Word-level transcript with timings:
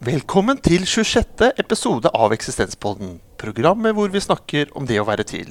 Velkommen 0.00 0.56
til 0.64 0.86
26. 0.88 1.50
episode 1.60 2.08
av 2.16 2.32
Eksistenspodden. 2.32 3.18
Programmet 3.36 3.92
hvor 3.92 4.08
vi 4.08 4.22
snakker 4.24 4.70
om 4.72 4.86
det 4.88 4.96
å 4.96 5.04
være 5.04 5.26
til. 5.28 5.50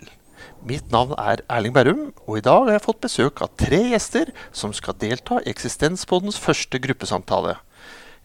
Mitt 0.65 0.89
navn 0.89 1.13
er 1.21 1.43
Erling 1.53 1.75
Berrum, 1.75 2.07
og 2.25 2.39
i 2.39 2.41
dag 2.47 2.63
har 2.65 2.71
jeg 2.73 2.83
fått 2.87 3.03
besøk 3.03 3.43
av 3.45 3.51
tre 3.61 3.83
gjester 3.91 4.33
som 4.49 4.73
skal 4.73 4.97
delta 4.97 5.37
i 5.43 5.53
Eksistenspoddens 5.53 6.41
første 6.41 6.81
gruppesamtale. 6.81 7.59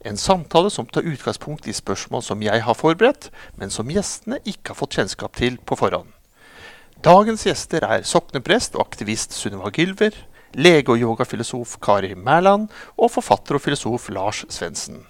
En 0.00 0.16
samtale 0.16 0.72
som 0.72 0.88
tar 0.88 1.04
utgangspunkt 1.04 1.68
i 1.68 1.76
spørsmål 1.76 2.24
som 2.24 2.40
jeg 2.40 2.64
har 2.64 2.80
forberedt, 2.80 3.28
men 3.60 3.68
som 3.68 3.92
gjestene 3.92 4.40
ikke 4.48 4.72
har 4.72 4.80
fått 4.80 4.96
kjennskap 4.96 5.36
til 5.36 5.60
på 5.60 5.76
forhånd. 5.76 6.08
Dagens 7.04 7.44
gjester 7.44 7.84
er 7.84 8.08
sokneprest 8.08 8.80
og 8.80 8.86
aktivist 8.88 9.36
Sunniva 9.36 9.68
Gylver, 9.68 10.16
lege 10.56 10.96
og 10.96 11.04
yogafilosof 11.04 11.76
Kari 11.84 12.14
Mæland 12.16 12.70
og 12.96 13.12
forfatter 13.12 13.60
og 13.60 13.68
filosof 13.68 14.08
Lars 14.08 14.46
Svendsen. 14.48 15.04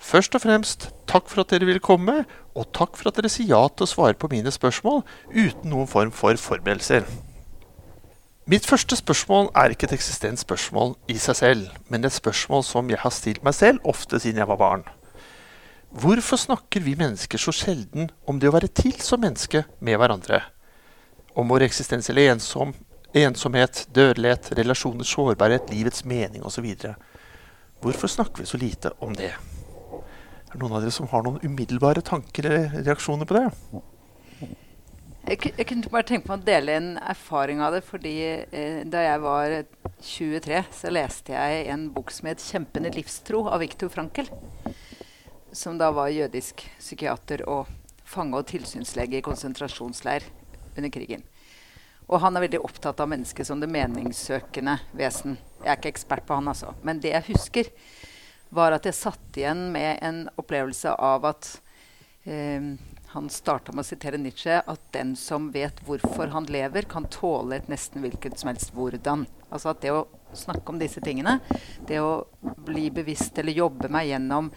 Først 0.00 0.34
og 0.34 0.40
fremst 0.42 0.88
takk 1.10 1.28
for 1.28 1.42
at 1.42 1.50
dere 1.52 1.66
ville 1.68 1.82
komme, 1.84 2.22
og 2.56 2.70
takk 2.72 2.96
for 2.96 3.10
at 3.10 3.18
dere 3.18 3.30
sier 3.30 3.52
ja 3.52 3.60
til 3.68 3.84
å 3.84 3.90
svare 3.90 4.16
på 4.16 4.30
mine 4.32 4.50
spørsmål 4.52 5.02
uten 5.28 5.68
noen 5.70 5.90
form 5.90 6.12
for 6.14 6.40
forberedelser. 6.40 7.04
Mitt 8.50 8.64
første 8.66 8.96
spørsmål 8.96 9.52
er 9.54 9.74
ikke 9.74 9.86
et 9.86 9.92
eksistent 9.94 10.40
spørsmål 10.40 10.96
i 11.12 11.18
seg 11.20 11.36
selv, 11.38 11.68
men 11.92 12.02
et 12.08 12.16
spørsmål 12.16 12.64
som 12.66 12.88
jeg 12.90 12.98
har 13.02 13.12
stilt 13.14 13.44
meg 13.46 13.54
selv 13.54 13.84
ofte 13.92 14.18
siden 14.18 14.40
jeg 14.40 14.50
var 14.50 14.58
barn. 14.58 14.86
Hvorfor 15.90 16.40
snakker 16.40 16.82
vi 16.82 16.96
mennesker 16.98 17.38
så 17.38 17.52
sjelden 17.54 18.08
om 18.26 18.40
det 18.40 18.48
å 18.48 18.56
være 18.56 18.72
til 18.72 18.96
som 19.04 19.20
menneske 19.22 19.66
med 19.84 20.00
hverandre? 20.00 20.40
Om 21.36 21.52
vår 21.52 21.68
eksistensielle 21.68 22.26
ensom, 22.32 22.72
ensomhet, 23.14 23.84
dødelighet, 23.94 24.52
relasjoners 24.58 25.12
sårbarhet, 25.12 25.70
livets 25.70 26.06
mening 26.08 26.42
osv. 26.46 26.72
Hvorfor 27.84 28.10
snakker 28.10 28.42
vi 28.42 28.50
så 28.50 28.58
lite 28.58 28.96
om 28.98 29.14
det? 29.18 29.34
Er 30.50 30.58
det 30.58 30.64
noen 30.64 30.72
av 30.74 30.82
dere 30.82 30.90
som 30.90 31.06
har 31.12 31.22
noen 31.22 31.38
umiddelbare 31.46 32.02
tanker 32.02 32.48
eller 32.48 32.72
reaksjoner 32.82 33.28
på 33.28 33.36
det? 33.36 33.44
Jeg, 35.30 35.66
kunne 35.68 35.92
bare 35.92 36.08
tenke 36.08 36.26
meg 36.26 36.40
å 36.40 36.46
dele 36.48 36.74
en 36.74 36.88
erfaring 36.98 37.60
av 37.62 37.76
det. 37.76 37.84
fordi 37.86 38.14
eh, 38.50 38.80
Da 38.90 39.04
jeg 39.04 39.20
var 39.22 39.54
23, 40.02 40.62
så 40.74 40.90
leste 40.90 41.36
jeg 41.36 41.68
en 41.70 41.86
bok 41.94 42.10
som 42.10 42.26
het 42.26 42.42
'Kjempende 42.42 42.90
livstro' 42.90 43.46
av 43.46 43.62
Viktor 43.62 43.88
Frankel. 43.94 44.26
Som 45.52 45.78
da 45.78 45.92
var 45.94 46.10
jødisk 46.10 46.66
psykiater 46.80 47.46
og 47.46 47.70
fange- 48.02 48.42
og 48.42 48.46
tilsynslege 48.50 49.18
i 49.18 49.22
konsentrasjonsleir 49.22 50.26
under 50.76 50.90
krigen. 50.90 51.22
Og 52.10 52.20
han 52.20 52.34
er 52.34 52.48
veldig 52.48 52.64
opptatt 52.64 52.98
av 52.98 53.08
mennesket 53.08 53.46
som 53.46 53.60
det 53.60 53.70
meningssøkende 53.70 54.80
vesen. 54.98 55.38
Jeg 55.62 55.70
er 55.70 55.78
ikke 55.78 55.94
ekspert 55.94 56.26
på 56.26 56.34
han, 56.34 56.48
altså. 56.48 56.74
Men 56.82 56.98
det 56.98 57.14
jeg 57.14 57.28
husker, 57.30 57.70
var 58.54 58.74
at 58.74 58.86
jeg 58.88 58.98
satt 58.98 59.38
igjen 59.38 59.68
med 59.74 59.98
en 60.04 60.24
opplevelse 60.40 60.92
av 60.94 61.26
at 61.30 61.50
eh, 62.24 62.72
han 63.10 63.28
starta 63.30 63.72
med 63.74 63.82
å 63.82 63.88
sitere 63.88 64.20
Nietzsche 64.22 64.60
at 64.60 64.82
den 64.94 65.16
som 65.18 65.48
vet 65.54 65.80
hvorfor 65.86 66.30
han 66.34 66.46
lever, 66.50 66.86
kan 66.90 67.08
tåle 67.10 67.58
et 67.58 67.70
nesten 67.70 68.04
hvilket 68.04 68.38
som 68.38 68.52
helst 68.52 68.70
hvordan. 68.76 69.24
Altså 69.50 69.72
at 69.72 69.82
det 69.82 69.94
å 69.94 70.06
snakke 70.38 70.70
om 70.70 70.78
disse 70.78 71.02
tingene, 71.02 71.40
det 71.88 71.98
å 71.98 72.26
bli 72.62 72.86
bevisst 72.94 73.38
eller 73.42 73.56
jobbe 73.56 73.90
meg 73.90 74.12
gjennom 74.12 74.52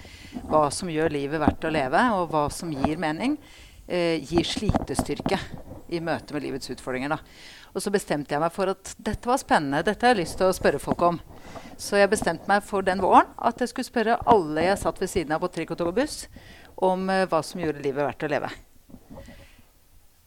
hva 0.51 0.67
som 0.73 0.91
gjør 0.93 1.15
livet 1.15 1.41
verdt 1.41 1.65
å 1.65 1.73
leve, 1.73 2.03
og 2.13 2.29
hva 2.33 2.45
som 2.53 2.73
gir 2.73 3.01
mening, 3.01 3.39
eh, 3.87 4.21
gir 4.21 4.45
slitestyrke 4.45 5.41
i 5.93 6.01
møte 6.03 6.35
med 6.35 6.43
livets 6.45 6.71
utfordringer. 6.73 7.13
Da. 7.13 7.19
Og 7.73 7.83
så 7.83 7.93
bestemte 7.93 8.35
jeg 8.35 8.41
meg 8.43 8.53
for 8.53 8.73
at 8.73 8.93
dette 8.97 9.29
var 9.29 9.41
spennende, 9.41 9.83
dette 9.85 10.05
har 10.05 10.13
jeg 10.13 10.23
lyst 10.23 10.39
til 10.39 10.49
å 10.49 10.55
spørre 10.55 10.81
folk 10.81 11.05
om. 11.07 11.21
Så 11.77 11.97
jeg 11.97 12.11
bestemte 12.11 12.49
meg 12.49 12.65
for 12.65 12.85
den 12.85 13.01
våren 13.03 13.31
at 13.37 13.61
jeg 13.61 13.71
skulle 13.71 13.89
spørre 13.89 14.19
alle 14.29 14.67
jeg 14.67 14.81
satt 14.81 15.01
ved 15.01 15.11
siden 15.11 15.33
av 15.35 15.41
på 15.43 15.51
trikk 15.53 15.73
og 15.73 15.81
tog 15.81 15.93
og 15.93 15.97
buss, 15.97 16.27
om 16.83 17.07
uh, 17.09 17.25
hva 17.29 17.41
som 17.45 17.61
gjorde 17.61 17.83
livet 17.83 18.05
verdt 18.05 18.25
å 18.25 18.31
leve. 18.33 18.51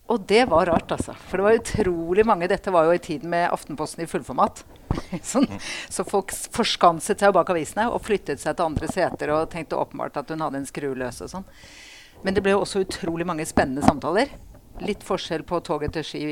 Og 0.07 0.23
det 0.23 0.45
var 0.47 0.69
rart, 0.71 0.93
altså. 0.95 1.17
For 1.27 1.39
det 1.41 1.47
var 1.47 1.57
utrolig 1.59 2.25
mange 2.27 2.47
Dette 2.51 2.71
var 2.71 2.87
jo 2.87 2.95
i 2.95 3.03
tiden 3.03 3.31
med 3.33 3.49
Aftenposten 3.51 4.05
i 4.05 4.11
fullformat. 4.11 4.63
sånn. 5.33 5.49
Så 5.91 6.07
folk 6.07 6.33
forskanset 6.55 7.23
seg 7.23 7.35
bak 7.35 7.51
avisene 7.53 7.89
og 7.91 8.05
flyttet 8.07 8.43
seg 8.43 8.57
til 8.57 8.69
andre 8.69 8.91
seter 8.93 9.35
og 9.35 9.51
tenkte 9.53 9.79
åpenbart 9.79 10.21
at 10.21 10.31
hun 10.31 10.45
hadde 10.45 10.63
en 10.63 10.69
skru 10.69 10.93
løs 10.95 11.23
og 11.27 11.33
sånn. 11.33 11.49
Men 12.25 12.37
det 12.37 12.43
ble 12.45 12.55
jo 12.55 12.63
også 12.63 12.85
utrolig 12.87 13.27
mange 13.29 13.45
spennende 13.49 13.85
samtaler. 13.85 14.31
Litt 14.85 15.05
forskjell 15.07 15.47
på 15.49 15.61
toget 15.65 15.97
til 15.97 16.05
Ski 16.05 16.27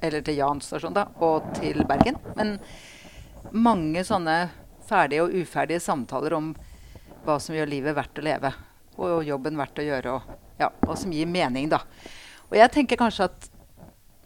eller 0.00 0.24
til 0.24 0.38
Jan 0.38 0.62
stasjon 0.64 0.96
da, 0.96 1.06
og 1.20 1.50
til 1.58 1.82
Bergen. 1.88 2.16
Men 2.38 2.56
mange 3.52 4.04
sånne 4.06 4.48
ferdige 4.88 5.26
og 5.26 5.34
uferdige 5.36 5.82
samtaler 5.84 6.34
om 6.38 6.54
hva 7.26 7.36
som 7.42 7.54
gjør 7.54 7.68
livet 7.68 7.96
verdt 7.96 8.20
å 8.20 8.24
leve. 8.24 8.52
Og 9.00 9.24
jobben 9.28 9.60
verdt 9.60 9.80
å 9.80 9.86
gjøre, 9.86 10.16
og 10.16 10.60
ja, 10.60 10.70
hva 10.84 10.96
som 10.98 11.12
gir 11.12 11.28
mening, 11.28 11.68
da. 11.72 11.82
Og 12.50 12.56
jeg 12.58 12.72
tenker 12.74 13.00
kanskje 13.00 13.28
at 13.28 13.50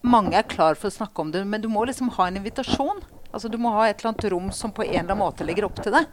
mange 0.04 0.36
er 0.38 0.48
klar 0.48 0.78
for 0.78 0.90
å 0.90 0.94
snakke 0.94 1.22
om 1.22 1.30
det, 1.34 1.44
men 1.48 1.62
du 1.62 1.68
må 1.72 1.84
liksom 1.88 2.10
ha 2.16 2.28
en 2.28 2.38
invitasjon. 2.40 3.02
Altså 3.34 3.50
Du 3.50 3.58
må 3.58 3.72
ha 3.74 3.88
et 3.88 3.98
eller 3.98 4.12
annet 4.12 4.30
rom 4.30 4.50
som 4.54 4.72
på 4.72 4.84
en 4.84 4.92
eller 4.92 5.10
annen 5.10 5.24
måte 5.24 5.46
legger 5.46 5.66
opp 5.66 5.80
til 5.82 5.94
det. 5.96 6.04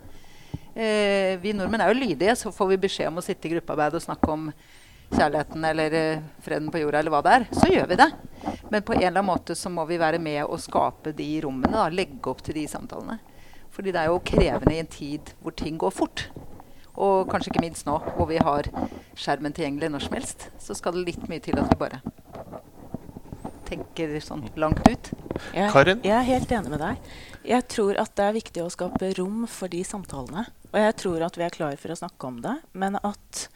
Eh, 0.73 1.38
vi 1.43 1.53
nordmenn 1.53 1.83
er 1.83 1.91
jo 1.91 1.99
lydige, 1.99 2.35
så 2.39 2.51
får 2.55 2.71
vi 2.71 2.83
beskjed 2.88 3.11
om 3.11 3.19
å 3.19 3.25
sitte 3.25 3.49
i 3.49 3.51
gruppearbeid 3.53 3.97
og 3.97 4.03
snakke 4.05 4.31
om 4.31 4.47
kjærligheten 5.11 5.66
eller 5.72 5.95
eh, 5.97 6.23
freden 6.44 6.69
på 6.72 6.81
jorda, 6.81 7.01
eller 7.01 7.13
hva 7.13 7.22
det 7.25 7.33
er. 7.38 7.47
Så 7.55 7.72
gjør 7.72 7.89
vi 7.91 7.99
det. 7.99 8.09
Men 8.72 8.85
på 8.88 8.95
en 8.95 9.01
eller 9.01 9.19
annen 9.19 9.29
måte 9.29 9.55
så 9.57 9.72
må 9.73 9.85
vi 9.89 9.99
være 10.01 10.22
med 10.23 10.44
og 10.45 10.61
skape 10.63 11.13
de 11.17 11.29
rommene. 11.45 11.73
Da, 11.75 11.89
legge 11.91 12.31
opp 12.31 12.44
til 12.45 12.57
de 12.57 12.67
samtalene. 12.72 13.19
Fordi 13.71 13.94
det 13.94 14.01
er 14.01 14.11
jo 14.11 14.23
krevende 14.27 14.75
i 14.75 14.81
en 14.83 14.91
tid 14.91 15.33
hvor 15.44 15.55
ting 15.55 15.77
går 15.79 15.94
fort. 15.95 16.25
Og 16.95 17.29
kanskje 17.31 17.53
ikke 17.53 17.63
minst 17.63 17.88
nå 17.88 17.97
hvor 18.17 18.27
vi 18.29 18.39
har 18.41 18.67
skjermen 19.16 19.55
tilgjengelig 19.55 19.91
når 19.94 20.07
som 20.07 20.17
helst. 20.17 20.50
Så 20.59 20.75
skal 20.77 20.97
det 20.97 21.07
litt 21.11 21.29
mye 21.31 21.44
til 21.44 21.59
at 21.59 21.71
vi 21.71 21.79
bare 21.79 22.01
tenker 23.71 24.17
sånn 24.23 24.44
langt 24.59 24.83
ut. 24.83 25.11
Jeg, 25.55 25.71
jeg 26.03 26.16
er 26.16 26.27
helt 26.27 26.51
enig 26.51 26.73
med 26.73 26.81
deg. 26.83 27.11
Jeg 27.47 27.67
tror 27.71 28.00
at 28.01 28.11
det 28.19 28.25
er 28.25 28.35
viktig 28.35 28.63
å 28.66 28.71
skape 28.73 29.13
rom 29.17 29.45
for 29.50 29.71
de 29.71 29.83
samtalene. 29.88 30.44
Og 30.71 30.79
jeg 30.79 30.97
tror 31.00 31.23
at 31.27 31.39
vi 31.39 31.45
er 31.47 31.55
klar 31.55 31.77
for 31.79 31.94
å 31.94 32.00
snakke 32.00 32.27
om 32.27 32.41
det. 32.44 32.57
Men 32.75 33.00
at 33.00 33.47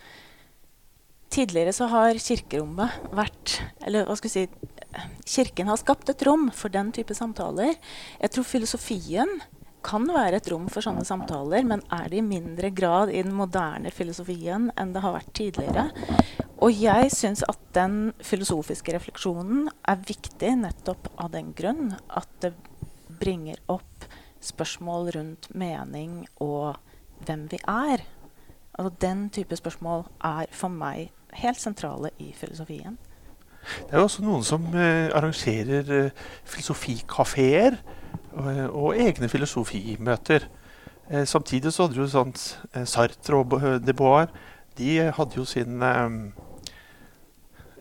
tidligere 1.34 1.74
så 1.75 1.90
har 1.91 2.18
kirkerommet 2.22 3.09
vært 3.16 3.59
Eller 3.86 4.08
hva 4.08 4.16
skal 4.18 4.30
vi 4.30 4.34
si 4.34 4.46
Kirken 5.25 5.68
har 5.68 5.80
skapt 5.81 6.09
et 6.09 6.22
rom 6.24 6.47
for 6.56 6.72
den 6.72 6.94
type 6.96 7.12
samtaler. 7.18 7.74
Jeg 8.22 8.31
tror 8.31 8.46
filosofien 8.47 9.31
kan 9.86 10.06
være 10.09 10.40
et 10.40 10.47
rom 10.50 10.69
for 10.72 10.86
sånne 10.86 11.03
samtaler, 11.06 11.66
men 11.68 11.84
er 11.94 12.08
det 12.09 12.22
i 12.22 12.25
mindre 12.25 12.72
grad 12.74 13.12
i 13.12 13.22
den 13.25 13.36
moderne 13.36 13.91
filosofien 13.94 14.69
enn 14.80 14.94
det 14.96 15.03
har 15.03 15.18
vært 15.18 15.34
tidligere. 15.38 15.90
Og 16.63 16.72
jeg 16.80 17.12
syns 17.13 17.44
at 17.46 17.59
den 17.75 18.13
filosofiske 18.24 18.96
refleksjonen 18.96 19.68
er 19.84 20.07
viktig 20.07 20.56
nettopp 20.63 21.12
av 21.19 21.34
den 21.36 21.52
grunn 21.57 21.92
at 22.07 22.31
det 22.42 22.56
bringer 23.19 23.59
opp 23.72 24.07
spørsmål 24.46 25.12
rundt 25.16 25.50
mening 25.57 26.24
og 26.44 26.78
hvem 27.25 27.46
vi 27.52 27.59
er. 27.68 28.06
Altså 28.78 28.94
Den 29.02 29.30
type 29.30 29.56
spørsmål 29.56 30.06
er 30.24 30.46
for 30.52 30.68
meg 30.68 31.12
helt 31.34 31.62
sentrale 31.62 32.09
i 32.19 32.34
filosofien. 32.36 32.97
Det 33.90 33.97
er 33.97 34.03
også 34.03 34.22
noen 34.22 34.44
som 34.46 34.66
eh, 34.78 35.09
arrangerer 35.16 35.91
eh, 35.94 36.25
filosofikafeer 36.46 37.80
og, 38.34 38.50
eh, 38.52 38.66
og, 38.69 39.00
egne 39.00 39.30
filosofimøter. 39.30 40.47
Eh, 41.09 41.25
samtidig 41.25 41.74
så 41.74 41.88
hadde 41.88 42.02
jo 42.02 42.08
sånt 42.08 42.44
eh, 42.74 42.86
Sartre 42.86 43.41
og 43.41 43.56
De 43.86 43.94
Boer 43.94 44.30
de 44.78 45.12
hadde 45.18 45.40
jo 45.40 45.45
sin 45.48 45.81
eh, 45.81 46.18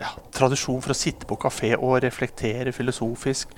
ja, 0.00 0.12
tradisjon 0.34 0.82
for 0.82 0.94
å 0.94 0.98
sitte 0.98 1.26
på 1.26 1.38
kafé 1.42 1.74
og 1.76 1.98
reflektere 2.04 2.72
filosofisk. 2.72 3.50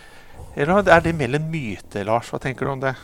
Eller 0.57 0.89
er 0.89 1.05
det 1.05 1.15
mer 1.15 1.37
en 1.37 1.51
myte, 1.53 2.05
Lars? 2.05 2.33
Hva 2.33 2.41
tenker 2.41 2.67
du 2.67 2.73
om 2.73 2.81
det? 2.81 2.95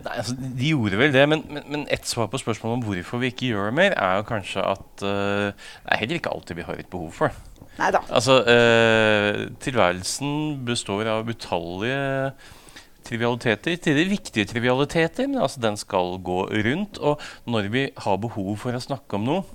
Nei, 0.00 0.16
altså, 0.16 0.34
De 0.36 0.70
gjorde 0.72 0.98
vel 1.00 1.12
det, 1.14 1.26
men, 1.28 1.42
men, 1.52 1.66
men 1.68 1.82
et 1.92 2.08
svar 2.08 2.30
på 2.32 2.40
spørsmålet 2.40 2.78
om 2.78 2.84
hvorfor 2.86 3.20
vi 3.22 3.32
ikke 3.32 3.50
gjør 3.52 3.74
mer, 3.76 3.96
er 3.96 4.20
jo 4.20 4.28
kanskje 4.30 4.64
at 4.64 5.04
uh, 5.04 5.50
det 5.52 5.92
er 5.92 6.00
heller 6.00 6.20
ikke 6.20 6.32
alltid 6.32 6.60
vi 6.60 6.66
har 6.68 6.80
et 6.80 6.90
behov 6.92 7.12
for. 7.18 7.36
Neida. 7.80 8.00
Altså, 8.08 8.40
uh, 8.44 9.42
tilværelsen 9.60 10.32
består 10.68 11.10
av 11.12 11.28
utallige 11.28 12.32
trivialiteter. 13.06 13.76
Til 13.80 14.00
de 14.00 14.08
viktige 14.08 14.48
trivialiteter, 14.48 15.28
men 15.28 15.42
altså, 15.44 15.60
den 15.62 15.76
skal 15.80 16.18
gå 16.24 16.42
rundt. 16.48 16.98
Og 16.98 17.20
når 17.44 17.70
vi 17.72 17.86
har 17.96 18.20
behov 18.20 18.52
for 18.64 18.76
å 18.76 18.84
snakke 18.84 19.20
om 19.20 19.28
noe, 19.28 19.46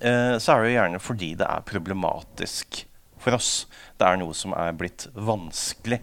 uh, 0.00 0.36
så 0.38 0.54
er 0.54 0.62
det 0.62 0.72
jo 0.72 0.76
gjerne 0.78 1.02
fordi 1.02 1.34
det 1.40 1.50
er 1.50 1.70
problematisk 1.70 2.84
for 3.24 3.36
oss. 3.36 3.50
Det 3.98 4.06
er 4.06 4.18
noe 4.20 4.34
som 4.36 4.54
er 4.58 4.74
blitt 4.76 5.06
vanskelig. 5.14 6.00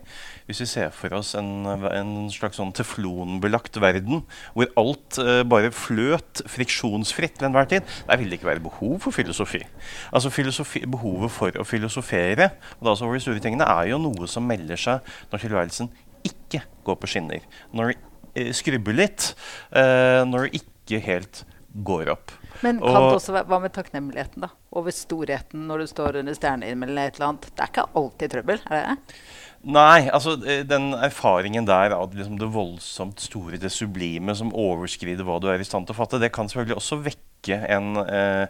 Hvis 0.47 0.63
vi 0.63 0.67
ser 0.73 0.91
for 0.95 1.13
oss 1.15 1.33
en, 1.39 1.65
en 1.69 2.13
slags 2.33 2.59
sånn 2.59 2.73
teflonbelagt 2.75 3.77
verden 3.81 4.23
hvor 4.55 4.71
alt 4.79 5.19
eh, 5.21 5.41
bare 5.47 5.71
fløt 5.75 6.43
friksjonsfritt 6.51 7.37
til 7.39 7.49
enhver 7.49 7.69
tid, 7.71 7.87
der 8.09 8.21
vil 8.21 8.31
det 8.31 8.39
ikke 8.39 8.51
være 8.51 8.65
behov 8.65 8.97
for 9.05 9.15
filosofi. 9.15 9.63
Altså 10.11 10.33
filosofi, 10.33 10.83
Behovet 10.91 11.31
for 11.33 11.55
å 11.61 11.67
filosofere 11.67 12.51
og 12.79 12.87
da 12.87 12.95
over 12.97 13.17
de 13.17 13.23
store 13.23 13.43
tingene, 13.43 13.67
er 13.67 13.91
jo 13.91 14.01
noe 14.01 14.27
som 14.29 14.47
melder 14.47 14.79
seg 14.79 15.13
når 15.31 15.45
tilværelsen 15.45 15.91
ikke 16.27 16.63
går 16.85 16.99
på 17.01 17.09
skinner. 17.13 17.47
Når 17.75 17.93
det 17.93 17.99
eh, 18.47 18.51
skrubber 18.55 18.97
litt, 18.97 19.31
eh, 19.71 20.21
når 20.27 20.47
det 20.47 20.61
ikke 20.61 21.01
helt 21.05 21.43
går 21.87 22.11
opp. 22.13 22.33
Men 22.61 22.79
kan 22.79 22.95
Og- 22.95 23.09
det 23.09 23.19
også 23.19 23.33
være, 23.33 23.47
hva 23.49 23.59
med 23.61 23.73
takknemligheten, 23.73 24.41
da? 24.45 24.49
Over 24.71 24.91
storheten 24.91 25.67
når 25.67 25.79
du 25.79 25.87
står 25.87 26.19
under 26.21 26.33
stjernehimmelen 26.37 26.93
eller 26.93 27.07
et 27.07 27.15
eller 27.15 27.31
annet. 27.31 27.47
Det 27.49 27.63
er 27.63 27.71
ikke 27.71 27.87
alltid 27.95 28.35
trøbbel, 28.35 28.59
er 28.69 28.75
det 28.75 28.83
det? 28.89 29.15
Nei, 29.63 30.09
altså 30.09 30.33
eh, 30.41 30.63
den 30.65 30.93
erfaringen 30.97 31.67
der 31.67 31.93
av 31.93 32.15
liksom 32.17 32.39
det 32.41 32.47
voldsomt 32.49 33.19
store, 33.21 33.59
det 33.61 33.69
sublime 33.71 34.33
som 34.35 34.49
overskrider 34.57 35.23
hva 35.23 35.39
du 35.39 35.49
er 35.51 35.61
i 35.61 35.67
stand 35.67 35.85
til 35.85 35.93
å 35.93 35.99
fatte, 35.99 36.19
det 36.19 36.31
kan 36.33 36.49
selvfølgelig 36.49 36.79
også 36.79 36.97
vekke 37.05 37.59
en, 37.69 37.91
eh, 38.01 38.47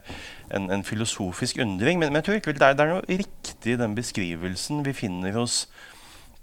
en, 0.55 0.69
en 0.71 0.83
filosofisk 0.87 1.59
undring. 1.59 1.99
Men, 1.99 2.13
men 2.13 2.21
jeg 2.21 2.29
tror 2.29 2.39
ikke 2.39 2.53
det 2.55 2.61
er, 2.69 2.77
det 2.79 2.85
er 2.85 2.93
noe 2.93 3.07
riktig 3.09 3.73
i 3.73 3.79
den 3.81 3.95
beskrivelsen 3.97 4.85
vi 4.87 4.93
finner 4.95 5.35
hos 5.35 5.65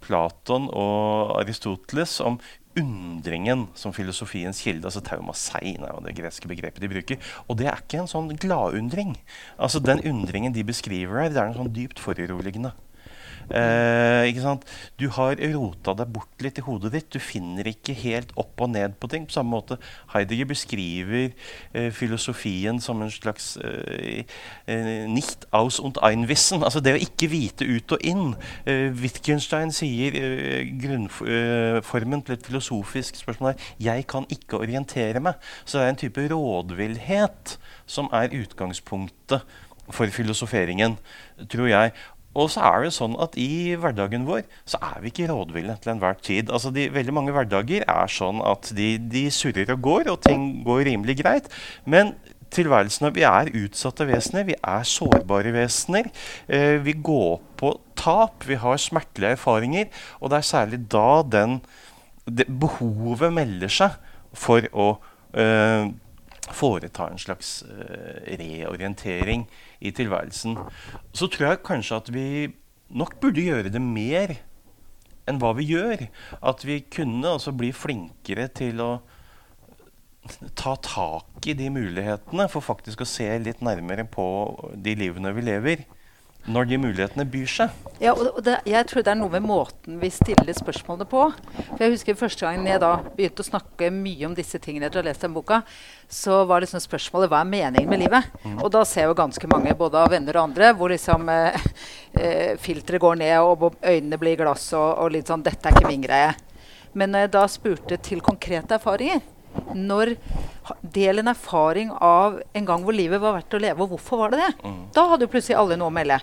Platon 0.05 0.69
og 0.69 1.38
Aristoteles 1.41 2.19
om 2.21 2.37
undringen 2.79 3.67
som 3.79 3.95
filosofiens 3.95 4.63
kilde. 4.65 4.87
altså 4.89 5.03
Taumasein 5.05 5.85
er 5.85 5.95
jo 5.95 6.03
det 6.05 6.17
greske 6.19 6.49
begrepet 6.51 6.83
de 6.83 6.91
bruker. 6.93 7.31
Og 7.49 7.59
det 7.61 7.69
er 7.71 7.83
ikke 7.83 8.03
en 8.03 8.11
sånn 8.11 8.33
gladundring. 8.41 9.17
Altså 9.59 9.83
Den 9.83 10.03
undringen 10.07 10.55
de 10.55 10.65
beskriver 10.65 11.23
her, 11.23 11.33
det 11.33 11.43
er 11.43 11.51
en 11.51 11.59
sånn 11.59 11.75
dypt 11.75 12.03
foruroligende. 12.03 12.75
Eh, 13.49 14.29
ikke 14.29 14.45
sant? 14.45 14.65
Du 15.00 15.06
har 15.17 15.39
rota 15.55 15.95
deg 15.97 16.11
bort 16.12 16.45
litt 16.45 16.59
i 16.61 16.65
hodet 16.65 16.93
ditt. 16.95 17.09
Du 17.15 17.21
finner 17.23 17.69
ikke 17.71 17.97
helt 17.97 18.33
opp 18.39 18.61
og 18.65 18.73
ned 18.75 18.97
på 19.00 19.11
ting. 19.11 19.27
På 19.29 19.39
samme 19.39 19.55
måte 19.56 19.79
Heidegger 20.12 20.50
beskriver 20.50 21.31
eh, 21.73 21.91
filosofien 21.95 22.81
som 22.85 23.03
en 23.05 23.12
slags 23.12 23.56
eh, 23.65 24.25
eh, 24.67 25.06
nicht 25.09 25.47
aus 25.56 25.81
und 25.81 26.00
einwissen. 26.05 26.65
Altså 26.65 26.83
det 26.85 26.97
å 26.97 27.03
ikke 27.03 27.31
vite 27.33 27.69
ut 27.69 27.97
og 27.97 28.05
inn. 28.06 28.35
Eh, 28.69 28.89
Wittgenstein 28.99 29.73
sier 29.75 30.19
eh, 30.19 30.75
grunnformen 30.83 32.25
til 32.27 32.37
et 32.37 32.49
filosofisk 32.49 33.17
spørsmål 33.23 33.55
er 33.55 33.65
'jeg 33.79 34.06
kan 34.06 34.27
ikke 34.29 34.61
orientere 34.61 35.21
meg'. 35.21 35.41
Så 35.65 35.79
det 35.79 35.87
er 35.87 35.89
en 35.89 36.03
type 36.05 36.29
rådvillhet 36.29 37.59
som 37.87 38.09
er 38.12 38.29
utgangspunktet 38.29 39.43
for 39.91 40.06
filosoferingen, 40.12 40.99
tror 41.49 41.67
jeg. 41.67 41.93
Og 42.37 42.51
så 42.53 42.63
er 42.69 42.85
det 42.85 42.95
sånn 42.95 43.17
at 43.23 43.37
i 43.41 43.75
hverdagen 43.81 44.27
vår 44.29 44.45
så 44.69 44.81
er 44.85 45.01
vi 45.03 45.13
ikke 45.13 45.29
rådville 45.31 45.79
til 45.83 45.95
enhver 45.95 46.19
tid. 46.23 46.53
Altså 46.53 46.73
de, 46.75 46.89
veldig 46.93 47.15
mange 47.17 47.35
hverdager 47.35 47.87
er 47.89 48.13
sånn 48.13 48.43
at 48.45 48.71
de, 48.77 48.97
de 49.01 49.27
surrer 49.33 49.73
og 49.75 49.81
går, 49.87 50.11
og 50.13 50.21
ting 50.27 50.51
går 50.67 50.85
rimelig 50.91 51.19
greit. 51.23 51.49
Men 51.89 52.15
tilværelsen 52.55 53.09
av, 53.09 53.17
vi 53.17 53.25
er 53.29 53.53
utsatte 53.63 54.07
vesener, 54.09 54.47
vi 54.49 54.57
er 54.57 54.89
sårbare 54.89 55.53
vesener. 55.57 56.11
Eh, 56.47 56.77
vi 56.85 56.95
går 57.05 57.39
på 57.61 57.75
tap, 57.99 58.47
vi 58.49 58.59
har 58.61 58.81
smertelige 58.81 59.37
erfaringer. 59.39 59.89
Og 60.21 60.33
det 60.33 60.41
er 60.41 60.51
særlig 60.53 60.83
da 60.93 61.23
den, 61.27 61.61
det, 62.29 62.49
behovet 62.49 63.35
melder 63.35 63.73
seg 63.73 63.97
for 64.37 64.69
å 64.73 64.91
eh, 65.35 65.89
foreta 66.56 67.09
en 67.11 67.21
slags 67.21 67.62
eh, 67.62 68.37
reorientering 68.41 69.47
i 69.81 69.93
tilværelsen. 69.95 70.56
Så 71.12 71.29
tror 71.29 71.50
jeg 71.50 71.65
kanskje 71.67 72.00
at 72.03 72.12
vi 72.15 72.27
nok 72.89 73.19
burde 73.21 73.45
gjøre 73.45 73.73
det 73.73 73.83
mer 73.83 74.39
enn 75.29 75.41
hva 75.43 75.53
vi 75.59 75.69
gjør. 75.69 76.09
At 76.41 76.65
vi 76.67 76.81
kunne 76.89 77.37
altså 77.37 77.53
bli 77.56 77.73
flinkere 77.77 78.49
til 78.56 78.81
å 78.85 78.93
ta 80.59 80.75
tak 80.85 81.47
i 81.49 81.55
de 81.56 81.71
mulighetene 81.73 82.49
for 82.53 82.65
faktisk 82.65 83.03
å 83.03 83.09
se 83.09 83.29
litt 83.41 83.62
nærmere 83.65 84.05
på 84.09 84.27
de 84.77 84.97
livene 84.99 85.33
vi 85.37 85.47
lever. 85.47 85.87
Når 86.49 86.69
de 86.71 86.79
mulighetene 86.81 87.27
byr 87.29 87.50
seg. 87.53 87.75
Ja, 88.00 88.15
og 88.15 88.39
det, 88.47 88.61
jeg 88.69 88.87
tror 88.89 89.03
det 89.05 89.11
er 89.11 89.19
noe 89.19 89.33
med 89.33 89.45
måten 89.45 89.99
vi 90.00 90.09
stiller 90.15 90.55
spørsmålene 90.56 91.06
på. 91.11 91.25
For 91.69 91.83
jeg 91.83 91.95
husker 91.97 92.19
Første 92.19 92.47
gangen 92.47 92.67
jeg 92.71 92.81
da 92.83 92.93
begynte 93.05 93.45
å 93.45 93.49
snakke 93.49 93.91
mye 93.95 94.27
om 94.29 94.37
disse 94.39 94.61
tingene 94.62 94.89
etter 94.89 95.00
å 95.00 95.05
ha 95.05 95.09
lest 95.11 95.27
den 95.27 95.35
boka, 95.35 95.61
så 96.09 96.41
var 96.49 96.65
liksom 96.65 96.83
spørsmålet 96.83 97.31
hva 97.31 97.43
er 97.45 97.50
meningen 97.50 97.91
med 97.91 98.03
livet? 98.05 98.31
Og 98.62 98.71
da 98.75 98.85
ser 98.89 99.05
jeg 99.05 99.12
jo 99.12 99.19
ganske 99.19 99.50
mange, 99.50 99.77
både 99.79 100.00
av 100.00 100.12
venner 100.15 100.39
og 100.39 100.49
andre, 100.49 100.73
hvor 100.79 100.95
liksom 100.95 101.29
eh, 101.33 101.71
eh, 102.17 102.53
filteret 102.62 103.03
går 103.03 103.19
ned, 103.21 103.37
og 103.43 103.81
øynene 103.83 104.21
blir 104.21 104.39
glass, 104.41 104.71
og, 104.79 104.89
og 105.05 105.12
litt 105.15 105.29
sånn 105.29 105.45
'Dette 105.45 105.69
er 105.69 105.77
ikke 105.77 105.91
min 105.91 106.06
greie'. 106.06 106.37
Men 106.95 107.12
når 107.12 107.27
jeg 107.27 107.35
da 107.37 107.45
spurte 107.50 107.99
til 108.03 108.25
konkrete 108.25 108.79
erfaringer 108.79 109.21
når 109.75 110.15
Del 110.83 111.23
en 111.23 111.31
erfaring 111.31 111.91
av 112.05 112.43
en 112.53 112.67
gang 112.69 112.83
hvor 112.85 112.93
livet 112.93 113.21
var 113.23 113.39
verdt 113.39 113.55
å 113.56 113.61
leve, 113.62 113.85
og 113.85 113.95
hvorfor 113.95 114.21
var 114.21 114.35
det 114.35 114.41
det? 114.43 114.73
Da 114.93 115.06
hadde 115.09 115.25
jo 115.25 115.31
plutselig 115.33 115.56
alle 115.56 115.79
noe 115.81 115.89
å 115.89 115.95
melde. 115.95 116.19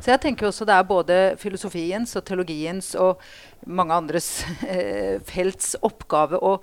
Så 0.00 0.12
jeg 0.12 0.22
tenker 0.22 0.48
også 0.48 0.64
det 0.68 0.76
er 0.76 0.86
både 0.88 1.18
filosofiens 1.40 2.14
og 2.16 2.24
teologiens 2.24 2.94
og 2.96 3.20
mange 3.68 3.98
andres 4.00 4.30
eh, 4.72 5.18
felts 5.28 5.74
oppgave 5.84 6.40
å 6.40 6.54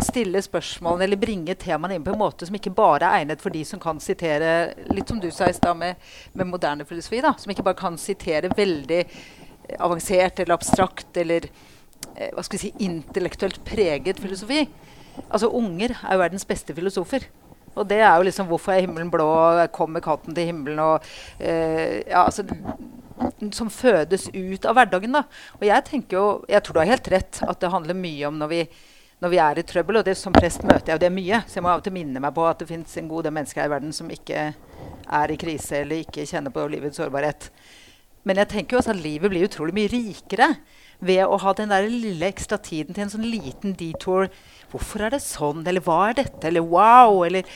stille 0.00 0.40
spørsmålene 0.42 1.04
eller 1.04 1.20
bringe 1.20 1.56
temaene 1.60 1.98
inn 1.98 2.04
på 2.04 2.12
en 2.14 2.20
måte 2.22 2.46
som 2.48 2.56
ikke 2.56 2.72
bare 2.72 3.08
er 3.08 3.24
egnet 3.24 3.42
for 3.42 3.52
de 3.52 3.64
som 3.68 3.82
kan 3.82 3.98
sitere 4.00 4.72
litt 4.94 5.10
som 5.10 5.20
du 5.20 5.28
sa 5.34 5.50
i 5.50 5.56
stad 5.56 5.76
med, 5.76 5.98
med 6.32 6.48
moderne 6.48 6.86
filosofi. 6.88 7.20
da, 7.24 7.34
Som 7.38 7.52
ikke 7.52 7.66
bare 7.66 7.80
kan 7.80 7.98
sitere 8.00 8.52
veldig 8.56 9.00
eh, 9.02 9.76
avansert 9.78 10.40
eller 10.40 10.56
abstrakt 10.56 11.20
eller 11.20 11.50
eh, 12.14 12.30
hva 12.30 12.46
skal 12.46 12.56
vi 12.56 12.62
si, 12.62 12.72
intellektuelt 12.86 13.60
preget 13.66 14.22
filosofi. 14.22 14.64
Altså 15.28 15.50
Unger 15.50 15.94
er 15.96 16.14
jo 16.14 16.22
verdens 16.22 16.46
beste 16.48 16.74
filosofer. 16.74 17.26
Og 17.74 17.86
det 17.88 18.00
er 18.00 18.16
jo 18.16 18.22
liksom 18.22 18.46
'Hvorfor 18.46 18.72
er 18.72 18.80
himmelen 18.80 19.10
blå?' 19.10 19.66
'Kommer 19.72 20.00
katten 20.00 20.34
til 20.34 20.46
himmelen?' 20.46 20.78
og 20.78 21.00
eh, 21.40 22.02
ja, 22.06 22.24
altså 22.24 22.44
som 23.52 23.70
fødes 23.70 24.28
ut 24.34 24.64
av 24.64 24.76
hverdagen. 24.76 25.12
da. 25.12 25.24
Og 25.58 25.66
jeg 25.68 25.84
tenker 25.84 26.16
jo, 26.16 26.44
jeg 26.48 26.62
tror 26.62 26.74
du 26.74 26.80
har 26.82 26.92
helt 26.94 27.12
rett 27.12 27.42
at 27.46 27.60
det 27.60 27.72
handler 27.72 27.98
mye 27.98 28.28
om 28.28 28.38
når 28.40 28.48
vi, 28.52 28.60
når 29.20 29.32
vi 29.32 29.40
er 29.44 29.60
i 29.60 29.66
trøbbel. 29.66 30.00
Og 30.00 30.04
det, 30.04 30.16
som 30.16 30.32
prest 30.32 30.64
møter 30.64 30.92
jeg 30.92 30.98
jo 30.98 31.04
det 31.04 31.12
mye. 31.12 31.42
Så 31.46 31.58
jeg 31.58 31.66
må 31.66 31.72
av 31.72 31.82
og 31.82 31.86
til 31.86 31.96
minne 31.96 32.22
meg 32.22 32.34
på 32.36 32.46
at 32.48 32.62
det 32.62 32.70
fins 32.70 32.96
en 32.96 33.10
god 33.10 33.28
del 33.28 33.36
mennesker 33.36 33.62
her 33.62 33.70
i 33.70 33.74
verden 33.74 33.96
som 33.96 34.10
ikke 34.10 34.50
er 35.20 35.32
i 35.32 35.40
krise 35.40 35.82
eller 35.82 36.04
ikke 36.04 36.28
kjenner 36.28 36.54
på 36.54 36.66
livets 36.70 37.00
sårbarhet. 37.00 37.50
Men 38.28 38.36
jeg 38.42 38.50
tenker 38.52 38.76
jo 38.76 38.82
også 38.82 38.92
at 38.92 39.00
livet 39.00 39.32
blir 39.32 39.46
utrolig 39.48 39.74
mye 39.76 39.92
rikere 39.92 40.54
ved 41.00 41.22
å 41.24 41.38
ha 41.40 41.54
den 41.56 41.70
der 41.72 41.88
lille 41.88 42.28
ekstra 42.28 42.58
tiden 42.60 42.92
til 42.92 43.06
en 43.06 43.12
sånn 43.12 43.24
liten 43.24 43.72
detour. 43.78 44.28
Hvorfor 44.70 45.06
er 45.06 45.14
det 45.14 45.22
sånn? 45.24 45.64
Eller 45.66 45.82
hva 45.84 46.02
er 46.08 46.20
dette? 46.20 46.42
Eller 46.48 46.64
wow? 46.64 47.24
Eller 47.26 47.48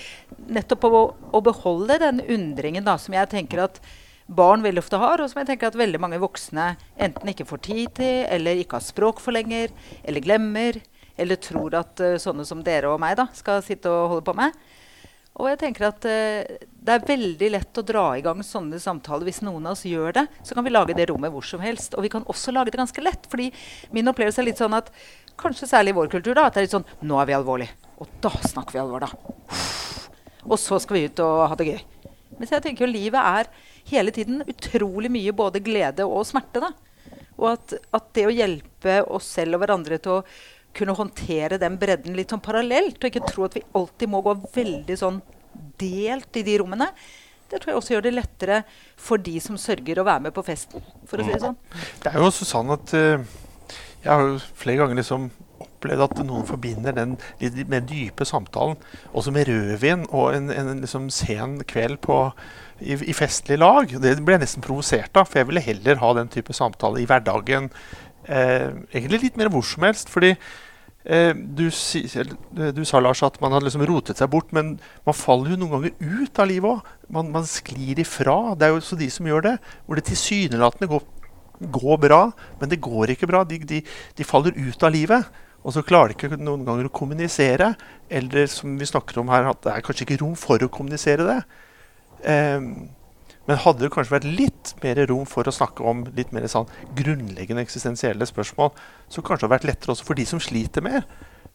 nettopp 0.51 0.89
å, 0.89 1.05
å 1.35 1.45
beholde 1.45 2.01
den 2.03 2.23
undringen 2.25 2.87
da, 2.87 2.97
som 3.01 3.15
jeg 3.17 3.31
tenker 3.33 3.65
at 3.67 3.81
barn 4.27 4.65
veldig 4.65 4.81
ofte 4.81 5.01
har, 5.01 5.21
og 5.21 5.31
som 5.31 5.43
jeg 5.43 5.51
tenker 5.53 5.69
at 5.69 5.79
veldig 5.79 6.01
mange 6.01 6.21
voksne 6.23 6.75
enten 6.97 7.31
ikke 7.31 7.47
får 7.49 7.65
tid 7.67 7.97
til, 7.99 8.23
eller 8.33 8.61
ikke 8.61 8.79
har 8.79 8.87
språk 8.87 9.21
for 9.21 9.37
lenger, 9.37 9.73
eller 10.03 10.25
glemmer, 10.25 10.81
eller 11.21 11.39
tror 11.43 11.77
at 11.79 12.01
uh, 12.03 12.17
sånne 12.21 12.47
som 12.49 12.65
dere 12.65 12.91
og 12.91 13.03
meg 13.03 13.19
da, 13.21 13.29
skal 13.37 13.63
sitte 13.65 13.93
og 13.93 14.15
holde 14.15 14.27
på 14.27 14.37
med. 14.39 14.57
Og 15.35 15.49
jeg 15.51 15.59
tenker 15.65 15.89
at 15.89 16.05
uh, 16.07 16.67
Det 16.85 16.93
er 16.95 17.07
veldig 17.09 17.49
lett 17.51 17.79
å 17.81 17.85
dra 17.87 18.05
i 18.15 18.23
gang 18.23 18.43
sånne 18.45 18.79
samtaler. 18.83 19.27
Hvis 19.29 19.43
noen 19.43 19.67
av 19.67 19.75
oss 19.75 19.85
gjør 19.89 20.15
det, 20.21 20.25
så 20.47 20.57
kan 20.57 20.67
vi 20.67 20.73
lage 20.73 20.97
det 20.97 21.09
rommet 21.11 21.33
hvor 21.35 21.47
som 21.47 21.63
helst. 21.65 21.97
Og 21.97 22.07
vi 22.07 22.13
kan 22.13 22.27
også 22.31 22.55
lage 22.55 22.71
det 22.71 22.81
ganske 22.81 23.05
lett. 23.05 23.29
fordi 23.31 23.51
min 23.95 24.11
opplevelse 24.11 24.43
er 24.43 24.49
litt 24.51 24.63
sånn 24.63 24.77
at 24.77 24.91
kanskje 25.41 25.69
særlig 25.71 25.95
i 25.95 25.99
vår 25.99 26.13
kultur 26.13 26.37
da, 26.37 26.47
at 26.47 26.57
det 26.57 26.63
er 26.63 26.69
litt 26.69 26.77
sånn 26.77 27.09
Nå 27.09 27.19
er 27.21 27.29
vi 27.31 27.37
alvorlige. 27.37 27.77
Og 28.03 28.11
da 28.25 28.33
snakker 28.43 28.77
vi 28.77 28.83
alvor, 28.83 29.05
da. 29.07 29.61
Og 30.45 30.59
så 30.61 30.79
skal 30.83 30.99
vi 30.99 31.05
ut 31.09 31.23
og 31.25 31.45
ha 31.51 31.59
det 31.59 31.69
gøy. 31.71 31.83
Mens 32.39 32.51
jeg 32.53 32.65
tenker 32.65 32.85
jo 32.85 32.91
livet 32.91 33.21
er 33.21 33.51
hele 33.89 34.13
tiden 34.15 34.43
utrolig 34.51 35.11
mye 35.13 35.35
både 35.37 35.63
glede 35.65 36.07
og 36.07 36.27
smerte. 36.29 36.63
da. 36.65 36.73
Og 37.39 37.53
at, 37.55 37.77
at 37.95 38.11
det 38.17 38.27
å 38.29 38.35
hjelpe 38.35 39.01
oss 39.07 39.31
selv 39.39 39.57
og 39.57 39.65
hverandre 39.65 40.01
til 40.03 40.19
å 40.19 40.25
kunne 40.75 40.97
håndtere 40.99 41.59
den 41.63 41.77
bredden 41.79 42.17
litt 42.19 42.33
sånn 42.35 42.43
parallelt, 42.43 42.99
og 42.99 43.11
ikke 43.11 43.29
tro 43.29 43.47
at 43.47 43.55
vi 43.59 43.63
alltid 43.79 44.11
må 44.11 44.23
gå 44.27 44.35
veldig 44.57 44.97
sånn 44.99 45.21
delt 45.79 46.41
i 46.41 46.43
de 46.47 46.59
rommene, 46.59 46.89
det 47.51 47.61
tror 47.61 47.71
jeg 47.71 47.79
også 47.79 47.95
gjør 47.95 48.05
det 48.07 48.15
lettere 48.17 48.61
for 48.99 49.23
de 49.23 49.37
som 49.43 49.59
sørger 49.61 50.01
å 50.01 50.07
være 50.07 50.27
med 50.27 50.35
på 50.35 50.43
festen. 50.43 50.83
for 51.07 51.21
å 51.21 51.27
si 51.27 51.35
det 51.35 51.43
sånn. 51.45 51.59
Det 52.03 52.11
er 52.11 52.19
jo 52.19 52.27
også 52.27 52.49
sånn 52.49 52.73
at 52.75 52.95
eh, 52.99 53.23
jeg 54.05 54.13
har 54.13 54.27
jo 54.29 54.39
flere 54.61 54.83
ganger 54.83 55.01
liksom 55.01 55.31
opplevd 55.65 56.05
at 56.05 56.21
noen 56.27 56.47
forbinder 56.49 56.97
den 56.97 57.17
litt 57.41 57.71
mer 57.71 57.85
dype 57.89 58.27
samtalen 58.29 58.77
også 59.17 59.33
med 59.35 59.49
rødvin 59.49 60.05
og 60.11 60.35
en, 60.37 60.51
en 60.53 60.83
liksom 60.83 61.09
sen 61.15 61.59
kveld 61.69 62.01
på, 62.05 62.19
i, 62.81 62.97
i 62.97 63.17
festlig 63.17 63.59
lag. 63.61 63.89
Det 63.89 64.19
ble 64.21 64.37
jeg 64.37 64.45
nesten 64.45 64.65
provosert 64.65 65.17
av, 65.17 65.29
for 65.29 65.41
jeg 65.41 65.51
ville 65.51 65.65
heller 65.65 66.03
ha 66.03 66.13
den 66.19 66.31
type 66.33 66.57
samtale 66.57 67.03
i 67.03 67.09
hverdagen. 67.09 67.71
Eh, 68.25 68.71
egentlig 68.93 69.27
litt 69.27 69.41
mer 69.41 69.53
hvor 69.53 69.65
som 69.69 69.87
helst. 69.87 70.13
fordi 70.13 70.35
eh, 70.35 71.33
du, 71.35 71.69
si, 71.71 72.05
du 72.53 72.85
sa 72.89 73.01
Lars 73.01 73.23
at 73.27 73.41
man 73.45 73.53
hadde 73.57 73.69
liksom 73.69 73.85
rotet 73.89 74.21
seg 74.21 74.33
bort, 74.33 74.53
men 74.57 74.77
man 75.07 75.17
faller 75.17 75.55
jo 75.55 75.61
noen 75.61 75.77
ganger 75.77 76.23
ut 76.25 76.41
av 76.41 76.51
livet 76.51 76.71
òg. 76.77 76.95
Man, 77.15 77.33
man 77.35 77.49
sklir 77.49 78.01
ifra. 78.01 78.57
Det 78.57 78.67
er 78.67 78.75
jo 78.75 78.81
også 78.83 79.01
de 79.01 79.11
som 79.13 79.29
gjør 79.29 79.49
det. 79.51 79.59
Hvor 79.85 80.01
det 80.01 80.09
tilsynelatende 80.09 80.91
går 80.93 81.05
går 81.73 82.01
bra, 82.07 82.21
men 82.61 82.71
det 82.73 82.83
går 82.85 83.15
ikke 83.15 83.29
bra. 83.31 83.45
De, 83.49 83.59
de, 83.59 83.81
de 84.17 84.27
faller 84.27 84.57
ut 84.57 84.87
av 84.87 84.95
livet. 84.95 85.31
Og 85.65 85.73
så 85.73 85.85
klarer 85.85 86.13
de 86.13 86.19
ikke 86.19 86.37
noen 86.37 86.65
ganger 86.67 86.91
å 86.91 86.93
kommunisere. 86.93 87.73
Eller 88.13 88.51
som 88.53 88.77
vi 88.81 88.89
snakker 88.89 89.23
om 89.23 89.33
her, 89.33 89.49
at 89.49 89.63
det 89.65 89.73
er 89.73 89.87
kanskje 89.87 90.09
ikke 90.09 90.21
rom 90.25 90.37
for 90.39 90.61
å 90.61 90.73
kommunisere 90.73 91.25
det. 91.29 91.41
Um, 92.25 92.69
men 93.49 93.61
hadde 93.61 93.85
det 93.85 93.93
kanskje 93.93 94.17
vært 94.17 94.29
litt 94.29 94.73
mer 94.81 95.03
rom 95.11 95.27
for 95.29 95.49
å 95.49 95.53
snakke 95.53 95.85
om 95.85 96.05
litt 96.17 96.33
mer 96.33 96.47
sånn 96.49 96.71
grunnleggende 96.97 97.65
eksistensielle 97.65 98.29
spørsmål, 98.29 98.73
så 99.09 99.21
kanskje 99.21 99.45
det 99.45 99.51
hadde 99.51 99.55
vært 99.59 99.69
lettere 99.69 99.93
også 99.93 100.09
for 100.09 100.21
de 100.21 100.25
som 100.29 100.41
sliter 100.41 100.85
mer. 100.85 101.05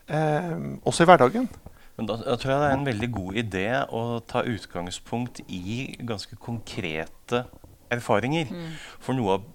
ehm, 0.09 0.79
også 0.85 1.03
i 1.03 1.09
hverdagen. 1.09 1.49
Men 1.97 2.07
da, 2.07 2.15
da, 2.15 2.35
tror 2.37 2.53
jeg 2.53 2.61
det 2.61 2.67
er 2.69 2.77
en 2.77 2.85
veldig 2.87 3.09
god 3.11 3.39
idé 3.41 3.65
å 3.91 4.01
ta 4.25 4.43
utgangspunkt 4.47 5.41
i 5.47 5.97
ganske 5.99 6.37
konkrete 6.39 7.43
erfaringer. 7.91 8.53
Mm. 8.53 8.77
For 9.03 9.17
noe 9.17 9.35
av 9.35 9.49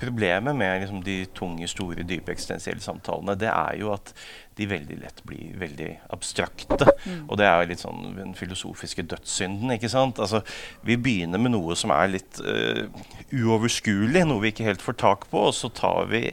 problemet 0.00 0.56
med 0.56 0.80
liksom, 0.82 1.02
de 1.04 1.26
tunge, 1.36 1.68
store, 1.68 2.04
dype 2.08 2.32
eksistensielle 2.32 2.82
samtalene, 2.82 3.36
det 3.38 3.50
er 3.52 3.76
jo 3.80 3.92
at 3.94 4.12
de 4.58 4.66
veldig 4.66 4.96
lett 5.02 5.20
blir 5.28 5.52
veldig 5.60 5.90
abstrakte. 6.14 6.88
Mm. 7.04 7.20
Og 7.28 7.38
det 7.38 7.46
er 7.46 7.60
jo 7.60 7.68
litt 7.70 7.84
sånn 7.84 8.16
den 8.16 8.34
filosofiske 8.38 9.04
dødssynden. 9.10 9.70
ikke 9.76 9.90
sant? 9.92 10.18
Altså, 10.18 10.42
Vi 10.82 10.96
begynner 10.98 11.38
med 11.38 11.54
noe 11.54 11.76
som 11.78 11.94
er 11.94 12.10
litt 12.16 12.40
uh, 12.42 12.88
uoverskuelig, 13.30 14.24
noe 14.26 14.42
vi 14.42 14.52
ikke 14.54 14.66
helt 14.66 14.82
får 14.82 14.98
tak 14.98 15.28
på, 15.30 15.48
og 15.50 15.54
så 15.54 15.70
tar 15.70 16.10
vi 16.10 16.24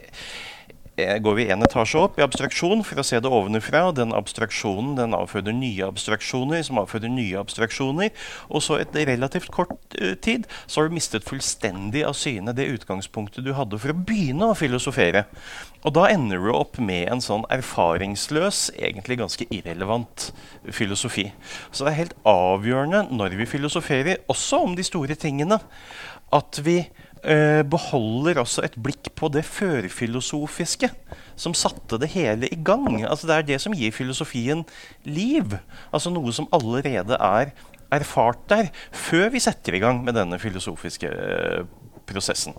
går 0.95 1.35
vi 1.35 1.47
en 1.51 1.63
etasje 1.65 1.99
opp 1.99 2.19
i 2.19 2.23
abstraksjon 2.23 2.83
for 2.87 3.01
å 3.01 3.05
se 3.05 3.19
det 3.19 3.31
ovenfra. 3.31 3.89
Den 3.95 4.13
abstraksjonen 4.15 4.95
den 4.99 5.15
avføder 5.17 5.55
nye 5.55 5.89
abstraksjoner, 5.89 6.63
som 6.63 6.79
avføder 6.79 7.11
nye 7.11 7.39
abstraksjoner. 7.41 8.13
Og 8.47 8.63
så 8.63 8.79
etter 8.79 9.09
relativt 9.09 9.51
kort 9.55 9.75
uh, 9.99 10.13
tid 10.15 10.47
så 10.65 10.81
har 10.81 10.89
du 10.89 10.95
mistet 10.95 11.27
fullstendig 11.27 12.05
av 12.07 12.15
syne 12.17 12.55
det 12.55 12.69
utgangspunktet 12.77 13.43
du 13.45 13.53
hadde 13.57 13.79
for 13.81 13.91
å 13.91 13.97
begynne 14.07 14.51
å 14.51 14.57
filosofere. 14.57 15.25
Og 15.85 15.93
da 15.97 16.07
ender 16.09 16.41
du 16.41 16.49
opp 16.55 16.79
med 16.81 17.11
en 17.11 17.21
sånn 17.21 17.43
erfaringsløs, 17.53 18.71
egentlig 18.79 19.19
ganske 19.19 19.45
irrelevant 19.53 20.31
filosofi. 20.73 21.27
Så 21.69 21.85
det 21.85 21.91
er 21.91 22.01
helt 22.05 22.19
avgjørende 22.25 23.05
når 23.13 23.35
vi 23.41 23.49
filosoferer, 23.49 24.23
også 24.31 24.63
om 24.65 24.79
de 24.79 24.85
store 24.87 25.17
tingene, 25.19 25.59
at 26.33 26.59
vi 26.65 26.79
eh, 27.25 27.61
beholder 27.67 28.39
også 28.41 28.63
et 28.65 28.77
blikk 28.81 29.11
på 29.17 29.29
det 29.33 29.45
førfilosofiske 29.47 30.89
som 31.35 31.55
satte 31.57 31.99
det 32.01 32.11
hele 32.15 32.49
i 32.51 32.59
gang. 32.63 33.03
Altså 33.03 33.27
Det 33.27 33.35
er 33.35 33.47
det 33.49 33.61
som 33.63 33.75
gir 33.75 33.95
filosofien 33.95 34.63
liv. 35.03 35.57
Altså 35.91 36.13
Noe 36.13 36.33
som 36.35 36.49
allerede 36.55 37.17
er 37.19 37.55
erfart 37.93 38.47
der, 38.49 38.71
før 38.91 39.29
vi 39.33 39.43
setter 39.43 39.77
i 39.77 39.83
gang 39.83 40.03
med 40.03 40.17
denne 40.17 40.39
filosofiske 40.41 41.11
eh, 41.11 41.67
prosessen. 42.09 42.55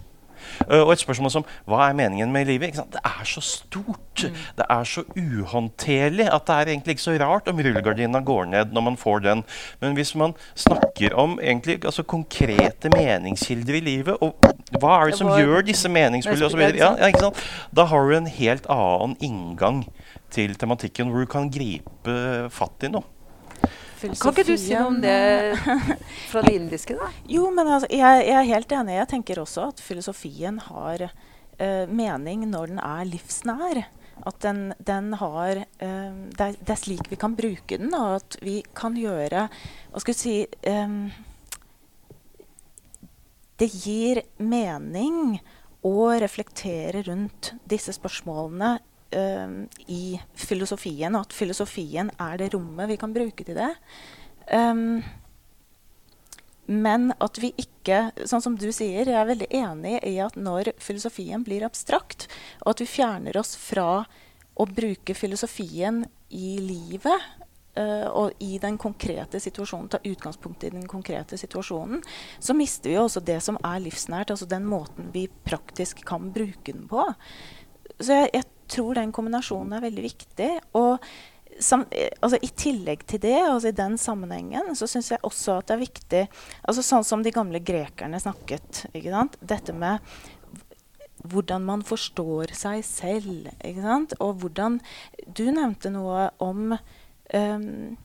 Uh, 0.66 0.82
og 0.82 0.92
et 0.92 1.02
spørsmål 1.02 1.32
som 1.32 1.46
hva 1.68 1.88
er 1.88 1.96
meningen 1.98 2.32
med 2.32 2.50
livet? 2.50 2.78
Det 2.92 3.02
er 3.04 3.24
så 3.28 3.42
stort. 3.44 4.22
Mm. 4.22 4.36
Det 4.58 4.66
er 4.70 4.84
så 4.88 5.04
uhåndterlig 5.16 6.28
at 6.32 6.46
det 6.48 6.56
er 6.56 6.72
egentlig 6.72 6.96
ikke 6.96 7.06
så 7.06 7.16
rart 7.20 7.48
om 7.48 7.60
rullegardina 7.60 8.20
går 8.20 8.50
ned 8.52 8.74
når 8.74 8.86
man 8.90 8.96
får 9.00 9.24
den. 9.26 9.44
Men 9.80 9.96
hvis 9.98 10.14
man 10.14 10.34
snakker 10.54 11.14
om 11.14 11.38
egentlig, 11.42 11.84
altså, 11.84 12.02
konkrete 12.02 12.90
meningskilder 12.94 13.74
i 13.74 13.80
livet, 13.80 14.16
og 14.20 14.36
hva 14.80 15.00
er 15.00 15.10
det 15.10 15.18
som 15.18 15.32
gjør 15.32 15.66
disse 15.66 15.88
meningsfulle, 15.88 16.48
ja, 16.76 16.94
ja, 17.00 17.30
da 17.76 17.84
har 17.90 18.08
du 18.08 18.16
en 18.16 18.30
helt 18.30 18.66
annen 18.72 19.16
inngang 19.20 19.84
til 20.32 20.56
tematikken 20.58 21.10
hvor 21.10 21.24
du 21.24 21.30
kan 21.30 21.50
gripe 21.52 22.16
fatt 22.52 22.86
i 22.86 22.92
noe. 22.92 23.15
Kan 23.96 24.32
ikke 24.32 24.44
du 24.44 24.56
si 24.60 24.74
noe 24.74 24.90
om 24.90 24.96
det 25.00 25.16
fra 26.30 26.42
det 26.44 26.54
indiske, 26.58 26.96
da? 26.98 27.10
Jo, 27.36 27.48
men 27.54 27.68
altså, 27.68 27.88
jeg, 27.90 28.24
jeg, 28.26 28.36
er 28.36 28.50
helt 28.50 28.74
enig. 28.78 28.96
Jeg 28.98 29.10
tenker 29.12 29.42
også 29.42 29.68
at 29.70 29.82
filosofien 29.82 30.58
har 30.68 31.06
uh, 31.08 31.84
mening 31.88 32.46
når 32.50 32.74
den 32.74 32.82
er 32.84 33.06
livsnær. 33.08 33.84
At 34.26 34.40
den, 34.44 34.70
den 34.80 35.12
har 35.20 35.62
uh, 35.62 36.12
det, 36.32 36.40
er, 36.40 36.58
det, 36.58 36.72
er, 36.72 36.80
slik 36.80 37.10
vi 37.12 37.20
kan 37.20 37.36
bruke 37.38 37.80
den, 37.80 37.92
og 37.96 38.18
at 38.22 38.38
vi 38.44 38.62
kan 38.76 38.96
gjøre 38.96 39.46
Hva 39.92 40.02
skal 40.02 40.16
vi 40.16 40.20
si 40.22 40.36
um, 40.72 41.10
Det 43.60 43.68
gir 43.74 44.22
mening 44.40 45.36
å 45.86 46.08
reflektere 46.18 47.04
rundt 47.06 47.52
disse 47.68 47.92
spørsmålene 47.96 48.78
um, 48.80 48.95
i 49.12 50.16
filosofien, 50.34 51.14
og 51.14 51.28
at 51.28 51.36
filosofien 51.36 52.10
er 52.18 52.40
det 52.40 52.50
rommet 52.54 52.90
vi 52.90 52.96
kan 53.00 53.14
bruke 53.14 53.46
til 53.46 53.56
det. 53.56 53.70
Um, 54.50 55.04
men 56.66 57.12
at 57.22 57.38
vi 57.42 57.52
ikke 57.58 58.10
Sånn 58.26 58.42
som 58.42 58.56
du 58.58 58.66
sier, 58.74 59.06
jeg 59.06 59.14
er 59.14 59.28
veldig 59.28 59.46
enig 59.54 59.98
i 60.06 60.16
at 60.22 60.34
når 60.34 60.72
filosofien 60.82 61.44
blir 61.46 61.62
abstrakt, 61.66 62.26
og 62.64 62.74
at 62.74 62.82
vi 62.82 62.88
fjerner 62.90 63.38
oss 63.38 63.54
fra 63.58 64.04
å 64.56 64.66
bruke 64.66 65.14
filosofien 65.14 66.02
i 66.34 66.56
livet 66.58 67.26
uh, 67.78 68.08
og 68.10 68.42
i 68.42 68.58
den 68.58 68.78
konkrete 68.82 69.38
situasjonen, 69.42 69.92
ta 69.92 70.00
utgangspunkt 70.02 70.66
i 70.66 70.72
den 70.74 70.88
konkrete 70.90 71.38
situasjonen, 71.38 72.02
så 72.42 72.56
mister 72.58 72.90
vi 72.90 72.98
også 72.98 73.22
det 73.22 73.38
som 73.46 73.60
er 73.62 73.84
livsnært, 73.84 74.34
altså 74.34 74.50
den 74.50 74.66
måten 74.66 75.12
vi 75.14 75.28
praktisk 75.46 76.02
kan 76.08 76.32
bruke 76.34 76.72
den 76.72 76.88
på. 76.90 77.06
Så 78.00 78.18
jeg, 78.24 78.32
jeg 78.34 78.50
tror 78.68 78.98
den 78.98 79.14
kombinasjonen 79.14 79.76
er 79.76 79.86
veldig 79.86 80.04
viktig. 80.04 80.50
Og 80.78 81.02
sam, 81.60 81.84
altså, 82.20 82.38
I 82.42 82.52
tillegg 82.58 83.04
til 83.08 83.22
det, 83.22 83.36
altså 83.40 83.70
i 83.70 83.76
den 83.76 83.98
sammenhengen, 84.00 84.74
så 84.76 84.88
syns 84.90 85.10
jeg 85.14 85.24
også 85.26 85.60
at 85.60 85.68
det 85.68 85.76
er 85.76 85.84
viktig 85.84 86.22
altså 86.68 86.84
Sånn 86.84 87.06
som 87.06 87.22
de 87.24 87.34
gamle 87.34 87.62
grekerne 87.64 88.20
snakket. 88.22 88.86
Dette 88.92 89.76
med 89.76 90.04
hvordan 91.26 91.64
man 91.66 91.82
forstår 91.86 92.52
seg 92.56 92.84
selv. 92.86 93.48
Og 94.20 94.42
hvordan 94.42 94.80
Du 95.26 95.46
nevnte 95.50 95.90
noe 95.90 96.28
om 96.42 96.76
um, 96.76 97.96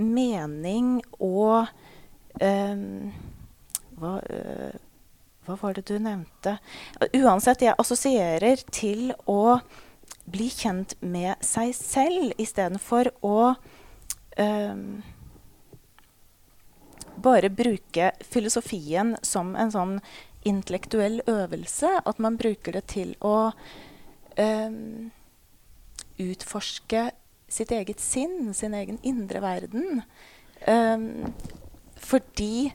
mening 0.00 1.00
og 1.20 1.70
um, 2.40 3.12
hva, 4.00 4.12
uh, 4.20 4.76
hva 5.46 5.56
var 5.60 5.76
det 5.76 5.86
du 5.88 5.96
nevnte? 6.02 6.58
Uansett, 7.16 7.64
jeg 7.64 7.78
assosierer 7.80 8.60
til 8.70 9.10
å 9.30 9.60
bli 10.30 10.48
kjent 10.52 10.94
med 11.00 11.40
seg 11.44 11.72
selv 11.74 12.34
istedenfor 12.38 13.10
å 13.26 13.54
um, 14.38 15.00
bare 17.20 17.50
bruke 17.52 18.12
filosofien 18.24 19.16
som 19.26 19.54
en 19.58 19.72
sånn 19.74 19.96
intellektuell 20.46 21.20
øvelse. 21.28 21.90
At 22.04 22.20
man 22.22 22.38
bruker 22.40 22.76
det 22.78 22.86
til 22.94 23.14
å 23.20 23.50
um, 24.36 25.10
utforske 26.20 27.10
sitt 27.50 27.72
eget 27.74 28.00
sinn, 28.00 28.52
sin 28.54 28.76
egen 28.76 29.00
indre 29.02 29.42
verden. 29.42 30.04
Um, 30.68 31.32
fordi 32.00 32.70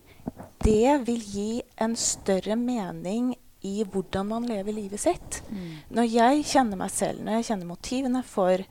det 0.66 0.98
vil 1.06 1.22
gi 1.22 1.50
en 1.82 1.96
større 2.00 2.56
mening 2.58 3.34
i 3.66 3.82
hvordan 3.84 4.30
man 4.30 4.46
lever 4.50 4.74
livet 4.78 5.02
sitt. 5.02 5.42
Mm. 5.50 5.72
Når 5.98 6.10
jeg 6.10 6.46
kjenner 6.52 6.80
meg 6.80 6.94
selv, 6.94 7.22
når 7.26 7.40
jeg 7.40 7.48
kjenner 7.50 7.70
motivene 7.70 8.22
for 8.26 8.64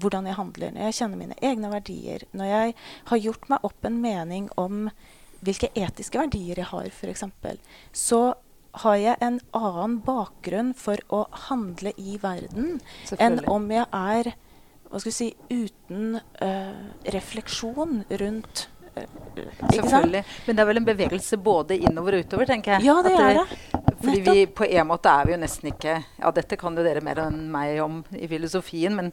hvordan 0.00 0.28
jeg 0.28 0.38
handler, 0.38 0.72
når 0.72 0.88
jeg 0.88 0.98
kjenner 1.00 1.20
mine 1.20 1.40
egne 1.44 1.72
verdier, 1.72 2.24
når 2.32 2.50
jeg 2.50 2.76
har 3.10 3.24
gjort 3.26 3.50
meg 3.52 3.66
opp 3.68 3.88
en 3.88 3.98
mening 4.00 4.48
om 4.60 4.86
hvilke 5.42 5.72
etiske 5.74 6.20
verdier 6.20 6.62
jeg 6.62 6.70
har, 6.70 6.88
f.eks., 6.88 7.24
så 7.92 8.22
har 8.82 8.96
jeg 8.96 9.20
en 9.20 9.40
annen 9.56 9.98
bakgrunn 10.04 10.72
for 10.78 11.00
å 11.12 11.26
handle 11.48 11.92
i 12.00 12.16
verden 12.22 12.78
enn 13.20 13.42
om 13.50 13.68
jeg 13.72 13.84
er 13.92 14.32
hva 14.92 15.00
skal 15.00 15.08
vi 15.08 15.16
si, 15.16 15.28
uten 15.48 16.18
uh, 16.20 16.80
refleksjon 17.14 18.02
rundt 18.20 18.66
Selvfølgelig. 18.94 20.24
Men 20.46 20.56
det 20.56 20.62
er 20.62 20.68
vel 20.68 20.80
en 20.80 20.88
bevegelse 20.88 21.38
både 21.40 21.78
innover 21.78 22.18
og 22.18 22.26
utover, 22.26 22.48
tenker 22.50 22.76
jeg. 22.76 22.88
Ja, 22.88 22.98
det 23.04 23.14
er 23.16 23.38
det. 23.40 23.46
Fordi 24.02 24.20
vi, 24.26 24.44
på 24.50 24.66
en 24.66 24.88
måte 24.90 25.12
er 25.12 25.28
vi 25.28 25.34
jo 25.36 25.38
nesten 25.38 25.70
ikke 25.70 25.94
Ja, 26.18 26.30
dette 26.34 26.58
kan 26.58 26.74
jo 26.76 26.84
dere 26.84 27.04
mer 27.04 27.20
enn 27.22 27.44
meg 27.52 27.78
om 27.84 28.00
i 28.18 28.26
filosofien, 28.30 28.96
men 28.98 29.12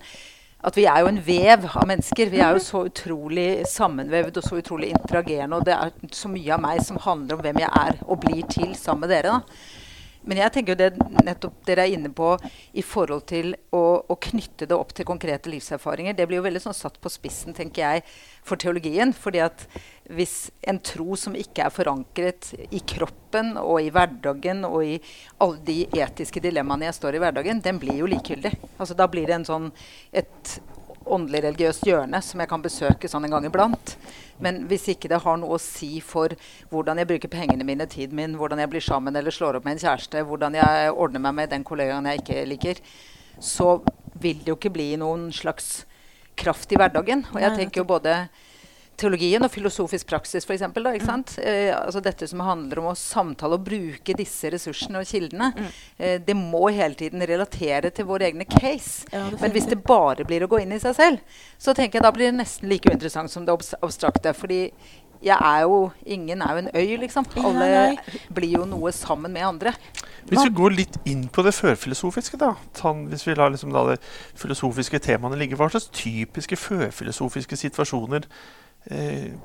at 0.66 0.76
vi 0.76 0.84
er 0.90 1.04
jo 1.04 1.12
en 1.12 1.22
vev 1.24 1.68
av 1.70 1.86
mennesker. 1.88 2.32
Vi 2.34 2.42
er 2.44 2.58
jo 2.58 2.64
så 2.64 2.82
utrolig 2.90 3.64
sammenvevd 3.70 4.42
og 4.42 4.48
så 4.48 4.58
utrolig 4.60 4.90
interagerende. 4.92 5.60
Og 5.62 5.68
det 5.70 5.76
er 5.78 5.94
så 6.12 6.32
mye 6.32 6.56
av 6.58 6.64
meg 6.66 6.82
som 6.84 7.00
handler 7.00 7.38
om 7.38 7.46
hvem 7.46 7.62
jeg 7.64 7.70
er 7.70 8.02
og 8.04 8.20
blir 8.26 8.44
til 8.52 8.74
sammen 8.76 9.06
med 9.06 9.14
dere. 9.16 9.38
da. 9.38 9.89
Men 10.28 10.42
jeg 10.42 10.52
tenker 10.54 10.76
jo 10.76 10.80
det 10.80 11.24
nettopp 11.26 11.62
dere 11.68 11.86
er 11.86 11.96
inne 11.96 12.12
på 12.16 12.34
i 12.78 12.84
forhold 12.86 13.24
til 13.32 13.54
å, 13.76 13.84
å, 14.04 14.18
knytte 14.20 14.68
det 14.70 14.76
opp 14.76 14.92
til 14.96 15.08
konkrete 15.08 15.52
livserfaringer, 15.52 16.18
det 16.18 16.28
blir 16.28 16.42
jo 16.42 16.46
veldig 16.46 16.62
sånn 16.66 16.76
satt 16.76 17.00
på 17.02 17.12
spissen, 17.12 17.56
tenker 17.56 17.86
jeg, 17.86 18.04
for 18.44 18.60
teologien. 18.60 19.14
fordi 19.16 19.42
at 19.46 19.66
hvis 20.10 20.50
en 20.68 20.82
tro 20.84 21.16
som 21.20 21.38
ikke 21.38 21.68
er 21.68 21.74
forankret 21.74 22.52
i 22.74 22.82
kroppen 22.82 23.56
og 23.62 23.80
i 23.84 23.92
hverdagen 23.94 24.66
og 24.68 24.82
i 24.84 24.98
alle 25.40 25.62
de 25.66 25.80
etiske 26.02 26.42
dilemmaene 26.44 26.90
jeg 26.90 26.98
står 26.98 27.16
i 27.16 27.24
hverdagen, 27.24 27.64
den 27.64 27.80
blir 27.80 28.02
jo 28.02 28.10
likegyldig. 28.10 28.56
Altså, 28.78 28.98
da 28.98 29.08
blir 29.08 29.30
det 29.30 29.40
en 29.40 29.48
sånn, 29.48 29.72
et 30.12 30.60
åndelig 31.06 31.44
religiøst 31.46 31.86
hjørne 31.88 32.22
som 32.24 32.42
jeg 32.42 32.50
kan 32.52 32.64
besøke 32.64 33.10
sånn 33.10 33.28
en 33.28 33.36
gang 33.36 33.48
iblant. 33.48 33.96
Men 34.44 34.64
hvis 34.70 34.88
ikke 34.94 35.10
det 35.12 35.22
har 35.24 35.40
noe 35.40 35.58
å 35.58 35.62
si 35.62 36.00
for 36.04 36.34
hvordan 36.72 37.02
jeg 37.02 37.10
bruker 37.10 37.32
pengene 37.32 37.68
mine, 37.68 37.88
tiden 37.90 38.18
min, 38.20 38.38
hvordan 38.40 38.62
jeg 38.64 38.72
blir 38.72 38.84
sammen 38.84 39.16
eller 39.16 39.36
slår 39.36 39.60
opp 39.60 39.68
med 39.68 39.78
en 39.78 39.84
kjæreste, 39.86 40.24
hvordan 40.28 40.58
jeg 40.60 40.92
ordner 40.94 41.24
meg 41.24 41.38
med 41.42 41.54
den 41.56 41.66
kollegaen 41.68 42.08
jeg 42.12 42.24
ikke 42.24 42.46
liker, 42.54 42.84
så 43.40 43.80
vil 44.20 44.44
det 44.44 44.52
jo 44.52 44.58
ikke 44.60 44.74
bli 44.76 44.92
noen 45.00 45.30
slags 45.36 45.84
kraft 46.40 46.72
i 46.72 46.80
hverdagen. 46.80 47.26
Og 47.34 47.42
jeg 47.44 47.56
tenker 47.56 47.82
jo 47.84 47.90
både 47.90 48.16
teologien 49.00 49.44
og 49.46 49.52
filosofisk 49.54 50.10
praksis, 50.10 50.46
f.eks. 50.46 50.66
Mm. 50.70 51.24
Eh, 51.44 51.72
altså 51.76 52.02
dette 52.04 52.28
som 52.30 52.44
handler 52.46 52.82
om 52.82 52.92
å 52.92 52.98
samtale 52.98 53.58
og 53.58 53.66
bruke 53.68 54.16
disse 54.18 54.52
ressursene 54.54 55.02
og 55.02 55.10
kildene. 55.10 55.52
Mm. 55.56 55.68
Eh, 55.98 56.16
det 56.26 56.38
må 56.38 56.68
hele 56.76 56.98
tiden 57.00 57.24
relatere 57.24 57.94
til 57.96 58.10
vår 58.10 58.30
egne 58.30 58.48
case. 58.50 59.08
Ja, 59.14 59.26
Men 59.40 59.56
hvis 59.56 59.70
det 59.72 59.82
bare 59.88 60.28
blir 60.28 60.46
å 60.46 60.52
gå 60.52 60.62
inn 60.64 60.76
i 60.76 60.82
seg 60.82 60.98
selv, 60.98 61.38
så 61.58 61.76
tenker 61.78 62.00
jeg 62.00 62.08
da 62.08 62.16
blir 62.16 62.32
det 62.32 62.40
nesten 62.40 62.70
like 62.72 62.90
uinteressant 62.90 63.32
som 63.32 63.48
det 63.48 63.56
abstrakte. 63.56 64.34
fordi 64.34 64.68
jeg 65.22 65.36
er 65.36 65.62
jo 65.68 65.92
Ingen 66.06 66.42
er 66.42 66.52
jo 66.52 66.58
en 66.58 66.70
øy, 66.76 66.98
liksom. 67.02 67.26
Alle 67.44 67.98
blir 68.34 68.54
jo 68.60 68.66
noe 68.66 68.92
sammen 68.96 69.34
med 69.34 69.46
andre. 69.46 69.74
Hvis 70.30 70.46
vi 70.46 70.56
går 70.56 70.76
litt 70.76 70.98
inn 71.10 71.28
på 71.28 71.44
det 71.44 71.54
førfilosofiske, 71.58 72.38
da. 72.40 72.54
Tan, 72.78 73.06
hvis 73.10 73.26
vi 73.28 73.36
lar 73.36 73.52
liksom 73.52 73.74
da 73.74 73.86
det 73.92 74.00
filosofiske 74.38 75.00
temaene 75.04 75.40
ligge, 75.40 75.58
hva 75.60 75.70
slags 75.72 75.90
typiske 75.96 76.56
førfilosofiske 76.60 77.58
situasjoner 77.60 78.28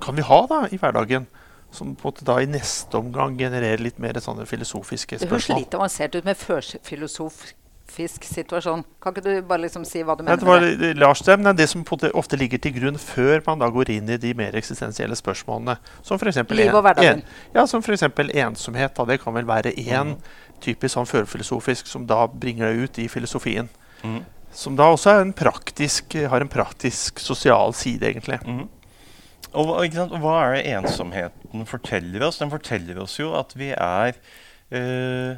kan 0.01 0.17
vi 0.17 0.23
ha 0.25 0.47
da 0.49 0.65
i 0.73 0.79
hverdagen? 0.81 1.27
Som 1.75 1.97
på 1.99 2.07
en 2.09 2.13
måte 2.13 2.25
da 2.25 2.39
i 2.41 2.47
neste 2.47 2.97
omgang 2.97 3.37
genererer 3.39 3.83
litt 3.83 3.99
mer 3.99 4.17
sånne 4.23 4.47
filosofiske 4.47 5.19
spørsmål. 5.19 5.41
Det 5.41 5.55
høres 5.55 5.65
litt 5.65 5.75
avansert 5.75 6.15
ut 6.15 6.27
med 6.29 6.39
førfilosofisk 6.39 8.29
situasjon. 8.29 8.85
Kan 9.03 9.15
ikke 9.15 9.25
du 9.27 9.33
bare 9.49 9.65
liksom 9.65 9.87
si 9.89 10.05
hva 10.07 10.15
du 10.15 10.23
mener? 10.23 10.39
det 10.39 10.47
var 10.47 10.63
det? 10.63 10.93
Lars, 11.01 11.25
det, 11.27 11.35
er 11.35 11.59
det 11.59 11.67
som 11.73 11.83
ofte 12.15 12.39
ligger 12.39 12.63
til 12.63 12.77
grunn 12.77 13.01
før 13.03 13.43
man 13.49 13.65
da 13.65 13.69
går 13.75 13.91
inn 13.97 14.13
i 14.15 14.21
de 14.23 14.31
mer 14.39 14.55
eksistensielle 14.55 15.19
spørsmålene. 15.19 15.75
Som 16.07 16.23
f.eks. 16.23 16.39
En. 16.45 17.25
Ja, 17.57 17.67
som 17.67 17.83
ensomhet. 17.83 18.95
Da. 18.95 19.09
Det 19.11 19.19
kan 19.25 19.35
vel 19.35 19.51
være 19.51 19.75
én 19.75 20.15
mm. 20.15 20.31
typisk 20.63 20.95
sånn 20.95 21.11
førfilosofisk 21.11 21.91
som 21.91 22.07
da 22.07 22.29
bringer 22.31 22.71
deg 22.71 22.87
ut 22.87 23.03
i 23.03 23.09
filosofien. 23.11 23.69
Mm. 24.07 24.23
Som 24.55 24.79
da 24.79 24.87
også 24.95 25.19
en 25.19 25.35
praktisk, 25.35 26.15
har 26.31 26.41
en 26.41 26.49
praktisk 26.49 27.19
sosial 27.19 27.75
side, 27.75 28.07
egentlig. 28.07 28.39
Mm. 28.47 28.69
Og, 29.55 29.71
og, 29.79 30.19
Hva 30.23 30.37
er 30.43 30.57
det 30.57 30.63
ensomheten 30.75 31.67
forteller 31.71 32.27
oss? 32.27 32.41
Den 32.43 32.53
forteller 32.53 33.01
oss 33.03 33.19
jo 33.21 33.33
at 33.39 33.55
vi 33.59 33.71
er 33.71 34.17
øh, 34.75 35.37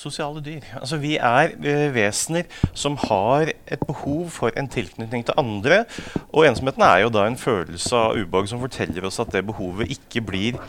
sosiale 0.00 0.40
dyr. 0.44 0.64
Altså 0.80 0.96
Vi 1.00 1.16
er 1.16 1.54
uh, 1.56 1.94
vesener 1.94 2.48
som 2.74 2.96
har 3.08 3.52
et 3.66 3.82
behov 3.86 4.30
for 4.30 4.54
en 4.56 4.68
tilknytning 4.68 5.26
til 5.26 5.36
andre. 5.40 5.84
Og 6.32 6.46
ensomheten 6.48 6.86
er 6.86 7.04
jo 7.04 7.12
da 7.12 7.26
en 7.28 7.40
følelse 7.40 7.96
av 7.96 8.16
ubehag 8.16 8.48
som 8.48 8.62
forteller 8.64 9.06
oss 9.08 9.20
at 9.20 9.32
det 9.34 9.44
behovet 9.46 9.92
ikke 9.96 10.24
blir 10.24 10.60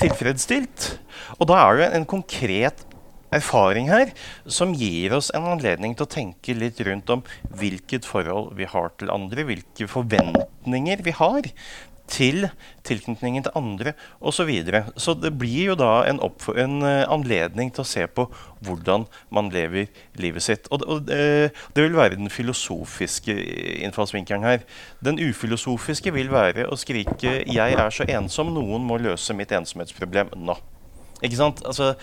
tilfredsstilt. 0.00 0.98
Og 1.38 1.48
da 1.50 1.60
er 1.68 1.80
det 1.82 1.92
en 1.94 2.08
konkret 2.08 2.86
erfaring 3.34 3.88
her 3.90 4.12
som 4.46 4.74
gir 4.78 5.14
oss 5.16 5.30
en 5.34 5.46
anledning 5.54 5.96
til 5.96 6.06
å 6.06 6.10
tenke 6.10 6.54
litt 6.54 6.78
rundt 6.86 7.10
om 7.10 7.24
hvilket 7.58 8.06
forhold 8.06 8.54
vi 8.58 8.68
har 8.70 8.92
til 8.98 9.10
andre, 9.10 9.46
hvilke 9.48 9.88
forventninger 9.90 11.02
vi 11.02 11.14
har 11.18 11.50
til 12.10 12.48
tilknytningen 12.84 13.46
til 13.46 13.54
andre 13.56 13.94
osv. 14.20 14.44
Så, 14.44 14.44
videre. 14.48 14.82
så 14.96 15.14
det 15.16 15.30
blir 15.40 15.70
jo 15.70 15.76
da 15.78 16.04
en, 16.08 16.18
en, 16.20 16.74
eh, 16.84 17.06
anledning 17.08 17.70
til 17.72 17.84
å 17.84 17.88
se 17.88 18.04
på 18.06 18.26
hvordan 18.64 19.06
man 19.32 19.48
lever 19.54 19.88
livet 20.20 20.44
sitt. 20.44 20.68
Og, 20.70 20.84
og 20.84 21.06
det, 21.08 21.54
det 21.76 21.86
vil 21.86 21.96
være 21.96 22.18
den 22.18 22.32
filosofiske 22.32 23.34
innfallsvinkelen 23.86 24.44
her. 24.44 24.66
Den 25.04 25.20
ufilosofiske 25.22 26.12
vil 26.12 26.32
være 26.32 26.68
å 26.68 26.76
skrike 26.76 27.40
'Jeg 27.44 27.78
er 27.78 27.90
så 27.90 28.04
ensom, 28.04 28.52
noen 28.52 28.84
må 28.84 29.00
løse 29.00 29.36
mitt 29.36 29.52
ensomhetsproblem 29.52 30.34
nå'. 30.36 30.60
Ikke 31.24 31.38
sant? 31.38 31.62
Altså, 31.64 31.94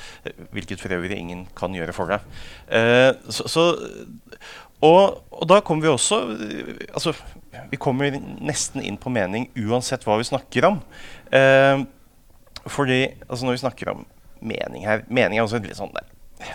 hvilket 0.51 0.81
for 0.81 0.93
øvrig 0.95 1.19
ingen 1.19 1.45
kan 1.57 1.73
gjøre 1.75 1.93
for 1.93 2.09
deg. 2.09 2.25
Eh, 2.73 3.11
så, 3.29 3.47
så, 3.51 3.65
og, 4.81 5.21
og, 5.29 5.43
da 5.49 5.59
kommer 5.61 5.85
vi 5.85 5.91
også 5.93 6.21
altså, 6.93 7.13
Vi 7.71 7.79
kommer 7.81 8.15
nesten 8.39 8.83
inn 8.83 8.99
på 9.01 9.11
mening 9.11 9.49
uansett 9.59 10.05
hva 10.07 10.17
vi 10.19 10.27
snakker 10.27 10.69
om. 10.69 10.79
Eh, 11.31 11.83
fordi 12.65 13.03
altså 13.27 13.45
Når 13.45 13.57
vi 13.57 13.63
snakker 13.63 13.89
om 13.89 14.05
mening 14.39 14.85
her 14.85 15.05
Mening 15.07 15.39
er 15.39 15.45
også 15.45 15.59
et 15.61 15.69
litt 15.69 15.79
sånn 15.79 15.93
der, 15.95 16.07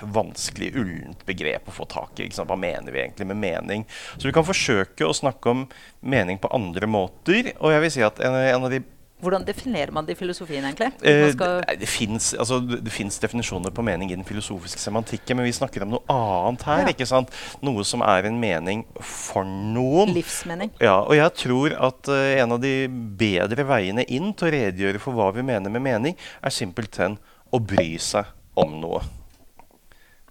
vanskelig, 0.02 0.72
ullent 0.78 1.22
begrep 1.26 1.68
å 1.70 1.74
få 1.74 1.86
tak 1.90 2.18
i. 2.20 2.28
Hva 2.34 2.58
mener 2.58 2.90
vi 2.90 3.02
egentlig 3.04 3.28
med 3.30 3.38
mening? 3.42 3.84
Så 4.16 4.26
vi 4.26 4.34
kan 4.34 4.46
forsøke 4.46 5.06
å 5.06 5.14
snakke 5.14 5.52
om 5.52 5.66
mening 6.00 6.40
på 6.42 6.50
andre 6.54 6.88
måter. 6.90 7.52
Og 7.60 7.74
jeg 7.74 7.84
vil 7.84 7.92
si 7.94 8.02
at 8.06 8.18
en, 8.24 8.34
en 8.34 8.66
av 8.66 8.72
de 8.72 8.82
hvordan 9.20 9.46
definerer 9.48 9.92
man 9.96 10.04
det 10.04 10.12
i 10.12 10.18
filosofien, 10.18 10.64
egentlig? 10.68 10.90
Eh, 11.00 11.78
det 11.80 11.88
fins 11.88 12.34
altså, 12.36 12.58
definisjoner 12.60 13.72
på 13.72 13.84
mening 13.84 14.10
i 14.10 14.16
den 14.16 14.26
filosofiske 14.28 14.80
semantikken, 14.80 15.38
men 15.38 15.46
vi 15.48 15.54
snakker 15.56 15.86
om 15.86 15.94
noe 15.94 16.04
annet 16.12 16.66
her. 16.68 16.82
Ja. 16.84 16.92
ikke 16.92 17.08
sant? 17.08 17.32
Noe 17.64 17.84
som 17.88 18.04
er 18.04 18.28
en 18.28 18.36
mening 18.42 18.84
for 19.00 19.48
noen. 19.48 20.12
Livsmening. 20.12 20.74
Ja, 20.84 20.98
Og 21.00 21.16
jeg 21.16 21.32
tror 21.40 21.78
at 21.88 22.12
uh, 22.12 22.26
en 22.36 22.58
av 22.58 22.60
de 22.60 22.74
bedre 22.92 23.64
veiene 23.68 24.04
inn 24.04 24.34
til 24.36 24.50
å 24.50 24.54
redegjøre 24.58 25.00
for 25.00 25.16
hva 25.16 25.30
vi 25.36 25.46
mener 25.48 25.72
med 25.72 25.86
mening, 25.88 26.20
er 26.44 26.52
simpelthen 26.52 27.16
å 27.48 27.62
bry 27.62 27.94
seg 28.02 28.28
om 28.60 28.76
noe. 28.82 29.00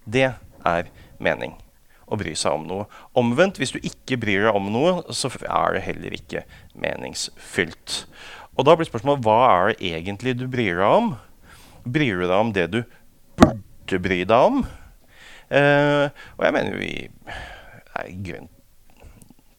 Det 0.06 0.30
er 0.30 0.94
mening. 1.18 1.58
Å 2.06 2.18
bry 2.22 2.36
seg 2.38 2.54
om 2.54 2.70
noe. 2.70 2.86
Omvendt, 3.18 3.58
hvis 3.58 3.74
du 3.74 3.82
ikke 3.82 4.20
bryr 4.22 4.46
deg 4.46 4.58
om 4.62 4.70
noe, 4.70 5.00
så 5.10 5.32
er 5.42 5.74
det 5.74 5.86
heller 5.88 6.14
ikke 6.22 6.46
meningsfylt. 6.78 8.04
Og 8.56 8.68
da 8.68 8.76
blir 8.76 8.88
spørsmålet 8.88 9.24
hva 9.26 9.38
er 9.52 9.72
det 9.72 9.92
egentlig 9.92 10.36
du 10.40 10.48
bryr 10.52 10.80
deg 10.80 10.88
om? 10.88 11.14
Bryr 11.86 12.22
du 12.22 12.26
deg 12.26 12.38
om 12.40 12.52
det 12.56 12.68
du 12.72 12.82
burde 13.36 14.02
bry 14.02 14.22
deg 14.24 14.50
om? 14.52 14.62
Eh, 15.52 16.06
og 16.38 16.46
jeg 16.48 16.56
mener 16.56 16.80
vi 16.80 16.94
er 17.96 18.14
grunn 18.26 18.52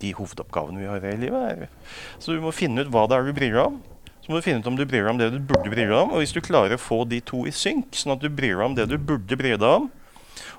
de 0.02 0.12
hovedoppgavene 0.16 0.80
vi 0.82 0.88
har 0.90 1.04
i 1.08 1.18
livet. 1.20 1.52
Er. 1.52 1.92
Så 2.20 2.34
du 2.34 2.42
må 2.44 2.52
finne 2.54 2.84
ut 2.84 2.90
hva 2.92 3.06
det 3.08 3.16
er 3.16 3.28
du 3.28 3.36
bryr 3.36 3.54
deg 3.54 3.62
om. 3.62 3.78
Så 4.24 4.32
må 4.32 4.40
du 4.40 4.44
finne 4.44 4.60
ut 4.60 4.68
om 4.68 4.76
du 4.76 4.84
bryr 4.84 5.04
deg 5.04 5.12
om 5.12 5.20
det 5.20 5.30
du 5.32 5.38
burde 5.38 5.70
bry 5.72 5.84
deg 5.84 5.94
om. 5.96 6.12
Og 6.12 6.24
hvis 6.24 6.34
du 6.34 6.42
klarer 6.44 6.76
å 6.76 6.82
få 6.82 7.04
de 7.08 7.20
to 7.24 7.44
i 7.48 7.54
synk, 7.54 7.94
sånn 7.96 8.16
at 8.16 8.24
du 8.24 8.28
bryr 8.28 8.56
deg 8.56 8.66
om 8.66 8.76
det 8.76 8.88
du 8.90 8.96
burde 8.98 9.38
bry 9.38 9.54
deg 9.54 9.68
om, 9.68 9.88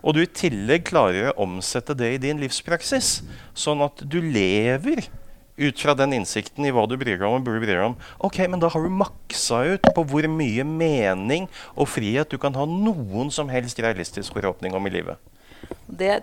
og 0.01 0.15
du 0.15 0.23
i 0.23 0.29
tillegg 0.29 0.87
klarer 0.87 1.31
å 1.31 1.45
omsette 1.45 1.95
det 1.97 2.13
i 2.15 2.21
din 2.21 2.39
livspraksis, 2.41 3.21
sånn 3.57 3.83
at 3.85 4.01
du 4.05 4.19
lever 4.23 5.05
ut 5.57 5.81
fra 5.81 5.95
den 5.97 6.13
innsikten 6.19 6.65
i 6.67 6.71
hva 6.73 6.85
du 6.89 6.95
bryr 6.97 7.17
deg 7.17 7.25
om, 7.25 7.39
og 7.39 7.45
burde 7.47 7.61
bry 7.63 7.71
deg 7.73 7.85
om, 7.89 7.95
ok, 8.23 8.43
men 8.51 8.61
da 8.61 8.69
har 8.73 8.83
du 8.83 8.93
maksa 8.93 9.63
ut 9.73 9.89
på 9.95 10.05
hvor 10.09 10.27
mye 10.29 10.65
mening 10.67 11.47
og 11.75 11.89
frihet 11.89 12.29
du 12.29 12.37
kan 12.41 12.55
ha 12.57 12.67
noen 12.69 13.33
som 13.33 13.49
helst 13.49 13.81
realistisk 13.81 14.37
forhåpning 14.37 14.77
om 14.77 14.89
i 14.89 14.93
livet. 14.99 15.17
Det 15.87 16.21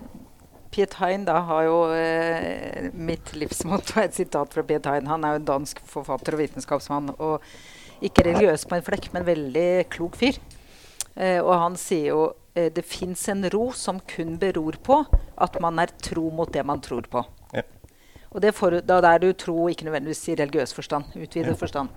Piet 0.74 0.96
Hein 0.98 1.22
da 1.26 1.36
har 1.46 1.66
jo 1.68 1.76
eh, 1.94 2.90
mitt 2.94 3.30
livsmotto, 3.38 4.00
et 4.02 4.16
sitat 4.16 4.54
fra 4.54 4.64
Piet 4.66 4.86
Hein. 4.90 5.06
Han 5.06 5.22
er 5.22 5.36
jo 5.36 5.42
en 5.42 5.50
dansk 5.52 5.78
forfatter 5.86 6.34
og 6.34 6.42
vitenskapsmann. 6.42 7.12
Og 7.22 7.44
ikke 8.04 8.24
religiøs 8.26 8.66
på 8.66 8.78
en 8.78 8.86
flekk, 8.86 9.12
men 9.14 9.26
veldig 9.28 9.68
klok 9.94 10.18
fyr. 10.18 10.40
Eh, 11.14 11.38
og 11.38 11.52
han 11.62 11.78
sier 11.78 12.08
jo 12.10 12.24
eh, 12.58 12.72
det 12.74 12.82
fins 12.90 13.22
en 13.30 13.46
ro 13.54 13.68
som 13.78 14.02
kun 14.02 14.34
beror 14.42 14.80
på 14.82 14.98
at 15.46 15.60
man 15.62 15.78
er 15.78 15.94
tro 16.02 16.26
mot 16.34 16.50
det 16.50 16.66
man 16.66 16.82
tror 16.82 17.06
på. 17.10 17.22
Og 18.34 18.42
det 18.42 18.50
for, 18.56 18.74
da 18.82 18.96
er 19.06 19.20
du 19.22 19.28
tro 19.38 19.68
ikke 19.70 19.86
nødvendigvis 19.86 20.24
i 20.32 20.34
religiøs 20.40 20.74
forstand. 20.74 21.04
utvidet 21.14 21.54
forstand. 21.58 21.88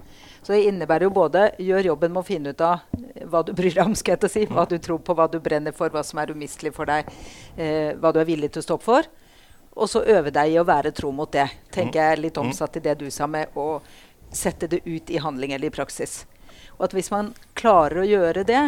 Så 0.44 0.54
det 0.54 0.68
innebærer 0.70 1.08
jo 1.08 1.10
både 1.10 1.52
gjør 1.58 1.90
jobben 1.90 2.14
med 2.14 2.22
å 2.22 2.28
finne 2.28 2.54
ut 2.54 2.62
av 2.62 2.84
eh, 2.94 3.24
hva 3.26 3.42
du 3.44 3.56
bryr 3.58 3.74
deg 3.74 3.90
om, 3.90 3.96
skal 3.98 4.14
jeg 4.14 4.22
til 4.22 4.30
å 4.30 4.34
si, 4.36 4.44
hva 4.46 4.66
du 4.70 4.78
tror 4.78 5.00
på, 5.02 5.16
hva 5.18 5.26
du 5.32 5.40
brenner 5.42 5.74
for, 5.74 5.90
hva 5.90 6.04
som 6.06 6.22
er 6.22 6.30
umistelig 6.30 6.76
for 6.76 6.86
deg, 6.86 7.10
eh, 7.58 7.98
hva 7.98 8.12
du 8.14 8.22
er 8.22 8.30
villig 8.30 8.52
til 8.54 8.62
å 8.62 8.68
stå 8.68 8.78
opp 8.78 8.86
for. 8.86 9.10
Og 9.78 9.90
så 9.90 10.04
øve 10.06 10.30
deg 10.34 10.54
i 10.54 10.60
å 10.62 10.66
være 10.66 10.94
tro 10.94 11.10
mot 11.12 11.32
det. 11.32 11.48
tenker 11.74 12.00
jeg 12.00 12.22
litt 12.22 12.38
omsatt 12.38 12.78
i 12.78 12.86
det 12.86 12.96
du 13.02 13.10
sa 13.12 13.26
med 13.28 13.58
å 13.58 13.82
sette 14.32 14.70
det 14.70 14.84
ut 14.86 15.10
i 15.10 15.18
handling 15.18 15.54
eller 15.54 15.72
i 15.72 15.74
praksis. 15.74 16.26
Og 16.78 16.86
at 16.86 16.94
hvis 16.94 17.10
man 17.14 17.34
klarer 17.58 18.04
å 18.04 18.06
gjøre 18.06 18.46
det, 18.46 18.64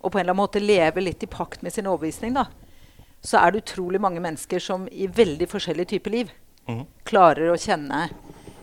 og 0.00 0.10
på 0.10 0.18
en 0.18 0.24
eller 0.24 0.34
annen 0.34 0.42
måte 0.42 0.62
leve 0.62 1.02
litt 1.02 1.22
i 1.22 1.30
pakt 1.30 1.62
med 1.62 1.74
sin 1.74 1.86
overbevisning, 1.86 2.34
da, 2.34 2.48
så 3.22 3.38
er 3.38 3.54
det 3.54 3.62
utrolig 3.62 4.02
mange 4.02 4.22
mennesker 4.22 4.62
som 4.62 4.86
i 4.90 5.06
veldig 5.06 5.46
forskjellige 5.50 5.94
typer 5.94 6.14
liv 6.14 6.36
mm. 6.68 6.84
klarer 7.08 7.52
å 7.52 7.58
kjenne 7.60 8.06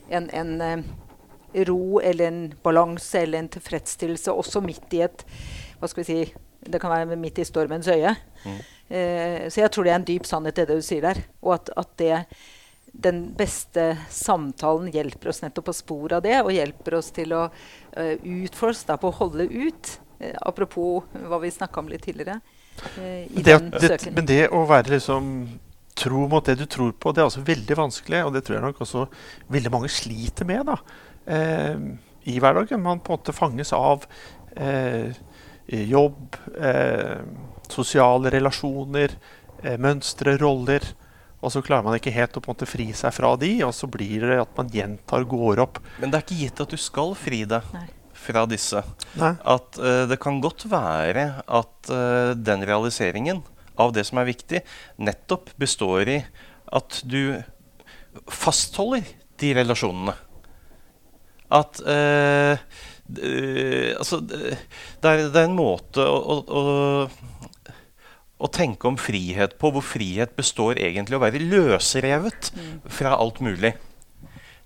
en, 0.09 0.29
en 0.29 0.55
uh, 0.61 0.85
ro 1.67 1.99
eller 2.03 2.27
en 2.27 2.41
balanse 2.63 3.21
eller 3.21 3.39
en 3.41 3.51
tilfredsstillelse 3.51 4.33
også 4.33 4.61
midt 4.65 4.93
i 4.97 5.05
et 5.05 5.25
hva 5.79 5.89
skal 5.91 6.03
vi 6.03 6.07
si, 6.07 6.33
Det 6.65 6.79
kan 6.81 6.89
være 6.89 7.17
midt 7.19 7.39
i 7.39 7.45
stormens 7.45 7.87
øye. 7.91 8.15
Mm. 8.45 8.61
Uh, 8.89 9.41
så 9.49 9.61
jeg 9.61 9.71
tror 9.71 9.85
det 9.85 9.91
er 9.91 9.99
en 9.99 10.07
dyp 10.07 10.25
sannhet, 10.25 10.55
det 10.55 10.77
du 10.79 10.81
sier 10.81 11.03
der. 11.03 11.19
Og 11.43 11.53
at, 11.59 11.69
at 11.77 11.91
det, 12.01 12.23
den 13.05 13.21
beste 13.37 13.91
samtalen 14.09 14.89
hjelper 14.93 15.29
oss 15.29 15.43
nettopp 15.43 15.69
på 15.69 15.75
sporet 15.75 16.17
av 16.17 16.23
det, 16.25 16.39
og 16.41 16.53
hjelper 16.55 16.97
oss 16.97 17.11
til 17.13 17.35
å 17.35 17.43
uh, 17.51 18.15
utforske, 18.23 18.97
på 18.97 19.11
å 19.11 19.17
holde 19.19 19.49
ut. 19.51 19.93
Uh, 20.21 20.33
apropos 20.47 21.05
hva 21.27 21.41
vi 21.43 21.53
snakka 21.53 21.83
om 21.83 21.91
litt 21.91 22.07
tidligere. 22.07 22.39
Uh, 22.95 23.27
det, 23.29 23.59
det, 23.77 23.99
men 24.15 24.25
det 24.25 24.41
å 24.49 24.65
være 24.69 24.95
liksom 24.95 25.29
tro 25.95 26.25
mot 26.31 26.45
det 26.45 26.57
du 26.59 26.65
tror 26.69 26.91
på, 26.91 27.13
det 27.13 27.23
er 27.23 27.29
altså 27.29 27.45
veldig 27.45 27.77
vanskelig. 27.79 28.23
Og 28.27 28.33
det 28.35 28.43
tror 28.45 28.57
jeg 28.57 28.65
nok 28.67 28.81
også 28.85 29.05
veldig 29.55 29.71
mange 29.73 29.91
sliter 29.93 30.47
med 30.47 30.67
da, 30.67 30.77
eh, 31.31 31.87
i 32.31 32.39
hverdagen. 32.41 32.83
Man 32.83 32.99
på 32.99 33.13
en 33.13 33.19
måte 33.19 33.35
fanges 33.35 33.73
av 33.75 34.05
eh, 34.55 35.15
jobb, 35.67 36.35
eh, 36.59 37.23
sosiale 37.71 38.29
relasjoner, 38.33 39.17
eh, 39.63 39.77
mønstre, 39.77 40.37
roller 40.41 40.93
Og 41.45 41.51
så 41.51 41.61
klarer 41.61 41.83
man 41.85 41.93
ikke 41.93 42.13
helt 42.15 42.33
å 42.33 42.41
på 42.41 42.49
en 42.49 42.55
måte 42.55 42.65
fri 42.65 42.87
seg 42.95 43.11
fra 43.13 43.35
de, 43.37 43.51
og 43.67 43.73
så 43.75 43.85
blir 43.91 44.23
det 44.25 44.39
at 44.41 44.55
man 44.57 44.69
gjentar, 44.73 45.27
går 45.29 45.59
opp. 45.61 45.77
Men 46.01 46.09
det 46.09 46.17
er 46.17 46.23
ikke 46.23 46.37
gitt 46.39 46.61
at 46.63 46.71
du 46.73 46.79
skal 46.81 47.11
fri 47.13 47.43
deg 47.45 47.67
Nei. 47.75 47.83
fra 48.17 48.47
disse. 48.49 48.81
Nei. 49.19 49.35
At 49.45 49.77
uh, 49.77 50.07
det 50.09 50.17
kan 50.23 50.39
godt 50.41 50.65
være 50.71 51.27
at 51.45 51.91
uh, 51.91 52.33
den 52.33 52.65
realiseringen 52.65 53.43
av 53.81 53.93
det 53.95 54.05
som 54.07 54.21
er 54.21 54.29
viktig, 54.29 54.61
nettopp 55.01 55.51
består 55.61 56.11
i 56.11 56.19
at 56.75 57.01
du 57.05 57.37
fastholder 58.31 59.05
de 59.41 59.51
relasjonene. 59.57 60.15
At 61.53 61.79
eh, 61.85 62.57
eh, 63.21 63.91
Altså, 63.95 64.19
det 64.25 64.57
er, 65.05 65.27
det 65.29 65.41
er 65.41 65.45
en 65.45 65.57
måte 65.57 66.01
å, 66.01 66.39
å, 66.41 66.63
å, 68.41 68.49
tenke 68.49 68.89
om 68.89 68.97
frihet 68.97 69.57
på, 69.61 69.69
hvor 69.75 69.85
frihet 69.85 70.33
består 70.37 70.81
egentlig 70.81 71.19
å 71.19 71.23
være 71.23 71.43
løsrevet 71.43 72.49
fra 72.97 73.13
alt 73.19 73.43
mulig. 73.45 73.75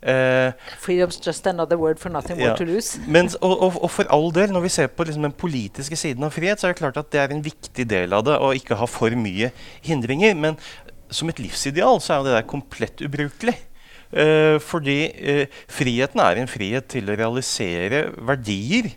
Eh, 0.02 0.52
Freedom's 0.80 1.20
just 1.20 1.48
another 1.48 1.76
word 1.78 2.00
for 2.00 2.10
nothing 2.10 2.38
more 2.40 2.50
Ja. 2.52 2.56
to 2.56 2.64
lose. 2.64 3.00
men, 3.08 3.28
og, 3.42 3.56
og, 3.62 3.80
og 3.84 3.92
for 3.92 4.08
all 4.10 4.30
del, 4.32 4.54
når 4.56 4.62
vi 4.64 4.70
ser 4.70 4.88
på 4.88 5.04
liksom 5.04 5.26
den 5.28 5.36
politiske 5.36 5.98
siden 6.00 6.24
av 6.24 6.32
frihet, 6.32 6.60
så 6.62 6.70
er 6.70 6.74
det 6.74 6.80
klart 6.80 6.98
at 7.02 7.12
det 7.12 7.20
er 7.20 7.34
en 7.36 7.44
viktig 7.44 7.88
del 7.90 8.14
av 8.16 8.24
det 8.28 8.38
å 8.40 8.54
ikke 8.56 8.78
ha 8.80 8.88
for 8.88 9.12
mye 9.20 9.52
hindringer. 9.84 10.38
Men 10.40 10.56
som 11.12 11.28
et 11.32 11.42
livsideal 11.44 12.00
så 12.00 12.14
er 12.14 12.22
jo 12.22 12.30
det 12.30 12.38
der 12.38 12.48
komplett 12.48 13.04
ubrukelig. 13.04 13.58
Eh, 14.10 14.56
fordi 14.64 14.98
eh, 15.20 15.60
friheten 15.70 16.22
er 16.24 16.40
en 16.42 16.50
frihet 16.50 16.88
til 16.90 17.12
å 17.12 17.18
realisere 17.20 18.08
verdier 18.26 18.94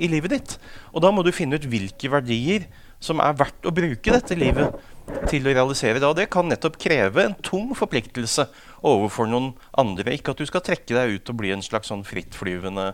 i 0.00 0.08
livet 0.10 0.34
ditt. 0.34 0.56
Og 0.92 1.04
da 1.04 1.12
må 1.14 1.22
du 1.24 1.30
finne 1.32 1.56
ut 1.60 1.68
hvilke 1.70 2.10
verdier 2.12 2.66
som 3.00 3.20
er 3.24 3.36
verdt 3.38 3.64
å 3.64 3.72
bruke 3.72 4.12
dette 4.12 4.36
livet 4.36 4.74
til 5.30 5.46
å 5.48 5.54
realisere 5.54 6.00
det. 6.00 6.08
Og 6.08 6.18
det 6.18 6.28
kan 6.32 6.48
nettopp 6.48 6.76
kreve 6.80 7.24
en 7.24 7.36
tung 7.44 7.70
forpliktelse 7.76 8.44
overfor 8.86 9.28
noen 9.30 9.52
andre. 9.78 10.14
Ikke 10.16 10.34
at 10.34 10.40
du 10.40 10.46
skal 10.48 10.64
trekke 10.64 10.96
deg 10.96 11.18
ut 11.18 11.32
og 11.32 11.40
bli 11.40 11.52
en 11.54 11.64
slags 11.64 11.90
sånn 11.92 12.06
frittflyvende 12.06 12.92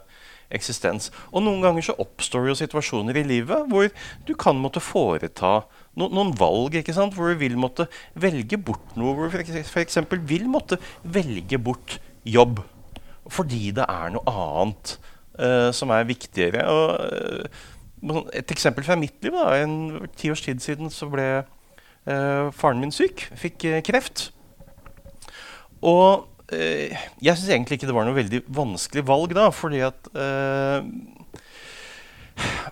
eksistens. 0.54 1.10
Og 1.32 1.42
noen 1.44 1.62
ganger 1.64 1.88
så 1.88 1.96
oppstår 2.02 2.50
jo 2.50 2.58
situasjoner 2.58 3.18
i 3.18 3.26
livet 3.26 3.66
hvor 3.70 3.88
du 4.26 4.32
kan 4.38 4.58
måtte 4.60 4.82
foreta 4.84 5.60
no 5.98 6.08
noen 6.12 6.32
valg. 6.38 6.76
ikke 6.78 6.94
sant? 6.94 7.16
Hvor 7.16 7.32
du 7.32 7.40
vil 7.40 7.56
måtte 7.60 7.88
velge 8.14 8.58
bort 8.58 8.94
noe. 8.98 9.14
Hvor 9.16 9.30
du 9.32 9.62
f.eks. 9.62 9.98
vil 10.28 10.46
måtte 10.50 10.78
velge 11.02 11.58
bort 11.58 11.98
jobb. 12.26 12.62
Fordi 13.26 13.72
det 13.74 13.86
er 13.90 14.12
noe 14.14 14.30
annet 14.30 14.96
uh, 15.40 15.72
som 15.74 15.90
er 15.94 16.06
viktigere. 16.06 16.62
Og, 16.70 17.50
sånn- 18.06 18.30
et 18.36 18.54
eksempel 18.54 18.86
fra 18.86 18.98
mitt 18.98 19.18
liv. 19.24 19.34
da, 19.34 19.56
En 19.58 20.06
ti 20.14 20.30
års 20.30 20.44
tid 20.46 20.62
siden 20.62 20.92
så 20.94 21.10
ble 21.10 21.28
uh, 21.42 22.52
faren 22.54 22.82
min 22.82 22.94
syk. 22.94 23.26
Fikk 23.34 23.66
kreft. 23.88 24.30
Og 25.86 26.26
eh, 26.54 26.94
jeg 27.22 27.36
syns 27.36 27.52
egentlig 27.52 27.78
ikke 27.78 27.90
det 27.90 27.96
var 27.96 28.08
noe 28.08 28.18
veldig 28.18 28.42
vanskelig 28.56 29.04
valg 29.06 29.36
da, 29.36 29.48
fordi 29.54 29.84
at 29.86 30.10
eh, 30.14 30.88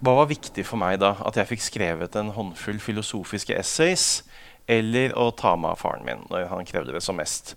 Hva 0.05 0.16
var 0.20 0.29
viktig 0.31 0.66
for 0.66 0.81
meg 0.81 0.98
da? 1.03 1.14
At 1.24 1.38
jeg 1.40 1.55
fikk 1.55 1.64
skrevet 1.64 2.18
en 2.20 2.35
håndfull 2.35 2.81
filosofiske 2.83 3.57
essays, 3.57 4.24
eller 4.68 5.14
å 5.20 5.31
ta 5.37 5.55
meg 5.61 5.74
av 5.74 5.81
faren 5.81 6.05
min 6.07 6.27
når 6.31 6.48
han 6.50 6.68
krevde 6.68 6.94
det 6.94 7.05
som 7.05 7.16
mest. 7.20 7.55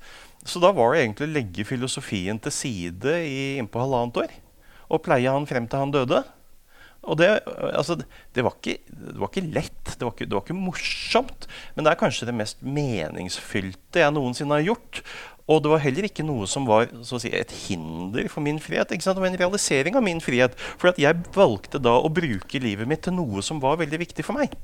Så 0.48 0.62
da 0.64 0.72
var 0.76 0.94
det 0.94 1.04
egentlig 1.04 1.28
å 1.28 1.36
legge 1.36 1.68
filosofien 1.68 2.40
til 2.40 2.54
side 2.54 3.14
i 3.28 3.40
innpå 3.60 3.82
halvannet 3.84 4.20
år. 4.24 4.34
Og 4.88 5.04
pleie 5.04 5.32
han 5.32 5.48
frem 5.50 5.68
til 5.68 5.84
han 5.84 5.92
døde. 5.92 6.22
Og 7.08 7.16
det, 7.20 7.28
altså, 7.72 7.96
det, 8.36 8.44
var 8.44 8.56
ikke, 8.56 8.78
det 8.88 9.18
var 9.20 9.32
ikke 9.32 9.48
lett, 9.56 9.94
det 9.96 10.04
var 10.04 10.14
ikke, 10.14 10.28
det 10.28 10.36
var 10.36 10.44
ikke 10.44 10.60
morsomt. 10.60 11.48
Men 11.76 11.86
det 11.88 11.94
er 11.94 12.00
kanskje 12.00 12.28
det 12.30 12.36
mest 12.36 12.64
meningsfylte 12.64 14.04
jeg 14.04 14.16
noensinne 14.16 14.60
har 14.60 14.68
gjort. 14.68 15.04
Og 15.48 15.62
det 15.64 15.72
var 15.72 15.80
heller 15.80 16.08
ikke 16.10 16.26
noe 16.28 16.48
som 16.50 16.66
var 16.68 16.90
si, 17.08 17.32
et 17.32 17.54
hinder 17.66 18.28
for 18.32 18.44
min 18.44 18.60
frihet. 18.60 18.92
Ikke 18.92 19.06
sant? 19.06 19.20
Var 19.24 19.32
en 19.32 19.40
realisering 19.40 19.96
av 19.96 20.04
min 20.04 20.20
frihet. 20.24 20.58
For 20.76 20.92
at 20.92 21.00
jeg 21.00 21.24
valgte 21.36 21.80
da 21.80 21.96
å 22.02 22.12
bruke 22.12 22.60
livet 22.60 22.90
mitt 22.90 23.06
til 23.08 23.16
noe 23.16 23.44
som 23.46 23.62
var 23.64 23.80
veldig 23.80 24.02
viktig 24.04 24.28
for 24.28 24.36
meg. 24.40 24.58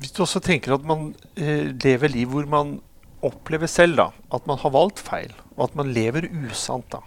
Hvis 0.00 0.12
du 0.16 0.22
også 0.24 0.40
tenker 0.44 0.76
at 0.76 0.84
man 0.88 1.10
eh, 1.36 1.72
lever 1.72 2.12
liv 2.12 2.32
hvor 2.32 2.48
man 2.48 2.78
opplever 3.24 3.68
selv 3.68 3.96
da, 4.00 4.08
at 4.32 4.48
man 4.48 4.60
har 4.60 4.72
valgt 4.74 5.00
feil, 5.02 5.32
og 5.56 5.68
at 5.68 5.76
man 5.78 5.92
lever 5.92 6.28
usant, 6.46 6.88
da. 6.92 7.00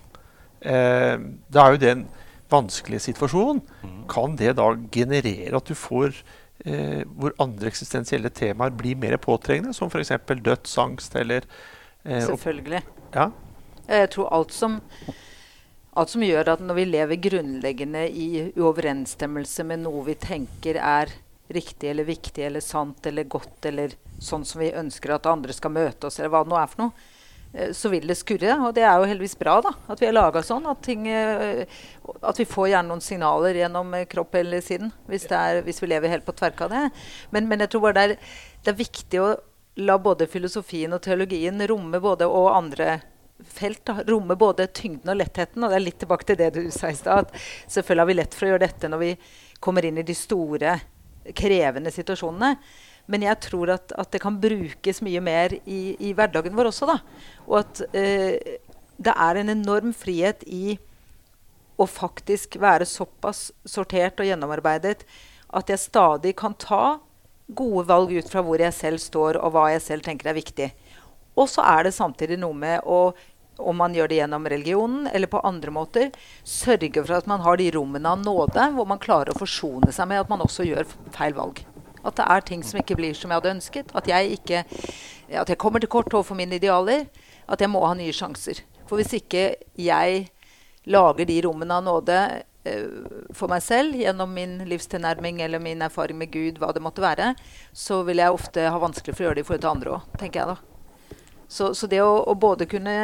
Eh, 0.60 1.16
da 1.54 1.64
er 1.64 1.76
jo 1.76 1.82
det 1.82 1.92
en 1.94 2.08
vanskelig 2.50 3.02
situasjon. 3.06 3.62
Kan 4.10 4.36
det 4.40 4.56
da 4.58 4.72
generere 4.92 5.58
at 5.58 5.70
du 5.70 5.78
får 5.78 6.18
eh, 6.66 7.06
hvor 7.18 7.36
andre 7.40 7.72
eksistensielle 7.72 8.32
temaer 8.34 8.74
blir 8.76 9.00
mer 9.00 9.18
påtrengende, 9.22 9.74
som 9.74 9.92
f.eks. 9.92 10.14
dødsangst 10.28 11.16
eller 11.16 11.48
eh, 12.04 12.26
Selvfølgelig. 12.26 12.84
ja? 13.14 13.30
Jeg 13.90 14.12
tror 14.14 14.30
alt 14.34 14.54
som, 14.54 14.78
alt 15.98 16.12
som 16.12 16.24
gjør 16.24 16.54
at 16.54 16.62
når 16.62 16.78
vi 16.78 16.86
lever 16.92 17.24
grunnleggende 17.30 18.06
i 18.10 18.28
uoverensstemmelse 18.54 19.66
med 19.66 19.84
noe 19.88 20.04
vi 20.12 20.18
tenker 20.22 20.78
er 20.78 21.14
riktig 21.50 21.90
eller 21.90 22.06
viktig 22.06 22.46
eller 22.46 22.62
sant 22.62 23.08
eller 23.10 23.26
godt 23.26 23.66
eller 23.66 23.96
sånn 24.22 24.46
som 24.46 24.62
vi 24.62 24.70
ønsker 24.76 25.16
at 25.16 25.30
andre 25.30 25.56
skal 25.56 25.74
møte 25.74 26.08
oss, 26.08 26.20
eller 26.20 26.30
hva 26.34 26.44
det 26.46 26.52
nå 26.52 26.60
er 26.60 26.70
for 26.70 26.84
noe, 26.84 26.92
eh, 26.94 27.16
så 27.74 27.90
vil 27.90 28.08
det 28.08 28.18
skurre. 28.20 28.56
Og 28.68 28.74
det 28.78 28.84
er 28.86 29.00
jo 29.00 29.08
heldigvis 29.10 29.38
bra 29.40 29.58
da, 29.66 29.74
at 29.90 30.02
vi 30.02 30.10
er 30.10 30.16
laga 30.16 30.44
sånn. 30.46 30.68
At, 30.70 30.82
ting, 30.86 31.08
eh, 31.10 31.66
at 32.22 32.40
vi 32.40 32.48
får 32.50 32.72
gjerne 32.74 32.92
noen 32.92 33.04
signaler 33.04 33.58
gjennom 33.58 33.94
eh, 33.98 34.08
kropp 34.10 34.38
eller 34.40 34.64
sinn 34.66 34.92
hvis, 35.10 35.26
er, 35.34 35.64
hvis 35.66 35.82
vi 35.82 35.90
lever 35.92 36.14
helt 36.14 36.28
på 36.28 36.36
tverka 36.38 36.68
av 36.68 36.76
det. 36.76 36.84
Men, 37.36 37.50
men 37.50 37.66
jeg 37.66 37.74
tror 37.74 37.88
bare 37.88 37.98
det 37.98 38.06
er, 38.08 38.34
det 38.66 38.74
er 38.74 38.82
viktig 38.84 39.24
å 39.24 39.32
la 39.80 39.96
både 40.02 40.28
filosofien 40.28 40.94
og 40.94 41.02
teologien 41.06 41.62
romme 41.72 42.02
både 42.04 42.28
og 42.28 42.52
andre 42.54 43.00
felt. 43.48 43.82
Da. 43.88 44.04
Romme 44.08 44.38
både 44.38 44.68
tyngden 44.76 45.14
og 45.14 45.20
lettheten. 45.22 45.64
Og 45.64 45.72
det 45.72 45.80
er 45.80 45.86
litt 45.88 46.00
tilbake 46.04 46.28
til 46.30 46.40
det 46.40 46.52
du 46.58 46.62
sa 46.76 46.92
i 46.92 46.98
stad. 47.00 47.34
Selvfølgelig 47.66 48.04
har 48.04 48.12
vi 48.12 48.20
lett 48.20 48.38
for 48.38 48.48
å 48.48 48.54
gjøre 48.54 48.66
dette 48.68 48.92
når 48.92 49.04
vi 49.06 49.12
kommer 49.64 49.88
inn 49.88 50.00
i 50.00 50.08
de 50.08 50.16
store, 50.16 50.78
krevende 51.36 51.92
situasjonene. 51.94 52.56
Men 53.10 53.26
jeg 53.26 53.42
tror 53.42 53.74
at, 53.74 53.94
at 53.98 54.12
det 54.14 54.22
kan 54.22 54.38
brukes 54.42 55.02
mye 55.06 55.22
mer 55.24 55.56
i, 55.66 55.96
i 55.98 56.14
hverdagen 56.14 56.56
vår 56.58 56.70
også. 56.72 56.90
Da. 56.90 57.00
Og 57.48 57.62
at 57.64 57.82
eh, 57.98 58.60
det 59.00 59.16
er 59.16 59.40
en 59.40 59.54
enorm 59.56 59.96
frihet 59.98 60.46
i 60.46 60.78
å 61.80 61.88
faktisk 61.88 62.60
være 62.60 62.88
såpass 62.90 63.50
sortert 63.68 64.20
og 64.20 64.28
gjennomarbeidet 64.28 65.06
at 65.56 65.72
jeg 65.72 65.82
stadig 65.82 66.36
kan 66.38 66.54
ta 66.60 67.00
gode 67.48 67.88
valg 67.90 68.12
ut 68.14 68.30
fra 68.30 68.44
hvor 68.46 68.62
jeg 68.62 68.76
selv 68.76 69.02
står, 69.02 69.40
og 69.42 69.56
hva 69.56 69.70
jeg 69.74 69.82
selv 69.82 70.06
tenker 70.06 70.30
er 70.30 70.38
viktig. 70.38 70.70
Og 71.40 71.50
så 71.50 71.64
er 71.66 71.88
det 71.88 71.96
samtidig 71.96 72.38
noe 72.42 72.54
med 72.54 72.86
å 72.86 73.14
om 73.60 73.76
man 73.76 73.92
gjør 73.92 74.08
det 74.08 74.20
gjennom 74.22 74.46
religionen 74.48 75.08
eller 75.12 75.28
på 75.28 75.42
andre 75.44 75.74
måter, 75.76 76.14
sørge 76.48 77.02
for 77.02 77.18
at 77.18 77.28
man 77.28 77.44
har 77.44 77.60
de 77.60 77.68
rommene 77.76 78.14
av 78.16 78.22
nåde 78.24 78.70
hvor 78.76 78.88
man 78.88 79.02
klarer 79.04 79.34
å 79.34 79.40
forsone 79.42 79.92
seg 79.92 80.08
med 80.08 80.22
at 80.22 80.32
man 80.32 80.46
også 80.46 80.64
gjør 80.70 80.88
feil 81.16 81.36
valg. 81.36 81.60
At 82.06 82.18
det 82.20 82.28
er 82.32 82.46
ting 82.48 82.64
som 82.64 82.80
ikke 82.80 82.98
blir 83.00 83.16
som 83.18 83.32
jeg 83.32 83.42
hadde 83.42 83.56
ønsket. 83.58 83.94
At 83.98 84.08
jeg, 84.08 84.40
ikke, 84.40 84.64
at 85.30 85.50
jeg 85.50 85.60
kommer 85.60 85.84
til 85.84 85.92
kort 85.92 86.14
overfor 86.14 86.38
mine 86.40 86.60
idealer. 86.60 87.08
At 87.50 87.62
jeg 87.62 87.72
må 87.72 87.84
ha 87.86 87.96
nye 87.98 88.16
sjanser. 88.16 88.62
For 88.90 89.00
hvis 89.00 89.14
ikke 89.20 89.52
jeg 89.78 90.30
lager 90.90 91.28
de 91.30 91.42
rommene 91.46 91.76
av 91.76 91.86
nåde 91.86 92.18
eh, 92.66 92.88
for 93.36 93.52
meg 93.52 93.62
selv 93.66 93.98
gjennom 94.00 94.32
min 94.34 94.58
livstilnærming 94.70 95.44
eller 95.46 95.62
min 95.62 95.84
erfaring 95.86 96.18
med 96.18 96.32
Gud, 96.34 96.58
hva 96.62 96.72
det 96.74 96.82
måtte 96.84 97.04
være, 97.04 97.34
så 97.74 98.02
vil 98.08 98.24
jeg 98.24 98.34
ofte 98.34 98.66
ha 98.72 98.82
vanskelig 98.82 99.16
for 99.16 99.26
å 99.26 99.30
gjøre 99.30 99.40
det 99.40 99.46
i 99.46 99.50
forhold 99.50 99.66
til 99.66 99.74
andre 99.76 99.96
òg, 99.98 100.10
tenker 100.18 100.42
jeg 100.42 100.56
da. 100.56 100.58
Så, 101.50 101.72
så 101.74 101.88
det 101.90 102.02
å, 102.06 102.12
å 102.30 102.36
både 102.38 102.68
kunne 102.70 102.96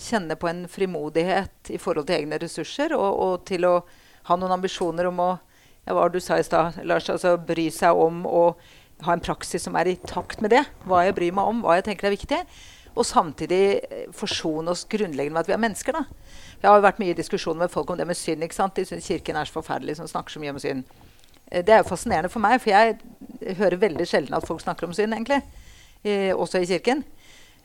kjenne 0.00 0.36
på 0.40 0.48
en 0.48 0.62
frimodighet 0.72 1.72
i 1.72 1.80
forhold 1.80 2.08
til 2.08 2.22
egne 2.22 2.38
ressurser, 2.40 2.94
og, 2.96 3.10
og 3.24 3.48
til 3.48 3.66
å 3.68 3.74
ha 4.28 4.36
noen 4.40 4.56
ambisjoner 4.56 5.08
om 5.10 5.20
å 5.20 5.30
ja, 5.86 5.94
hva 5.96 6.08
du 6.12 6.20
sa 6.20 6.38
i 6.38 6.44
stad, 6.46 6.80
Lars, 6.84 7.08
altså 7.12 7.36
bry 7.36 7.68
seg 7.74 7.96
om 7.96 8.24
å 8.28 8.42
ha 9.06 9.14
en 9.16 9.22
praksis 9.24 9.64
som 9.64 9.76
er 9.80 9.88
i 9.88 9.96
takt 9.96 10.42
med 10.44 10.52
det. 10.52 10.64
Hva 10.84 11.04
jeg 11.06 11.16
bryr 11.16 11.34
meg 11.36 11.48
om, 11.50 11.62
hva 11.64 11.78
jeg 11.78 11.88
tenker 11.88 12.10
er 12.10 12.16
viktig. 12.16 12.40
Og 12.98 13.06
samtidig 13.06 13.62
eh, 13.86 14.08
forsone 14.12 14.72
oss 14.74 14.84
grunnleggende 14.90 15.36
med 15.38 15.44
at 15.44 15.48
vi 15.48 15.54
er 15.56 15.62
mennesker. 15.62 15.96
da. 15.96 16.04
Det 16.60 16.68
har 16.68 16.76
jo 16.76 16.84
vært 16.84 17.00
mye 17.00 17.16
diskusjoner 17.16 17.64
med 17.64 17.72
folk 17.72 17.90
om 17.90 18.00
det 18.00 18.06
med 18.08 18.18
synd. 18.18 18.44
ikke 18.44 18.58
sant? 18.58 18.76
De 18.76 18.84
syns 18.84 19.06
Kirken 19.08 19.38
er 19.38 19.48
så 19.48 19.56
forferdelig 19.60 19.96
som 20.00 20.10
snakker 20.10 20.34
så 20.34 20.42
mye 20.42 20.52
om 20.52 20.60
synd. 20.60 20.84
Eh, 21.50 21.62
Det 21.64 21.74
er 21.74 21.82
jo 21.82 21.88
fascinerende 21.88 22.32
for 22.32 22.42
meg, 22.44 22.60
for 22.60 22.70
jeg 22.70 23.56
hører 23.56 23.80
veldig 23.80 24.06
sjelden 24.06 24.36
at 24.36 24.46
folk 24.46 24.60
snakker 24.60 24.86
om 24.86 24.92
synd, 24.92 25.14
egentlig. 25.14 25.40
Eh, 26.04 26.34
også 26.34 26.60
i 26.60 26.66
Kirken. 26.66 27.04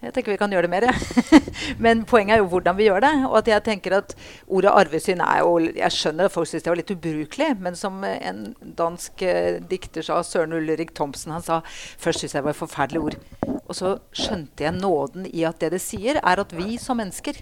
Jeg 0.06 0.13
tenker 0.13 0.36
vi 0.36 0.39
kan 0.39 0.54
gjøre 0.54 0.68
det 0.68 0.72
mer. 0.72 0.86
jeg. 0.86 1.41
Men 1.86 2.04
poenget 2.06 2.36
er 2.36 2.44
jo 2.44 2.50
hvordan 2.52 2.78
vi 2.78 2.88
gjør 2.88 3.02
det. 3.06 3.13
Og 3.26 3.38
at 3.39 3.50
jeg 3.50 3.65
tenker 3.65 3.98
at 3.98 4.13
ordet 4.46 4.74
arvesyn 4.74 5.24
er 5.26 5.41
jo 5.41 5.58
Jeg 5.65 5.91
skjønner 5.96 6.30
at 6.30 6.36
folk 6.36 6.50
syns 6.50 6.65
det 6.65 6.72
var 6.72 6.80
litt 6.80 6.94
ubrukelig, 6.94 7.50
men 7.60 7.78
som 7.80 8.04
en 8.06 8.41
dansk 8.78 9.22
eh, 9.26 9.60
dikter 9.70 10.06
sa, 10.06 10.22
Søren 10.24 10.54
Ulrik 10.54 10.94
Thomsen, 10.96 11.34
han 11.34 11.44
sa 11.46 11.62
først 11.65 12.22
syntes 12.22 12.36
jeg 12.36 12.41
det 12.44 12.48
var 12.48 12.56
et 12.56 12.62
forferdelig 12.62 13.02
ord. 13.02 13.20
Og 13.65 13.74
så 13.78 13.96
skjønte 14.13 14.68
jeg 14.68 14.78
nåden 14.78 15.26
i 15.32 15.46
at 15.48 15.60
det 15.63 15.74
det 15.76 15.82
sier, 15.84 16.20
er 16.22 16.41
at 16.41 16.54
vi 16.54 16.78
som 16.82 17.00
mennesker, 17.02 17.41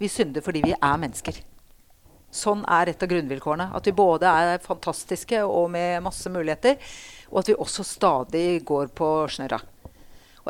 vi 0.00 0.08
synder 0.08 0.44
fordi 0.44 0.62
vi 0.68 0.76
er 0.76 1.00
mennesker. 1.00 1.42
Sånn 2.30 2.62
er 2.70 2.92
et 2.92 3.02
av 3.02 3.10
grunnvilkårene. 3.10 3.72
At 3.74 3.88
vi 3.88 3.96
både 3.96 4.30
er 4.30 4.62
fantastiske 4.62 5.42
og 5.42 5.66
med 5.74 6.04
masse 6.04 6.30
muligheter, 6.30 6.78
og 7.32 7.42
at 7.42 7.50
vi 7.50 7.58
også 7.58 7.86
stadig 7.86 8.62
går 8.66 8.92
på 8.94 9.10
snørra. 9.34 9.58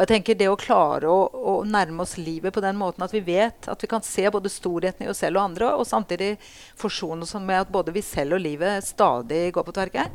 Og 0.01 0.07
jeg 0.07 0.15
tenker 0.15 0.37
Det 0.41 0.47
å 0.49 0.57
klare 0.57 1.09
å, 1.13 1.27
å, 1.29 1.55
nærme 1.69 2.07
oss 2.07 2.15
livet 2.17 2.55
på 2.57 2.63
den 2.65 2.79
måten 2.81 3.05
at 3.05 3.13
vi 3.13 3.21
vet 3.21 3.67
at 3.69 3.83
vi 3.85 3.89
kan 3.91 4.01
se 4.01 4.23
både 4.33 4.49
storheten 4.49 5.05
i 5.05 5.11
oss 5.13 5.19
selv 5.21 5.37
og 5.37 5.51
andre, 5.51 5.75
og 5.77 5.85
samtidig 5.85 6.39
forsone 6.81 7.27
oss 7.27 7.35
med 7.37 7.67
at 7.67 7.69
både 7.69 7.93
vi 7.93 8.01
selv 8.01 8.39
og 8.39 8.41
livet 8.41 8.81
stadig 8.87 9.51
går 9.53 9.67
på 9.67 9.75
tverke. 9.77 10.07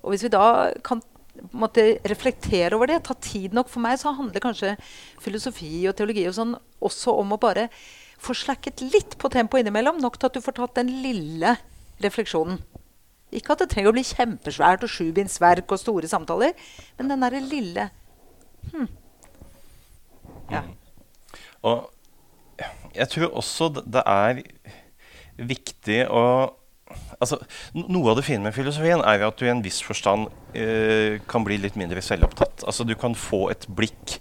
Og 0.00 0.14
hvis 0.14 0.24
vi 0.24 0.30
da 0.32 0.46
kan 0.80 1.04
måtte 1.52 1.84
reflektere 2.08 2.72
over 2.78 2.88
det, 2.88 3.02
ta 3.04 3.12
tid 3.20 3.52
nok 3.52 3.68
For 3.68 3.84
meg 3.84 3.98
så 4.00 4.14
handler 4.16 4.44
kanskje 4.44 4.72
filosofi 5.20 5.84
og 5.90 5.96
teologi 5.98 6.24
og 6.30 6.38
sånn 6.38 6.56
også 6.80 7.12
om 7.20 7.36
å 7.36 7.40
bare 7.42 7.68
få 8.22 8.32
slakket 8.38 8.80
litt 8.94 9.18
på 9.20 9.28
tempoet 9.32 9.66
innimellom. 9.66 10.00
Nok 10.00 10.16
til 10.16 10.30
at 10.30 10.40
du 10.40 10.44
får 10.44 10.56
tatt 10.56 10.80
den 10.80 10.96
lille 11.04 11.58
refleksjonen. 12.00 12.64
Ikke 13.32 13.52
at 13.52 13.66
det 13.66 13.68
trenger 13.76 13.92
å 13.92 13.96
bli 14.00 14.08
kjempesvært 14.08 14.88
og 14.88 14.96
sjubindsverk 14.96 15.68
og 15.68 15.84
store 15.84 16.08
samtaler, 16.08 16.56
men 16.96 17.12
den 17.12 17.28
derre 17.28 17.44
lille 17.44 17.90
hm. 18.72 18.88
Ja. 20.52 20.62
Og 21.62 21.88
jeg 22.92 23.08
tror 23.12 23.38
også 23.40 23.70
det 23.80 24.02
er 24.04 24.42
viktig 25.40 26.02
å 26.12 26.24
altså, 27.22 27.38
Noe 27.74 28.12
av 28.12 28.18
det 28.18 28.26
fine 28.26 28.44
med 28.44 28.56
filosofien 28.56 29.02
er 29.06 29.24
at 29.26 29.38
du 29.38 29.46
i 29.46 29.52
en 29.52 29.62
viss 29.64 29.80
forstand 29.84 30.28
eh, 30.58 31.20
kan 31.30 31.46
bli 31.46 31.58
litt 31.62 31.78
mindre 31.80 32.02
selvopptatt. 32.04 32.66
Altså, 32.66 32.84
du 32.84 32.94
kan 32.98 33.16
få 33.18 33.46
et 33.52 33.64
blikk 33.72 34.18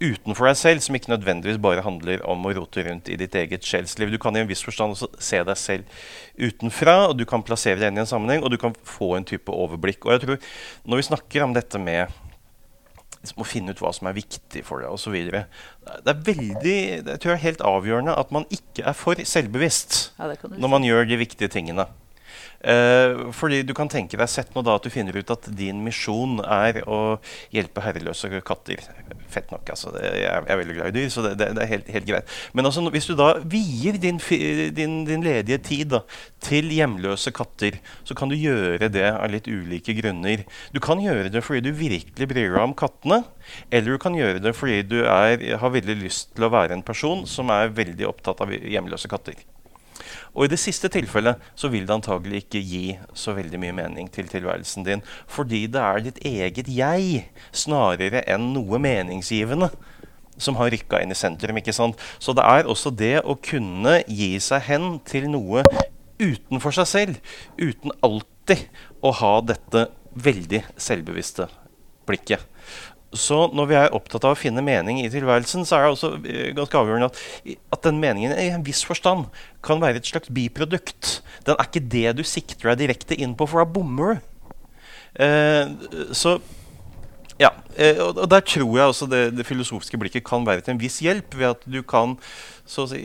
utenfor 0.00 0.48
deg 0.48 0.56
selv 0.56 0.84
som 0.84 0.96
ikke 0.96 1.12
nødvendigvis 1.12 1.60
bare 1.60 1.84
handler 1.84 2.22
om 2.28 2.46
å 2.48 2.54
rote 2.56 2.84
rundt 2.86 3.10
i 3.12 3.18
ditt 3.20 3.36
eget 3.36 3.66
sjelsliv. 3.68 4.12
Du 4.12 4.20
kan 4.20 4.36
i 4.36 4.40
en 4.42 4.48
viss 4.48 4.64
forstand 4.64 4.96
også 4.96 5.10
se 5.20 5.42
deg 5.44 5.60
selv 5.60 6.00
utenfra, 6.40 7.10
og 7.10 7.18
du 7.20 7.26
kan 7.28 7.44
plassere 7.44 7.80
deg 7.80 7.92
inn 7.92 8.00
i 8.00 8.04
en 8.04 8.08
sammenheng, 8.08 8.44
og 8.44 8.52
du 8.52 8.56
kan 8.60 8.76
få 8.88 9.14
en 9.18 9.28
type 9.28 9.52
overblikk. 9.52 10.06
Og 10.06 10.16
jeg 10.16 10.24
tror 10.24 10.50
Når 10.88 11.00
vi 11.02 11.08
snakker 11.10 11.44
om 11.44 11.56
dette 11.56 11.80
med 11.80 12.08
liksom, 13.22 13.40
å 13.42 13.48
finne 13.48 13.74
ut 13.74 13.80
hva 13.82 13.92
som 13.96 14.08
er 14.10 14.16
viktig 14.16 14.62
for 14.66 14.82
deg 14.82 14.92
osv. 14.92 15.16
Det 15.30 16.12
er 16.12 16.22
veldig, 16.26 16.78
det 17.06 17.16
tror 17.20 17.34
jeg 17.34 17.38
er 17.38 17.46
helt 17.48 17.64
avgjørende 17.66 18.16
at 18.20 18.34
man 18.34 18.46
ikke 18.52 18.86
er 18.88 18.96
for 18.96 19.20
selvbevisst 19.20 20.00
ja, 20.18 20.30
når 20.56 20.72
man 20.72 20.86
gjør 20.86 21.08
de 21.10 21.20
viktige 21.20 21.52
tingene. 21.52 21.88
Uh, 22.60 23.30
fordi 23.32 23.62
du 23.64 23.72
kan 23.72 23.88
tenke 23.88 24.18
deg 24.20 24.28
Sett 24.28 24.50
nå 24.52 24.60
da 24.60 24.74
at 24.76 24.84
du 24.84 24.92
finner 24.92 25.16
ut 25.16 25.30
at 25.32 25.46
din 25.56 25.78
misjon 25.80 26.42
er 26.44 26.82
å 26.84 27.16
hjelpe 27.54 27.80
herreløse 27.80 28.28
katter. 28.44 28.82
Fett 29.30 29.48
nok, 29.52 29.64
altså. 29.72 29.94
Jeg, 29.96 30.18
jeg, 30.26 30.44
er 30.44 30.58
veldig 30.60 30.76
glad 30.76 30.90
i 30.90 30.96
dyr, 30.98 31.08
så 31.12 31.24
det, 31.24 31.32
det, 31.40 31.48
det 31.56 31.64
er 31.64 31.70
helt, 31.70 31.88
helt, 31.94 32.08
greit. 32.10 32.34
Men 32.52 32.68
altså, 32.68 32.84
hvis 32.92 33.08
du 33.08 33.14
da 33.16 33.30
vier 33.48 33.96
din, 34.02 34.20
din, 34.76 34.98
din 35.08 35.24
ledige 35.24 35.60
tid 35.70 35.94
da, 35.94 36.02
til 36.44 36.68
hjemløse 36.74 37.32
katter, 37.36 37.78
så 38.04 38.16
kan 38.18 38.32
du 38.32 38.36
gjøre 38.36 38.90
det 38.92 39.06
av 39.08 39.30
litt 39.32 39.48
ulike 39.48 39.94
grunner. 39.96 40.44
Du 40.74 40.82
kan 40.84 41.00
gjøre 41.00 41.30
det 41.32 41.44
fordi 41.46 41.64
du 41.70 41.72
virkelig 41.78 42.28
bryr 42.28 42.50
deg 42.50 42.60
om 42.62 42.76
kattene. 42.76 43.22
Eller 43.70 43.96
du 43.96 44.02
kan 44.02 44.18
gjøre 44.18 44.42
det 44.42 44.52
fordi 44.58 44.82
du 44.90 45.00
er, 45.06 45.40
har 45.62 45.72
veldig 45.72 45.96
lyst 46.02 46.34
til 46.36 46.46
å 46.46 46.52
være 46.52 46.76
en 46.76 46.84
person 46.86 47.24
som 47.28 47.50
er 47.54 47.72
veldig 47.74 48.08
opptatt 48.10 48.44
av 48.44 48.52
hjemløse 48.52 49.10
katter. 49.10 49.40
Og 50.34 50.46
i 50.46 50.50
det 50.52 50.60
siste 50.62 50.90
tilfellet 50.92 51.40
så 51.58 51.70
vil 51.72 51.86
det 51.86 51.94
antagelig 51.94 52.44
ikke 52.44 52.62
gi 52.62 52.84
så 53.18 53.34
veldig 53.36 53.60
mye 53.62 53.76
mening 53.76 54.10
til 54.12 54.28
tilværelsen 54.30 54.86
din. 54.86 55.04
Fordi 55.30 55.64
det 55.70 55.82
er 55.82 56.04
ditt 56.06 56.20
eget 56.26 56.70
jeg 56.70 57.24
snarere 57.52 58.24
enn 58.30 58.52
noe 58.54 58.80
meningsgivende 58.82 59.70
som 60.40 60.56
har 60.60 60.70
rykka 60.72 61.02
inn 61.02 61.12
i 61.12 61.18
sentrum. 61.18 61.58
ikke 61.60 61.74
sant? 61.76 61.98
Så 62.18 62.32
det 62.36 62.44
er 62.46 62.68
også 62.68 62.92
det 62.94 63.18
å 63.20 63.36
kunne 63.36 64.00
gi 64.08 64.32
seg 64.40 64.64
hen 64.70 64.98
til 65.04 65.28
noe 65.32 65.64
utenfor 66.20 66.74
seg 66.76 66.88
selv, 66.88 67.20
uten 67.56 67.94
alltid 68.04 68.68
å 69.04 69.12
ha 69.20 69.34
dette 69.44 69.88
veldig 70.14 70.62
selvbevisste 70.80 71.48
blikket. 72.08 72.42
Så 73.10 73.48
når 73.50 73.66
vi 73.66 73.74
er 73.74 73.94
opptatt 73.96 74.22
av 74.26 74.36
å 74.36 74.38
finne 74.38 74.62
mening 74.62 75.00
i 75.02 75.10
tilværelsen, 75.10 75.64
så 75.66 75.76
er 75.76 75.84
det 75.84 75.94
også 75.96 76.10
eh, 76.20 76.52
ganske 76.54 76.78
avgjørende 76.78 77.08
at, 77.10 77.56
at 77.74 77.82
den 77.88 77.98
meningen 78.02 78.36
i 78.38 78.52
en 78.54 78.62
viss 78.66 78.84
forstand 78.86 79.26
kan 79.66 79.82
være 79.82 79.98
et 79.98 80.06
slags 80.06 80.30
biprodukt. 80.30 81.16
Den 81.46 81.58
er 81.58 81.66
ikke 81.66 81.82
det 81.90 82.14
du 82.20 82.22
sikter 82.26 82.70
deg 82.70 82.84
direkte 82.84 83.18
inn 83.18 83.34
på, 83.34 83.48
for 83.50 83.64
da 83.64 83.66
bommer 83.66 84.14
du. 84.14 84.28
Eh, 85.26 86.14
så 86.14 86.36
ja, 87.40 87.50
eh, 87.74 87.98
og, 88.04 88.20
der 88.30 88.44
tror 88.46 88.78
jeg 88.78 88.92
også 88.92 89.08
det, 89.10 89.22
det, 89.38 89.46
filosofiske 89.48 89.98
blikket 89.98 90.26
kan 90.26 90.46
være 90.46 90.62
til 90.62 90.76
en 90.76 90.82
viss 90.82 91.00
hjelp, 91.02 91.34
ved 91.34 91.54
at 91.54 91.66
du 91.66 91.80
kan 91.82 92.14
så 92.68 92.84
å 92.84 92.90
si, 92.92 93.00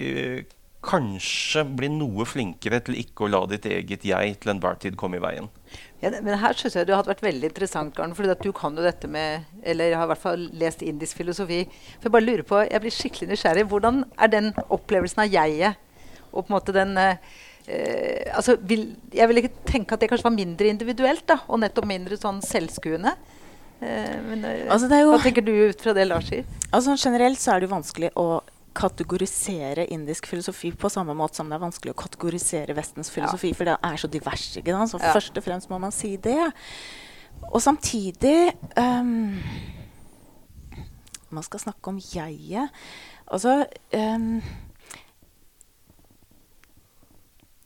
kanskje 0.86 1.64
bli 1.78 1.90
noe 1.92 2.26
flinkere 2.30 2.80
til 2.86 2.98
ikke 3.02 3.26
å 3.26 3.32
la 3.32 3.42
ditt 3.50 3.66
eget 3.70 4.06
jeg 4.08 4.38
til 4.42 4.54
enhver 4.54 4.78
tid 4.82 4.98
komme 5.00 5.20
i 5.20 5.24
veien. 5.24 5.50
Ja, 6.04 6.12
men 6.14 6.38
her 6.40 6.58
synes 6.58 6.76
jeg 6.78 6.88
det 6.88 6.96
hadde 6.96 7.10
vært 7.10 7.24
veldig 7.26 7.50
interessant, 7.50 7.96
Garn, 7.98 8.14
for 8.16 8.28
du 8.30 8.52
kan 8.56 8.76
jo 8.78 8.84
dette 8.86 9.10
med 9.10 9.48
Eller 9.64 9.90
jeg 9.90 9.98
har 9.98 10.06
i 10.06 10.12
hvert 10.12 10.22
fall 10.22 10.44
lest 10.54 10.84
indisk 10.86 11.18
filosofi. 11.18 11.64
For 11.98 12.10
Jeg 12.10 12.16
bare 12.16 12.28
lurer 12.28 12.46
på, 12.48 12.62
jeg 12.70 12.84
blir 12.84 12.94
skikkelig 12.94 13.32
nysgjerrig. 13.32 13.66
Hvordan 13.72 14.04
er 14.20 14.32
den 14.32 14.52
opplevelsen 14.70 15.26
av 15.26 15.34
jeget 15.34 15.82
og 16.36 16.44
på 16.44 16.52
en 16.52 16.56
måte 16.58 16.76
den 16.76 16.98
eh, 17.00 18.34
altså, 18.36 18.58
vil, 18.62 18.90
Jeg 19.14 19.30
vil 19.32 19.42
ikke 19.42 19.54
tenke 19.68 19.96
at 19.96 20.04
det 20.04 20.12
kanskje 20.12 20.28
var 20.28 20.36
mindre 20.36 20.68
individuelt, 20.68 21.24
da, 21.30 21.40
og 21.48 21.62
nettopp 21.64 21.88
mindre 21.90 22.20
sånn 22.20 22.42
selvskuende. 22.46 23.16
Eh, 23.80 24.18
men, 24.28 24.44
eh, 24.44 24.66
altså, 24.72 24.90
jo, 24.92 25.14
hva 25.14 25.22
tenker 25.24 25.46
du 25.46 25.54
ut 25.70 25.82
fra 25.82 25.96
det 25.96 26.08
Lars 26.10 26.28
sier? 26.32 26.46
Altså, 26.72 26.98
generelt 27.00 27.42
så 27.42 27.56
er 27.56 27.64
det 27.64 27.70
jo 27.70 27.76
vanskelig 27.76 28.12
å 28.20 28.28
kategorisere 28.76 29.86
indisk 29.94 30.28
filosofi 30.28 30.72
på 30.76 30.90
samme 30.92 31.16
måte 31.18 31.40
som 31.40 31.50
det 31.50 31.58
er 31.58 31.64
vanskelig 31.64 31.94
å 31.94 32.00
kategorisere 32.00 32.76
Vestens 32.78 33.12
filosofi, 33.14 33.54
ja. 33.54 33.58
for 33.58 33.70
det 33.70 33.78
er 33.90 34.02
så 34.02 34.10
divers. 34.12 34.50
ikke 34.60 34.76
sant? 34.76 34.92
Så 34.92 35.00
ja. 35.02 35.14
først 35.16 35.40
og 35.40 35.46
fremst 35.46 35.72
må 35.72 35.80
man 35.82 35.96
si 35.96 36.16
det. 36.22 36.40
Og 37.52 37.60
samtidig 37.64 38.54
um, 38.80 39.40
Man 41.36 41.44
skal 41.44 41.60
snakke 41.60 41.92
om 41.92 41.98
jeget. 42.00 42.72
Altså 43.28 43.66
um, 43.92 44.38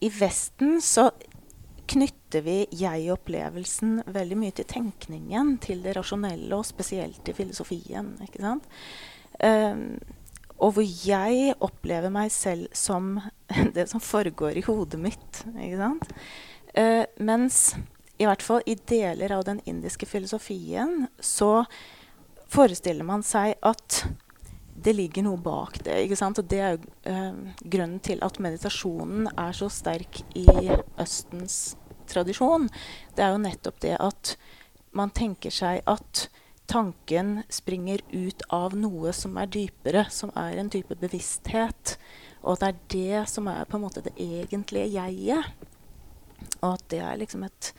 I 0.02 0.10
Vesten 0.16 0.80
så 0.82 1.10
knytter 1.90 2.46
vi 2.46 2.56
jeg-opplevelsen 2.80 4.00
veldig 4.14 4.38
mye 4.38 4.56
til 4.58 4.68
tenkningen, 4.70 5.58
til 5.62 5.82
det 5.84 5.96
rasjonelle, 5.98 6.54
og 6.56 6.66
spesielt 6.66 7.22
til 7.26 7.36
filosofien. 7.38 8.14
ikke 8.26 8.42
sant? 8.46 8.70
Um, 9.42 9.98
og 10.60 10.76
hvor 10.76 10.86
jeg 10.86 11.54
opplever 11.64 12.12
meg 12.14 12.32
selv 12.34 12.68
som 12.76 13.18
det 13.76 13.88
som 13.92 14.04
foregår 14.04 14.60
i 14.60 14.66
hodet 14.66 15.00
mitt. 15.02 15.44
ikke 15.56 15.80
sant? 15.80 16.12
Uh, 16.76 17.06
mens 17.18 17.78
i 18.20 18.28
hvert 18.28 18.44
fall 18.44 18.66
i 18.68 18.76
deler 18.76 19.32
av 19.38 19.46
den 19.48 19.62
indiske 19.70 20.06
filosofien 20.10 21.08
så 21.24 21.64
forestiller 22.52 23.08
man 23.08 23.24
seg 23.26 23.56
at 23.66 24.04
det 24.80 24.94
ligger 24.96 25.26
noe 25.26 25.40
bak 25.44 25.80
det. 25.84 25.98
ikke 26.06 26.18
sant? 26.20 26.40
Og 26.40 26.48
det 26.52 26.60
er 26.64 26.76
jo 26.76 26.84
uh, 27.08 27.40
grunnen 27.64 28.00
til 28.04 28.22
at 28.26 28.40
meditasjonen 28.44 29.32
er 29.34 29.56
så 29.56 29.70
sterk 29.72 30.22
i 30.40 30.48
Østens 31.00 31.78
tradisjon. 32.10 32.68
Det 33.16 33.26
er 33.26 33.34
jo 33.34 33.44
nettopp 33.44 33.80
det 33.84 33.96
at 34.00 34.36
man 34.96 35.12
tenker 35.16 35.54
seg 35.54 35.84
at 35.90 36.28
tanken 36.70 37.42
springer 37.50 38.02
ut 38.12 38.44
av 38.54 38.76
noe 38.78 39.14
som 39.16 39.38
er 39.42 39.50
dypere, 39.50 40.06
som 40.14 40.32
er 40.38 40.60
en 40.62 40.70
type 40.72 40.96
bevissthet. 41.02 41.96
Og 42.44 42.56
at 42.56 42.62
det 42.62 42.70
er 42.70 42.80
det 42.94 43.24
som 43.32 43.50
er 43.52 43.66
på 43.68 43.80
en 43.80 43.86
måte 43.88 44.04
det 44.06 44.14
egentlige 44.22 44.94
jeget. 44.94 45.50
Og 46.62 46.76
at 46.76 46.86
det 46.94 47.02
er 47.04 47.20
liksom 47.20 47.44
et, 47.48 47.74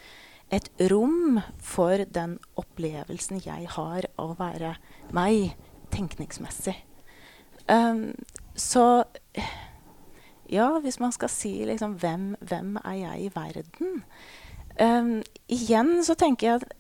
et 0.53 0.69
rom 0.91 1.41
for 1.63 2.05
den 2.05 2.39
opplevelsen 2.61 3.43
jeg 3.47 3.71
har 3.77 4.11
av 4.19 4.35
å 4.35 4.39
være 4.41 4.75
meg 5.17 5.55
tenkningsmessig. 5.95 6.77
Um, 7.71 8.13
så 8.59 9.05
ja, 10.51 10.79
hvis 10.83 10.99
man 10.99 11.13
skal 11.15 11.31
si 11.31 11.53
liksom 11.69 11.95
hvem, 12.03 12.35
hvem 12.41 12.77
er 12.83 12.97
jeg 13.05 13.27
i 13.29 13.33
verden? 13.35 14.03
Um, 14.81 15.21
igjen 15.51 16.01
så 16.07 16.17
tenker 16.19 16.47
jeg 16.47 16.61
at 16.61 16.73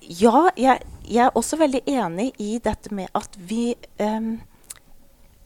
ja, 0.00 0.50
jeg, 0.56 0.82
jeg, 1.06 1.26
er 1.26 1.36
også 1.38 1.58
veldig 1.60 1.82
enig 1.86 2.32
i 2.42 2.56
dette 2.62 2.94
med 2.94 3.10
at 3.18 3.36
vi 3.38 3.74
um, 4.02 4.34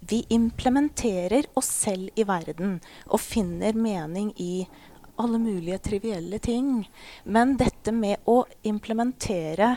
vi 0.09 0.25
implementerer 0.29 1.49
oss 1.59 1.69
selv 1.83 2.11
i 2.15 2.25
verden 2.27 2.77
og 3.09 3.21
finner 3.21 3.75
mening 3.75 4.31
i 4.39 4.67
alle 5.17 5.39
mulige 5.41 5.79
trivielle 5.79 6.39
ting. 6.39 6.85
Men 7.25 7.57
dette 7.57 7.93
med 7.93 8.23
å 8.29 8.43
implementere 8.69 9.73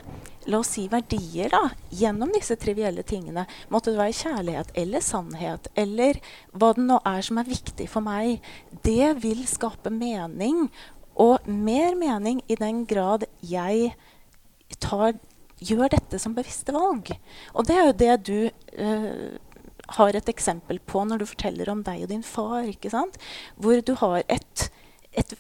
la 0.50 0.60
oss 0.60 0.74
si 0.76 0.86
verdier 0.92 1.52
da, 1.54 1.64
gjennom 1.90 2.32
disse 2.36 2.58
trivielle 2.60 3.04
tingene, 3.08 3.46
måtte 3.70 3.94
det 3.94 4.02
være 4.02 4.18
kjærlighet 4.20 4.72
eller 4.84 5.06
sannhet 5.06 5.70
eller 5.80 6.20
hva 6.52 6.74
det 6.76 6.86
nå 6.86 7.00
er 7.08 7.26
som 7.26 7.40
er 7.40 7.50
viktig 7.50 7.90
for 7.92 8.06
meg, 8.06 8.40
det 8.86 9.16
vil 9.24 9.46
skape 9.50 9.94
mening. 9.94 10.68
Og 11.20 11.48
mer 11.48 11.98
mening 12.00 12.44
i 12.48 12.56
den 12.60 12.86
grad 12.88 13.26
jeg 13.44 13.94
tar, 14.78 15.18
gjør 15.60 15.92
dette 15.96 16.20
som 16.22 16.36
bevisste 16.38 16.76
valg. 16.76 17.12
Og 17.54 17.68
det 17.68 17.78
er 17.78 17.88
jo 17.90 18.00
det 18.02 18.18
du 18.30 18.38
eh, 18.48 19.38
har 19.98 20.16
et 20.16 20.30
eksempel 20.32 20.80
på 20.80 21.04
når 21.08 21.22
du 21.22 21.30
forteller 21.30 21.72
om 21.72 21.84
deg 21.84 22.06
og 22.06 22.12
din 22.14 22.26
far. 22.26 22.68
ikke 22.70 22.92
sant? 22.94 23.18
Hvor 23.58 23.82
du 23.82 23.96
har 24.00 24.24
et, 24.28 24.70
et 25.18 25.34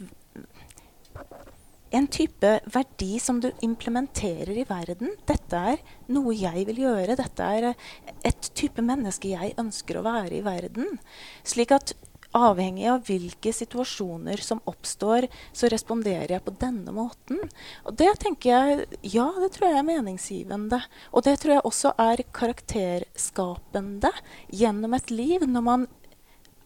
en 1.90 2.08
type 2.08 2.50
verdi 2.70 3.18
som 3.22 3.40
du 3.42 3.50
implementerer 3.66 4.62
i 4.62 4.66
verden. 4.70 5.16
Dette 5.30 5.62
er 5.74 5.82
noe 6.14 6.36
jeg 6.38 6.68
vil 6.70 6.84
gjøre. 6.84 7.18
Dette 7.18 7.48
er 7.58 7.72
eh, 7.72 7.88
et 8.30 8.52
type 8.58 8.84
menneske 8.86 9.32
jeg 9.32 9.56
ønsker 9.62 10.00
å 10.00 10.06
være 10.06 10.40
i 10.40 10.46
verden. 10.46 11.00
Slik 11.48 11.74
at 11.76 11.96
avhengig 12.36 12.86
av 12.92 13.06
hvilke 13.08 13.54
situasjoner 13.56 14.42
som 14.44 14.62
oppstår, 14.70 15.28
så 15.54 15.70
responderer 15.72 16.36
jeg 16.36 16.46
på 16.46 16.54
denne 16.62 16.94
måten. 16.94 17.42
Og 17.86 17.96
det 18.00 18.12
tenker 18.22 18.50
jeg 18.50 19.00
Ja, 19.16 19.30
det 19.42 19.54
tror 19.56 19.70
jeg 19.70 19.80
er 19.80 19.88
meningsgivende. 19.88 20.82
Og 21.14 21.26
det 21.26 21.40
tror 21.42 21.56
jeg 21.58 21.66
også 21.66 21.94
er 21.98 22.26
karakterskapende 22.36 24.14
gjennom 24.54 24.94
et 24.98 25.12
liv, 25.12 25.48
når 25.48 25.66
man 25.66 25.88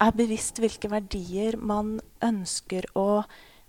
er 0.04 0.16
bevisst 0.18 0.60
hvilke 0.60 0.92
verdier 0.92 1.58
man 1.58 2.00
ønsker 2.24 2.90
å 3.00 3.24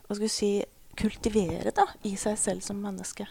hva 0.04 0.12
skal 0.12 0.26
vi 0.26 0.33
si, 0.33 0.52
kultivere 0.94 1.72
da, 1.74 1.88
i 2.07 2.14
seg 2.20 2.37
selv 2.38 2.62
som 2.62 2.78
menneske. 2.83 3.26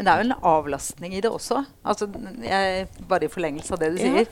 Men 0.00 0.06
det 0.06 0.12
er 0.12 0.20
jo 0.22 0.28
en 0.30 0.44
avlastning 0.48 1.12
i 1.12 1.18
det 1.20 1.28
også. 1.28 1.58
Altså, 1.84 2.06
jeg, 2.40 2.86
bare 3.04 3.26
i 3.26 3.28
forlengelse 3.28 3.74
av 3.76 3.82
det 3.82 3.90
du 3.92 3.98
sier. 4.00 4.30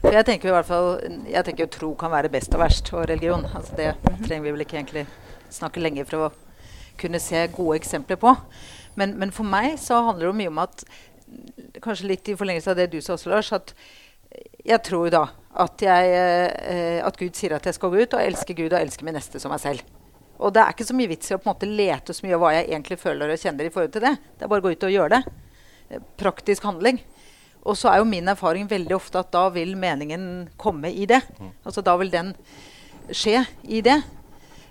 For 0.00 0.10
jeg 0.10 0.26
tenker 0.26 0.50
i 0.50 0.54
hvert 0.56 0.66
fall, 0.66 0.88
jeg 1.30 1.46
tenker 1.46 1.62
jo 1.62 1.70
tro 1.70 1.90
kan 2.00 2.10
være 2.10 2.32
best 2.34 2.56
og 2.58 2.64
verst, 2.64 2.90
og 2.90 3.04
religion. 3.12 3.46
Altså, 3.54 3.76
det 3.78 3.92
trenger 4.24 4.42
vi 4.48 4.54
vel 4.56 4.64
ikke 4.64 4.80
egentlig 4.80 5.04
snakke 5.54 5.84
lenge 5.84 6.02
for 6.08 6.18
å 6.18 6.32
kunne 6.98 7.22
se 7.22 7.44
gode 7.54 7.78
eksempler 7.78 8.18
på. 8.18 8.34
Men, 8.98 9.14
men 9.22 9.30
for 9.36 9.46
meg 9.46 9.76
så 9.78 10.00
handler 10.08 10.32
det 10.32 10.40
mye 10.42 10.54
om 10.56 10.62
at 10.66 10.82
Kanskje 11.82 12.10
litt 12.10 12.28
i 12.30 12.34
forlengelse 12.38 12.74
av 12.74 12.76
det 12.78 12.90
du 12.92 12.98
sa 13.02 13.14
også, 13.14 13.30
Lars. 13.30 13.48
at 13.54 13.70
jeg 14.66 14.82
tror 14.86 15.08
da 15.14 15.22
at, 15.62 15.82
jeg, 15.82 16.10
eh, 16.74 16.98
at 17.06 17.16
Gud 17.18 17.38
sier 17.38 17.54
at 17.54 17.66
jeg 17.66 17.78
skal 17.78 17.90
gå 17.94 18.02
ut 18.02 18.18
og 18.18 18.22
elske 18.22 18.54
Gud 18.58 18.72
og 18.72 18.80
elske 18.80 19.06
min 19.06 19.14
neste 19.14 19.38
som 19.42 19.54
meg 19.54 19.62
selv. 19.62 19.82
Og 20.42 20.52
det 20.54 20.62
er 20.62 20.74
ikke 20.74 20.86
så 20.88 20.96
mye 20.96 21.10
vits 21.10 21.30
i 21.30 21.36
å 21.36 21.40
på 21.40 21.48
en 21.48 21.54
måte 21.54 21.68
lete 21.70 22.14
så 22.14 22.26
mye 22.26 22.36
av 22.36 22.42
hva 22.42 22.52
jeg 22.56 22.68
egentlig 22.68 22.98
føler 23.00 23.30
og 23.30 23.40
kjenner 23.40 23.68
i 23.68 23.72
forhold 23.74 23.92
til 23.94 24.04
det. 24.04 24.14
Det 24.34 24.46
er 24.46 24.50
bare 24.50 24.64
å 24.64 24.66
gå 24.66 24.74
ut 24.74 24.86
og 24.88 24.94
gjøre 24.94 25.18
det. 25.18 25.34
Eh, 25.90 26.02
praktisk 26.20 26.66
handling. 26.66 26.98
Og 27.64 27.78
så 27.80 27.90
er 27.90 28.00
jo 28.00 28.08
min 28.08 28.28
erfaring 28.28 28.66
veldig 28.68 28.96
ofte 28.96 29.22
at 29.22 29.30
da 29.32 29.46
vil 29.54 29.72
meningen 29.80 30.50
komme 30.60 30.90
i 30.92 31.06
det. 31.08 31.22
Mm. 31.38 31.52
Altså 31.64 31.84
da 31.86 31.94
vil 32.00 32.12
den 32.12 32.34
skje 33.14 33.44
i 33.64 33.80
det. 33.84 34.00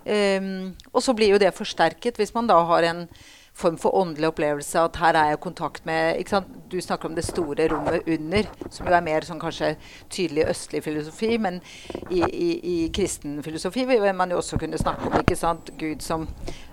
Um, 0.03 0.73
og 0.91 0.99
så 0.99 1.13
blir 1.15 1.31
jo 1.31 1.39
det 1.39 1.53
forsterket 1.55 2.17
hvis 2.19 2.33
man 2.35 2.49
da 2.49 2.57
har 2.67 2.83
en 2.89 3.05
form 3.53 3.77
for 3.77 3.95
åndelig 3.95 4.27
opplevelse. 4.27 4.81
At 4.81 4.97
her 5.01 5.13
er 5.13 5.31
jeg 5.31 5.37
i 5.37 5.43
kontakt 5.43 5.85
med 5.85 6.19
ikke 6.19 6.35
sant? 6.35 6.51
Du 6.71 6.79
snakker 6.81 7.09
om 7.09 7.15
det 7.15 7.25
store 7.25 7.67
rommet 7.71 8.07
under, 8.09 8.49
som 8.69 8.89
jo 8.89 8.95
er 8.97 9.05
mer 9.05 9.27
sånn 9.27 9.41
kanskje 9.41 9.75
tydelig 10.09 10.47
østlig 10.49 10.83
filosofi. 10.85 11.37
Men 11.37 11.61
i, 12.09 12.23
i, 12.23 12.49
i 12.73 12.77
kristen 12.95 13.41
filosofi 13.45 13.85
vil 13.89 14.09
man 14.17 14.33
jo 14.33 14.41
også 14.41 14.59
kunne 14.61 14.81
snakke 14.81 15.09
om 15.09 15.19
ikke 15.21 15.37
sant? 15.37 15.73
Gud 15.79 16.01
som 16.05 16.27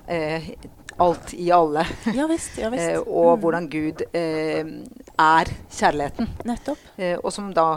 eh, 0.09 0.53
alt 1.01 1.35
i 1.35 1.51
alle. 1.53 1.87
Ja, 2.15 2.27
visst, 2.27 2.59
ja, 2.59 2.71
visst. 2.73 2.89
eh, 2.89 2.99
og 3.01 3.37
mm. 3.37 3.45
hvordan 3.45 3.71
Gud 3.73 4.05
eh, 4.13 4.75
er 5.21 5.55
kjærligheten. 5.71 6.29
Nettopp. 6.49 6.93
Eh, 6.97 7.17
og 7.21 7.33
som 7.33 7.53
da 7.57 7.71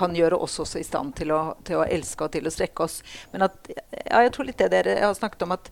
kan 0.00 0.14
gjøre 0.16 0.38
oss 0.40 0.58
også 0.62 0.80
i 0.80 0.86
stand 0.86 1.12
til 1.18 1.32
å, 1.34 1.40
til 1.66 1.80
å 1.80 1.86
elske 1.88 2.24
og 2.24 2.32
til 2.32 2.46
å 2.48 2.52
strekke 2.52 2.86
oss. 2.86 3.00
Men 3.34 3.48
at, 3.48 3.58
ja, 3.68 4.22
jeg 4.24 4.32
tror 4.32 4.48
litt 4.48 4.60
det 4.60 4.70
dere 4.72 5.00
har 5.02 5.16
snakket 5.16 5.44
om, 5.44 5.56
at 5.56 5.68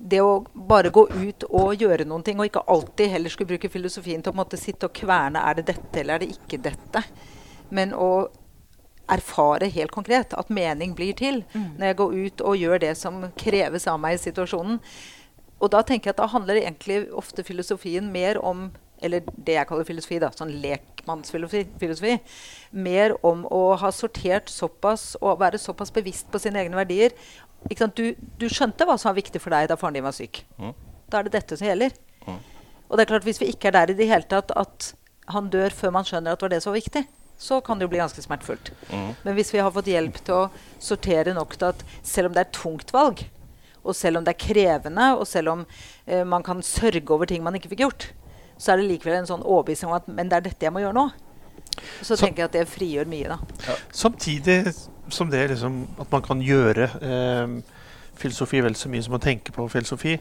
det 0.00 0.20
å 0.20 0.44
bare 0.54 0.90
gå 0.94 1.06
ut 1.10 1.46
og 1.50 1.74
gjøre 1.80 2.06
noen 2.08 2.24
ting, 2.26 2.38
og 2.40 2.48
ikke 2.48 2.64
alltid 2.70 3.12
heller 3.12 3.32
skulle 3.32 3.54
bruke 3.54 3.70
filosofien 3.72 4.22
til 4.22 4.34
å 4.34 4.38
måtte 4.38 4.60
sitte 4.60 4.88
og 4.88 4.96
kverne 4.96 5.42
er 5.42 5.60
det 5.60 5.68
dette 5.74 6.00
eller 6.00 6.16
er 6.16 6.24
det 6.24 6.32
ikke 6.34 6.62
dette, 6.64 7.04
men 7.74 7.94
å 7.94 8.26
erfare 9.10 9.68
helt 9.68 9.92
konkret 9.92 10.32
at 10.32 10.52
mening 10.52 10.94
blir 10.96 11.12
til 11.18 11.42
mm. 11.52 11.74
når 11.76 11.86
jeg 11.90 11.98
går 11.98 12.14
ut 12.14 12.44
og 12.48 12.56
gjør 12.56 12.80
det 12.86 12.94
som 12.96 13.26
kreves 13.36 13.86
av 13.90 13.98
meg 14.00 14.16
i 14.16 14.22
situasjonen. 14.22 14.80
Og 15.60 15.70
da 15.72 15.82
tenker 15.84 16.10
jeg 16.10 16.16
at 16.16 16.22
da 16.22 16.30
handler 16.32 16.60
egentlig 16.60 17.04
ofte 17.12 17.44
filosofien 17.44 18.08
mer 18.12 18.40
om 18.40 18.70
eller 19.04 19.24
det 19.36 19.58
jeg 19.58 19.68
kaller 19.68 19.86
filosofi, 19.88 20.18
da, 20.22 20.30
sånn 20.34 20.52
lekmannsfilosofi, 20.62 22.16
mer 22.72 23.16
om 23.26 23.44
å 23.52 23.62
ha 23.80 23.90
sortert 23.94 24.50
såpass 24.52 25.12
og 25.20 25.42
være 25.42 25.60
såpass 25.60 25.92
bevisst 25.94 26.30
på 26.32 26.40
sine 26.42 26.62
egne 26.64 26.80
verdier 26.80 27.14
du, 27.70 28.14
du, 28.38 28.48
skjønte 28.48 28.84
hva 28.84 28.96
som 28.98 29.10
var 29.10 29.20
viktig 29.20 29.40
for 29.40 29.54
deg 29.54 29.68
da 29.70 29.76
faren 29.80 29.96
din 29.96 30.04
var 30.04 30.12
syk. 30.12 30.44
Mm. 30.58 30.74
Da 31.08 31.18
er 31.18 31.24
det 31.24 31.32
dette 31.38 31.56
som 31.56 31.66
gjelder. 31.66 31.94
Mm. 32.26 32.40
Og 32.88 32.96
det 32.96 33.04
er 33.04 33.08
klart 33.08 33.24
Hvis 33.24 33.40
vi 33.40 33.50
ikke 33.52 33.68
er 33.68 33.78
der 33.78 33.90
i 33.90 33.96
det 33.96 34.08
hele 34.08 34.28
tatt 34.28 34.52
at 34.52 34.94
han 35.32 35.48
dør 35.48 35.72
før 35.72 35.94
man 35.94 36.04
skjønner 36.04 36.34
at 36.34 36.40
det 36.40 36.44
var 36.44 36.52
det 36.52 36.62
som 36.62 36.72
var 36.72 36.82
viktig, 36.82 37.06
så 37.40 37.60
kan 37.64 37.78
det 37.78 37.86
jo 37.86 37.92
bli 37.92 38.00
ganske 38.02 38.22
smertefullt. 38.22 38.70
Mm. 38.90 39.14
Men 39.24 39.34
hvis 39.34 39.52
vi 39.54 39.62
har 39.62 39.72
fått 39.72 39.88
hjelp 39.90 40.20
til 40.20 40.34
å 40.36 40.50
sortere 40.78 41.34
nok 41.34 41.56
til 41.56 41.72
at 41.72 41.80
selv 42.04 42.28
om 42.28 42.36
det 42.36 42.44
er 42.44 42.50
et 42.50 42.58
tungt 42.58 42.92
valg, 42.94 43.24
og 43.84 43.96
selv 43.96 44.20
om 44.20 44.26
det 44.26 44.34
er 44.34 44.44
krevende, 44.44 45.08
og 45.18 45.26
selv 45.28 45.52
om 45.52 45.64
eh, 46.06 46.24
man 46.24 46.44
kan 46.44 46.62
sørge 46.64 47.04
over 47.12 47.28
ting 47.28 47.42
man 47.44 47.56
ikke 47.58 47.72
fikk 47.72 47.84
gjort, 47.84 48.06
så 48.58 48.72
er 48.72 48.80
det 48.80 48.88
likevel 48.88 49.20
en 49.20 49.30
sånn 49.30 49.44
overbevisning 49.44 49.90
om 49.90 49.98
at 49.98 50.08
men 50.10 50.30
det 50.30 50.38
er 50.38 50.48
dette 50.48 50.68
jeg 50.68 50.74
må 50.74 50.82
gjøre 50.84 50.96
nå. 50.96 51.08
Så, 51.74 52.14
så 52.14 52.18
tenker 52.20 52.44
jeg 52.44 52.50
at 52.50 52.56
det 52.56 52.66
frigjør 52.70 53.08
mye, 53.10 53.34
da. 53.34 53.54
Ja. 53.66 53.76
Samtidig 54.04 54.58
som 55.12 55.30
det 55.30 55.48
liksom, 55.50 55.84
at 56.00 56.12
man 56.12 56.22
kan 56.24 56.42
gjøre 56.42 56.88
eh, 57.02 57.54
filosofi 58.18 58.62
vel 58.64 58.76
så 58.78 58.90
mye 58.92 59.04
som 59.04 59.16
å 59.16 59.22
tenke 59.22 59.52
på 59.54 59.66
filosofi. 59.72 60.16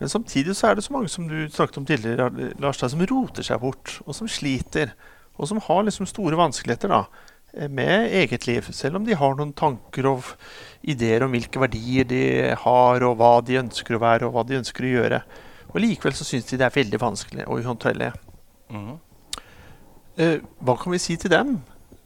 Men 0.00 0.12
samtidig 0.12 0.54
så 0.56 0.70
er 0.70 0.78
det 0.78 0.84
så 0.86 0.94
mange 0.94 1.10
som 1.12 1.26
du 1.28 1.42
snakket 1.52 1.80
om 1.80 1.88
tidligere, 1.88 2.52
Lars, 2.62 2.80
som 2.80 3.02
roter 3.10 3.44
seg 3.44 3.60
bort, 3.60 3.98
og 4.06 4.16
som 4.16 4.30
sliter. 4.30 4.94
Og 5.36 5.50
som 5.50 5.60
har 5.64 5.84
liksom 5.84 6.08
store 6.08 6.38
vanskeligheter 6.40 6.92
da, 6.92 7.02
eh, 7.54 7.68
med 7.68 8.12
eget 8.22 8.46
liv. 8.46 8.70
Selv 8.72 9.00
om 9.00 9.04
de 9.04 9.18
har 9.18 9.36
noen 9.36 9.52
tanker 9.56 10.08
og 10.08 10.32
ideer 10.82 11.24
om 11.24 11.34
hvilke 11.34 11.60
verdier 11.60 12.08
de 12.08 12.24
har, 12.64 13.04
og 13.04 13.16
hva 13.20 13.38
de 13.44 13.60
ønsker 13.60 13.96
å 13.96 14.04
være, 14.04 14.28
og 14.28 14.36
hva 14.36 14.46
de 14.46 14.60
ønsker 14.60 14.86
å 14.86 14.94
gjøre. 14.94 15.22
Og 15.70 15.80
likevel 15.82 16.16
så 16.16 16.26
syns 16.26 16.48
de 16.48 16.58
det 16.60 16.66
er 16.66 16.74
veldig 16.74 17.00
vanskelig 17.00 17.46
og 17.46 17.60
uhåndterlig. 17.62 18.10
Mm. 18.70 18.96
Eh, 20.20 20.38
hva 20.60 20.76
kan 20.78 20.94
vi 20.94 21.02
si 21.02 21.16
til 21.20 21.32
dem 21.32 21.58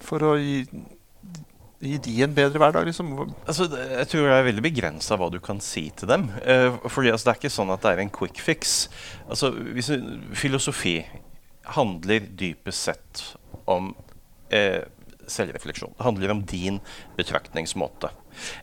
for 0.04 0.24
å 0.24 0.34
gi 0.38 0.64
gi 1.84 1.98
de 2.00 2.14
en 2.24 2.34
bedre 2.34 2.60
hverdag? 2.60 2.86
Liksom? 2.88 3.12
Altså, 3.46 3.66
jeg 3.68 4.08
tror 4.10 4.28
det 4.28 4.38
er 4.38 4.48
veldig 4.48 4.64
begrensa 4.64 5.18
hva 5.20 5.30
du 5.32 5.38
kan 5.44 5.60
si 5.64 5.86
til 5.96 6.10
dem. 6.10 6.28
Eh, 6.42 6.76
fordi 6.88 7.12
altså, 7.12 7.28
Det 7.28 7.34
er 7.34 7.40
ikke 7.42 7.56
sånn 7.58 7.72
at 7.74 7.84
det 7.84 7.92
er 7.92 8.02
en 8.04 8.14
quick 8.14 8.40
fix. 8.40 8.74
Altså, 9.28 9.52
hvis, 9.76 9.90
filosofi 10.32 10.98
handler 11.76 12.26
dypest 12.36 12.90
sett 12.90 13.22
om 13.70 13.94
eh, 14.52 14.82
selvrefleksjon. 15.26 15.94
Det 15.96 16.04
handler 16.04 16.34
om 16.34 16.42
din 16.48 16.80
betraktningsmåte. 17.16 18.10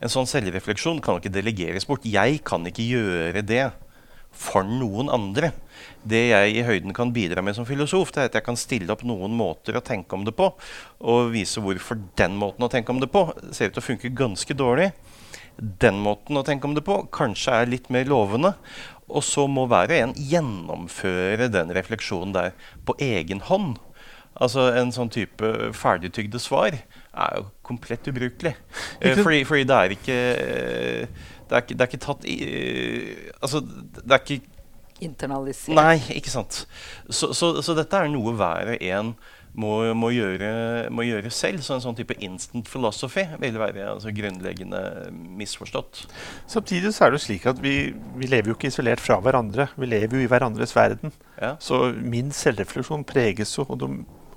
En 0.01 0.11
sånn 0.11 0.29
selvrefleksjon 0.29 1.01
kan 1.03 1.17
ikke 1.17 1.33
delegeres 1.33 1.87
bort. 1.89 2.05
Jeg 2.05 2.43
kan 2.45 2.67
ikke 2.69 2.85
gjøre 2.85 3.41
det 3.41 3.65
for 4.41 4.65
noen 4.67 5.12
andre. 5.13 5.51
Det 6.01 6.21
jeg 6.32 6.56
i 6.56 6.65
høyden 6.65 6.95
kan 6.97 7.13
bidra 7.13 7.43
med 7.45 7.58
som 7.58 7.67
filosof, 7.67 8.13
det 8.13 8.23
er 8.23 8.32
at 8.32 8.38
jeg 8.39 8.47
kan 8.47 8.60
stille 8.60 8.93
opp 8.93 9.06
noen 9.08 9.34
måter 9.38 9.77
å 9.77 9.84
tenke 9.86 10.17
om 10.17 10.25
det 10.25 10.34
på, 10.38 10.49
og 11.06 11.32
vise 11.34 11.62
hvorfor 11.62 11.99
den 12.19 12.38
måten 12.41 12.65
å 12.65 12.71
tenke 12.71 12.93
om 12.93 13.01
det 13.01 13.12
på 13.13 13.27
ser 13.51 13.69
ut 13.69 13.77
til 13.77 13.84
å 13.84 13.89
funke 13.91 14.15
ganske 14.17 14.58
dårlig. 14.58 14.91
Den 15.58 15.99
måten 16.01 16.39
å 16.39 16.45
tenke 16.47 16.65
om 16.65 16.73
det 16.73 16.86
på 16.88 17.04
kanskje 17.13 17.60
er 17.62 17.69
litt 17.69 17.91
mer 17.93 18.08
lovende. 18.10 18.56
Og 19.12 19.23
så 19.27 19.43
må 19.51 19.67
hver 19.69 19.91
og 19.91 19.97
en 19.97 20.13
gjennomføre 20.15 21.49
den 21.51 21.73
refleksjonen 21.75 22.34
der 22.34 22.54
på 22.88 22.95
egen 23.04 23.43
hånd. 23.49 23.75
Altså 24.41 24.69
En 24.79 24.93
sånn 24.95 25.11
type 25.11 25.49
ferdigtygde 25.75 26.39
svar 26.39 26.77
er 26.77 27.35
jo 27.37 27.45
komplett 27.65 28.07
ubrukelig. 28.07 28.55
Eh, 29.01 29.17
fordi, 29.17 29.43
fordi 29.49 29.65
det 29.65 29.75
er 29.75 29.93
ikke 29.95 30.17
det 31.51 31.57
er, 31.57 31.63
ikke, 31.63 31.75
det 31.75 31.81
er 31.83 31.89
ikke 31.89 32.05
tatt 32.05 32.25
i 32.29 32.35
Altså, 33.41 33.63
det 33.97 34.11
er 34.13 34.21
ikke 34.21 34.41
Internalisert. 35.01 35.73
Nei, 35.73 35.97
ikke 36.13 36.29
sant. 36.29 36.59
Så, 37.09 37.31
så, 37.33 37.55
så 37.65 37.73
dette 37.73 37.97
er 37.97 38.11
noe 38.13 38.35
hver 38.37 38.75
og 38.75 38.83
en 38.85 39.15
må, 39.57 39.71
må, 39.97 40.11
gjøre, 40.15 40.51
må, 40.93 41.03
gjøre, 41.07 41.31
selv. 41.33 41.63
Så 41.65 41.75
en 41.75 41.83
sånn 41.83 41.97
type 41.97 42.15
instant 42.23 42.69
philosophy 42.69 43.25
vil 43.41 43.57
være 43.59 43.89
altså, 43.95 44.13
grunnleggende 44.15 44.83
misforstått. 45.41 46.05
Samtidig 46.49 46.93
så 46.93 47.07
er 47.07 47.11
det 47.11 47.19
jo 47.19 47.25
slik 47.25 47.49
at 47.49 47.59
vi, 47.63 47.75
vi, 48.19 48.29
lever 48.31 48.53
jo 48.53 48.57
ikke 48.59 48.71
isolert 48.71 49.03
fra 49.03 49.19
hverandre. 49.23 49.71
Vi 49.75 49.89
lever 49.89 50.19
jo 50.19 50.23
i 50.25 50.29
hverandres 50.31 50.75
verden. 50.77 51.13
Ja. 51.41 51.55
Så 51.63 51.87
min 51.97 52.31
selvrefleksjon 52.35 53.07
preges 53.09 53.57
jo 53.57 53.65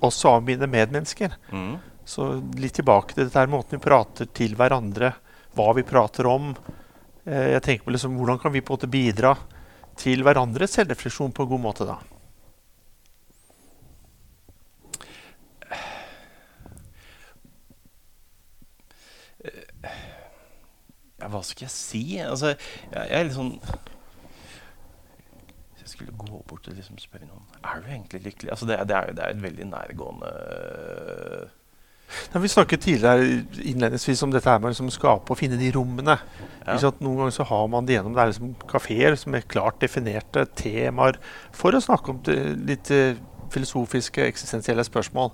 også 0.05 0.37
av 0.37 0.45
mine 0.47 0.69
medmennesker. 0.69 1.35
Mm. 1.51 1.75
Så 2.05 2.29
litt 2.61 2.77
tilbake 2.77 3.15
til 3.15 3.25
dette 3.25 3.41
her 3.41 3.51
måten 3.51 3.77
vi 3.77 3.85
prater 3.85 4.29
til 4.37 4.55
hverandre, 4.57 5.15
hva 5.57 5.71
vi 5.77 5.85
prater 5.87 6.29
om. 6.29 6.51
Eh, 7.25 7.55
jeg 7.55 7.63
tenker 7.65 7.87
på 7.87 7.95
liksom, 7.95 8.17
Hvordan 8.19 8.41
kan 8.41 8.53
vi 8.53 8.61
på 8.61 8.73
en 8.73 8.77
måte 8.77 8.91
bidra 8.91 9.35
til 9.97 10.25
hverandres 10.27 10.75
selvrefleksjon 10.77 11.33
på 11.33 11.45
en 11.45 11.55
god 11.55 11.63
måte, 11.63 11.87
da? 11.87 11.97
Ja, 21.15 21.29
hva 21.31 21.41
skal 21.41 21.65
jeg 21.65 21.73
si? 21.73 22.03
Altså, 22.21 22.53
jeg, 22.53 22.93
jeg 22.93 23.17
er 23.17 23.25
litt 23.25 23.37
sånn 23.37 23.55
skulle 26.05 26.17
gå 26.17 26.41
bort 26.47 26.67
og 26.69 26.77
liksom 26.77 26.97
spørre 27.01 27.27
noen 27.27 27.45
Er 27.61 27.81
du 27.81 27.91
egentlig 27.91 28.21
lykkelig? 28.29 28.51
Altså, 28.53 28.67
det, 28.69 28.79
det, 28.89 28.95
er, 28.95 29.13
det 29.15 29.23
er 29.23 29.33
et 29.33 29.43
veldig 29.43 29.67
nærgående 29.71 30.31
Ja, 32.33 32.39
vi 32.39 32.51
snakket 32.51 32.85
tidligere 32.85 33.43
innledningsvis 33.65 34.23
om 34.23 34.33
dette 34.33 34.49
her 34.49 34.59
med 34.61 34.69
å 34.69 34.73
liksom 34.75 34.91
skape 34.93 35.33
og 35.33 35.39
finne 35.39 35.57
de 35.57 35.71
rommene. 35.73 36.13
Ja. 36.61 36.77
Noen 37.01 37.17
ganger 37.17 37.33
så 37.33 37.47
har 37.49 37.65
man 37.73 37.87
det 37.87 37.97
gjennom 37.97 38.13
det 38.13 38.21
er 38.21 38.29
liksom 38.29 38.53
kafeer 38.69 39.17
er 39.17 39.47
klart 39.49 39.81
definerte 39.81 40.45
temaer 40.55 41.17
for 41.51 41.73
å 41.73 41.81
snakke 41.81 42.13
om 42.13 42.21
det, 42.27 42.37
litt 42.69 42.91
eh, 42.93 43.17
filosofiske, 43.51 44.21
eksistensielle 44.21 44.85
spørsmål. 44.85 45.33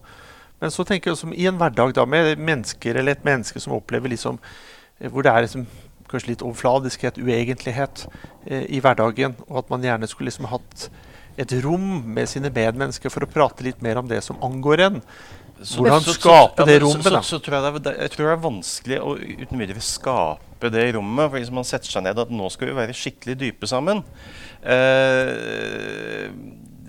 Men 0.63 0.72
så 0.72 0.86
tenker 0.88 1.11
jeg 1.11 1.19
som 1.19 1.36
i 1.36 1.47
en 1.49 1.59
hverdag 1.59 1.91
da, 1.97 2.07
med 2.07 2.39
mennesker 2.39 2.95
eller 2.95 3.17
et 3.17 3.28
menneske 3.28 3.59
som 3.59 3.76
opplever 3.76 4.15
liksom, 4.15 4.39
eh, 5.01 5.11
hvor 5.11 5.28
det 5.28 5.36
er 5.36 5.47
liksom, 5.49 5.67
kanskje 6.12 6.34
litt 6.34 6.45
overfladiskhet, 6.45 7.20
uegentlighet 7.22 8.05
eh, 8.45 8.66
i 8.70 8.82
hverdagen, 8.84 9.38
og 9.49 9.64
at 9.64 9.72
man 9.74 9.86
gjerne 9.86 10.09
skulle 10.12 10.32
liksom 10.32 10.49
hatt 10.51 10.89
et 11.39 11.53
rom 11.64 12.01
med 12.12 12.28
sine 12.30 12.51
medmennesker 12.51 13.12
for 13.14 13.24
å 13.24 13.30
prate 13.32 13.64
litt 13.66 13.82
mer 13.84 14.01
om 14.01 14.09
det 14.09 14.20
som 14.26 14.39
angår 14.43 14.86
en. 14.88 15.01
Hvordan 15.62 16.01
skape 16.01 16.66
det 16.66 16.80
rommet, 16.82 17.05
Så, 17.05 17.14
da? 17.14 17.22
så, 17.22 17.38
så 17.38 17.39
tror 17.43 17.57
jeg, 17.57 17.82
det 17.86 17.91
er, 17.91 17.99
jeg 18.05 18.14
tror 18.16 18.26
det 18.26 18.34
er 18.34 18.45
vanskelig 18.45 18.97
å 19.01 19.12
uten 19.20 19.62
videre 19.62 19.84
skape 19.86 20.72
det 20.74 20.88
rommet. 20.95 21.30
For 21.30 21.38
Hvis 21.38 21.53
man 21.53 21.68
setter 21.68 21.93
seg 21.93 22.05
ned 22.07 22.22
at 22.22 22.34
nå 22.34 22.49
skal 22.53 22.72
vi 22.72 22.78
være 22.80 22.95
skikkelig 22.97 23.38
dype 23.43 23.70
sammen 23.70 24.01
eh, 24.66 26.26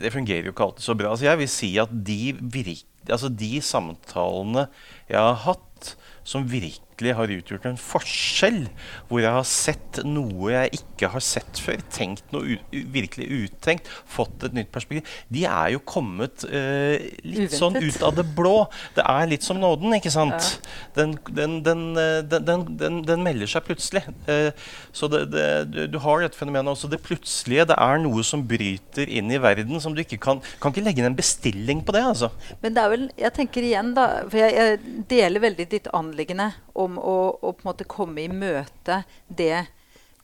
Det 0.01 0.13
fungerer 0.15 0.49
jo 0.49 0.55
ikke 0.55 0.71
alltid 0.71 0.87
så 0.87 0.97
bra. 0.99 1.13
Så 1.17 1.29
jeg 1.29 1.43
vil 1.43 1.53
si 1.53 1.75
at 1.83 1.93
de, 1.93 2.33
virke, 2.41 2.89
altså 3.11 3.29
de 3.29 3.53
samtalene 3.65 4.67
jeg 5.11 5.21
har 5.21 5.39
hatt 5.45 5.93
som 6.25 6.47
virkelig 6.93 7.15
har 7.17 7.33
utgjort 7.33 7.67
en 7.67 7.79
forskjell, 7.81 8.61
hvor 9.09 9.23
jeg 9.23 9.33
har 9.33 9.47
sett 9.49 10.01
noe 10.05 10.53
jeg 10.53 10.79
ikke 10.79 11.11
har 11.13 11.23
sett 11.25 11.59
før, 11.59 11.81
tenkt 11.93 12.25
noe 12.33 12.59
virkelig 12.71 13.29
uttenkt, 13.33 13.89
fått 14.07 14.45
et 14.45 14.55
nytt 14.55 14.71
perspektiv, 14.73 15.07
de 15.33 15.45
er 15.49 15.73
jo 15.75 15.81
kommet 15.85 16.45
uh, 16.45 16.97
litt 17.25 17.55
sånn 17.55 17.77
ut 17.81 18.03
av 18.03 18.17
det 18.17 18.27
blå. 18.37 18.69
Det 18.97 19.05
er 19.05 19.31
litt 19.31 19.43
som 19.43 19.59
nåden, 19.61 19.93
ikke 19.97 20.13
sant? 20.13 20.59
Den, 20.97 21.17
den, 21.33 21.61
den, 21.65 21.85
eh, 21.97 22.21
den, 22.27 22.45
den, 22.47 22.65
den, 22.79 23.01
den 23.07 23.23
melder 23.25 23.49
seg 23.49 23.65
plutselig. 23.67 24.05
Uh, 24.29 24.53
så 24.93 25.09
det, 25.11 25.25
det, 25.33 25.47
du, 25.73 25.81
du 25.95 25.99
har 26.05 26.23
dette 26.23 26.39
fenomenet 26.39 26.75
også. 26.75 26.91
Det 26.93 27.01
plutselige. 27.03 27.69
Det 27.73 27.79
er 27.79 28.03
noe 28.03 28.25
som 28.27 28.45
bryter 28.49 29.09
inn 29.09 29.33
i 29.33 29.41
verden, 29.43 29.81
som 29.83 29.95
du 29.97 30.03
ikke 30.05 30.21
kan 30.23 30.41
Kan 30.63 30.73
ikke 30.73 30.85
legge 30.85 31.03
inn 31.03 31.09
en 31.09 31.17
bestilling 31.17 31.81
på 31.87 31.95
det, 31.95 32.03
altså. 32.07 32.31
Men 32.63 32.75
det 32.77 32.83
er 32.83 32.93
vel, 32.93 33.07
jeg 33.19 33.35
tenker 33.37 33.67
igjen 33.67 33.93
da, 33.97 34.07
for 34.27 34.41
jeg, 34.41 34.55
jeg 34.59 35.05
deler 35.11 35.45
veldig 35.47 35.67
ditt 35.73 35.89
anliggende 35.97 36.51
om 36.85 36.99
å, 36.99 37.17
å 37.41 37.53
på 37.55 37.65
en 37.65 37.71
måte 37.71 37.89
komme 37.89 38.25
i 38.25 38.31
møte 38.31 39.03
det, 39.29 39.65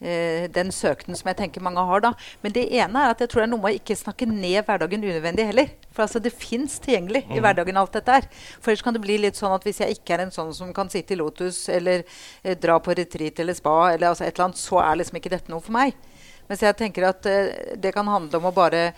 eh, 0.01 0.47
den 0.51 0.71
søknen 0.75 1.17
som 1.17 1.29
jeg 1.31 1.39
tenker 1.39 1.63
mange 1.65 1.83
har. 1.85 2.03
da. 2.03 2.13
Men 2.43 2.55
det 2.55 2.67
ene 2.69 3.03
er 3.03 3.13
at 3.13 3.23
jeg 3.23 3.31
tror 3.31 3.43
det 3.43 3.47
er 3.47 3.53
noe 3.53 3.63
med 3.63 3.73
å 3.73 3.79
ikke 3.81 3.99
snakke 3.99 4.27
ned 4.29 4.61
hverdagen 4.67 5.05
unødvendig 5.05 5.47
heller. 5.51 5.71
For 5.91 6.05
altså 6.05 6.21
det 6.23 6.35
fins 6.35 6.79
tilgjengelig 6.83 7.25
i 7.33 7.41
hverdagen 7.43 7.79
alt 7.81 7.95
dette 7.97 8.19
her. 8.19 8.29
For 8.59 8.71
ellers 8.71 8.85
kan 8.85 8.95
det 8.95 9.03
bli 9.03 9.17
litt 9.21 9.39
sånn 9.39 9.55
at 9.55 9.65
hvis 9.67 9.81
jeg 9.83 9.99
ikke 9.99 10.17
er 10.17 10.25
en 10.27 10.35
sånn 10.35 10.53
som 10.55 10.71
kan 10.75 10.91
sitte 10.91 11.15
i 11.15 11.19
Lotus 11.19 11.67
eller 11.73 12.05
eh, 12.43 12.55
dra 12.57 12.79
på 12.79 12.95
retreat 12.97 13.39
eller 13.39 13.57
spa, 13.57 13.93
eller 13.93 14.11
altså 14.11 14.27
et 14.27 14.35
eller 14.35 14.49
annet, 14.49 14.61
så 14.61 14.81
er 14.83 15.01
liksom 15.01 15.19
ikke 15.21 15.35
dette 15.35 15.51
noe 15.51 15.63
for 15.63 15.75
meg. 15.75 15.97
Mens 16.49 16.63
jeg 16.65 16.77
tenker 16.79 17.05
at 17.11 17.27
eh, 17.29 17.75
det 17.77 17.93
kan 17.93 18.07
handle 18.09 18.39
om 18.39 18.49
å 18.49 18.55
bare 18.55 18.89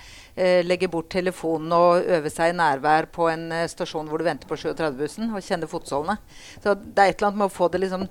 legge 0.66 0.88
bort 0.92 1.10
telefonen 1.12 1.74
og 1.76 2.06
øve 2.06 2.32
seg 2.32 2.54
i 2.54 2.58
nærvær 2.58 3.10
på 3.14 3.28
en 3.32 3.50
eh, 3.56 3.68
stasjon 3.72 4.08
hvor 4.10 4.22
du 4.22 4.28
venter 4.28 4.50
på 4.50 4.60
37-bussen, 4.60 5.32
og 5.36 5.44
kjenne 5.44 5.70
fotsålene. 5.72 6.18
Så 6.64 6.76
det 6.76 6.96
er 6.96 7.12
et 7.12 7.20
eller 7.20 7.32
annet 7.32 7.42
med 7.44 7.50
å 7.52 7.56
få 7.56 7.68
det 7.74 7.84
liksom 7.84 8.08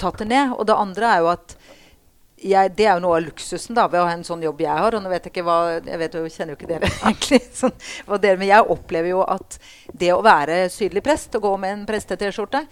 tatt 0.00 0.20
det 0.20 0.28
ned. 0.30 0.52
Og 0.58 0.66
det 0.68 0.76
andre 0.76 1.14
er 1.14 1.24
jo 1.24 1.32
at 1.32 1.56
jeg, 2.44 2.74
det 2.76 2.84
er 2.84 2.98
jo 2.98 3.04
noe 3.06 3.18
av 3.18 3.24
luksusen 3.24 3.76
da, 3.76 3.86
ved 3.88 4.02
å 4.02 4.08
ha 4.08 4.12
en 4.12 4.26
sånn 4.26 4.42
jobb 4.44 4.60
jeg 4.64 4.82
har. 4.82 4.96
Og 4.96 5.04
nå 5.04 5.12
vet 5.12 5.28
jeg 5.28 5.32
ikke 5.32 5.46
hva, 5.46 5.58
jeg 5.78 6.00
vet 6.02 6.18
jo, 6.18 6.24
kjenner 6.34 6.54
jo 6.54 6.58
ikke 6.58 6.70
dere 6.74 6.90
egentlig. 7.08 7.40
Sånn, 7.56 7.74
dere, 8.12 8.40
men 8.40 8.50
jeg 8.50 8.70
opplever 8.76 9.12
jo 9.14 9.22
at 9.24 9.58
det 9.92 10.12
å 10.12 10.20
være 10.24 10.66
sydlig 10.72 11.04
prest 11.06 11.38
og 11.38 11.46
gå 11.46 11.54
med 11.62 11.78
en 11.78 11.88
preste-T-skjorte, 11.88 12.66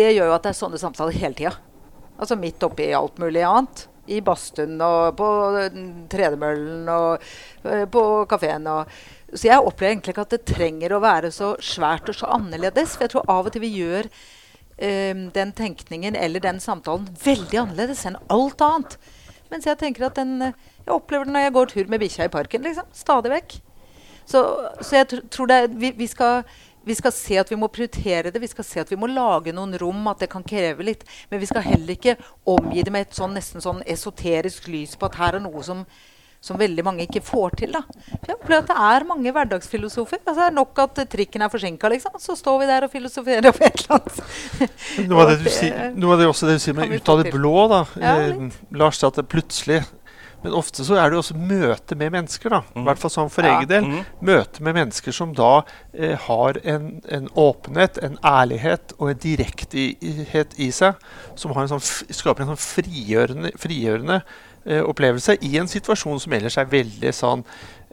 det 0.00 0.12
gjør 0.14 0.30
jo 0.30 0.38
at 0.38 0.46
det 0.46 0.54
er 0.54 0.60
sånne 0.62 0.80
samtaler 0.80 1.20
hele 1.20 1.36
tida. 1.36 1.54
Altså 2.18 2.38
midt 2.38 2.64
oppi 2.66 2.88
alt 2.96 3.20
mulig 3.22 3.44
annet. 3.46 3.87
I 4.08 4.22
badstuen 4.24 4.80
og 4.84 5.16
på 5.18 5.28
tredemøllen 6.12 6.88
og 6.92 7.22
øh, 7.64 7.84
på 7.92 8.02
kafeen. 8.30 8.68
Så 9.34 9.50
jeg 9.50 9.60
opplever 9.60 9.92
egentlig 9.92 10.14
ikke 10.14 10.26
at 10.26 10.34
det 10.34 10.46
trenger 10.48 10.94
å 10.96 11.02
være 11.04 11.30
så 11.34 11.52
svært 11.60 12.08
og 12.08 12.16
så 12.16 12.30
annerledes. 12.38 12.96
For 12.96 13.06
jeg 13.06 13.14
tror 13.14 13.28
av 13.28 13.48
og 13.48 13.54
til 13.54 13.64
vi 13.66 13.74
gjør 13.76 14.08
um, 14.08 15.22
den 15.34 15.52
tenkningen 15.52 16.16
eller 16.16 16.40
den 16.40 16.60
samtalen 16.64 17.08
veldig 17.24 17.62
annerledes 17.66 18.06
enn 18.08 18.16
alt 18.32 18.64
annet. 18.64 18.98
Mens 19.52 19.68
jeg 19.68 19.80
tenker 19.80 20.08
at 20.08 20.16
den, 20.18 20.40
eh, 20.42 20.56
jeg 20.84 20.92
opplever 20.92 21.24
det 21.24 21.32
når 21.34 21.46
jeg 21.46 21.52
går 21.56 21.70
tur 21.72 21.88
med 21.88 22.02
bikkja 22.02 22.28
i 22.28 22.32
parken. 22.32 22.62
liksom, 22.62 22.88
Stadig 22.92 23.32
vekk. 23.32 23.54
Så, 24.28 24.42
så 24.84 24.98
jeg 24.98 25.08
tr 25.08 25.22
tror 25.32 25.48
det 25.48 25.56
er, 25.56 25.70
vi, 25.72 25.90
vi, 25.96 26.06
skal, 26.06 26.42
vi 26.88 26.96
skal 26.96 27.12
se 27.14 27.38
at 27.40 27.50
vi 27.52 27.58
må 27.60 27.68
prioritere 27.72 28.32
det. 28.32 28.40
Vi 28.42 28.50
skal 28.50 28.66
se 28.66 28.82
at 28.82 28.92
vi 28.92 28.98
må 28.98 29.08
lage 29.10 29.52
noen 29.54 29.76
rom, 29.80 30.06
at 30.10 30.24
det 30.24 30.30
kan 30.32 30.44
kreve 30.46 30.86
litt. 30.86 31.04
Men 31.30 31.42
vi 31.42 31.48
skal 31.50 31.66
heller 31.66 31.94
ikke 31.94 32.16
omgi 32.48 32.84
det 32.84 32.94
med 32.94 33.08
et 33.08 33.18
sånn, 33.18 33.34
nesten 33.36 33.64
sånn 33.64 33.82
esoterisk 33.86 34.70
lys 34.72 34.96
på 34.96 35.08
at 35.10 35.18
her 35.20 35.38
er 35.38 35.44
noe 35.44 35.62
som, 35.66 35.82
som 36.40 36.58
veldig 36.60 36.84
mange 36.86 37.04
ikke 37.04 37.22
får 37.24 37.58
til. 37.60 37.76
da. 37.76 37.82
For 38.08 38.32
jeg 38.32 38.38
opplever 38.38 38.64
at 38.64 38.72
det 38.72 38.78
er 38.88 39.08
mange 39.10 39.34
hverdagsfilosofer. 39.36 40.22
Altså, 40.24 40.38
det 40.40 40.48
er 40.48 40.56
nok 40.56 40.82
at 40.86 41.02
trikken 41.12 41.44
er 41.44 41.52
forsinka, 41.52 41.92
liksom. 41.92 42.16
Så 42.24 42.38
står 42.40 42.62
vi 42.62 42.70
der 42.72 42.88
og 42.88 42.94
filosoferer 42.94 43.50
om 43.52 43.62
et 43.68 43.84
eller 43.84 43.98
annet. 43.98 44.74
Noe 45.10 45.26
av 45.26 45.32
det 45.34 45.38
du 45.44 45.52
sier, 45.52 45.92
noe 45.92 46.16
av 46.16 46.22
det 46.22 46.32
også 46.32 46.48
det 46.48 46.58
du 46.58 46.66
sier 46.66 46.78
med 46.78 46.96
ut 46.96 47.14
av 47.14 47.22
det 47.22 47.34
blå, 47.36 47.56
da. 47.74 47.84
Ja, 48.00 48.18
eh, 48.24 48.60
Lars 48.80 49.04
at 49.04 49.20
det 49.20 49.28
plutselig 49.28 49.82
Men 50.44 50.52
ofte 50.54 50.84
så 50.86 50.94
er 50.94 51.10
det 51.10 51.18
også 51.18 51.34
møte 51.36 51.96
med 51.98 52.12
mennesker, 52.14 52.48
da. 52.50 52.58
I 52.60 52.78
Mhm. 52.78 52.84
hvert 52.86 52.98
fall 53.02 53.10
sånn 53.10 53.30
for 53.30 53.42
Ja. 53.42 53.58
egen 53.58 53.68
del. 53.68 53.82
Mhm. 53.84 54.04
Møte 54.22 54.60
med 54.62 54.74
mennesker 54.76 55.12
som 55.12 55.32
da 55.34 55.62
eh, 55.94 56.14
har 56.16 56.54
en, 56.64 57.02
en 57.08 57.28
åpenhet, 57.34 57.98
en 58.02 58.18
ærlighet 58.22 58.92
og 59.00 59.10
en 59.10 59.16
direkthet 59.18 60.54
i 60.58 60.70
seg, 60.70 60.94
som 61.34 61.52
har 61.52 61.62
en 61.62 61.68
sånn, 61.68 62.04
skaper 62.12 62.42
en 62.42 62.54
sånn 62.56 62.82
frigjørende, 62.84 63.52
frigjørende 63.58 64.22
eh, 64.66 64.80
opplevelse 64.82 65.38
i 65.42 65.56
en 65.58 65.66
situasjon 65.66 66.20
som 66.20 66.32
ellers 66.32 66.56
er 66.58 66.66
veldig 66.66 67.12
sånn 67.14 67.44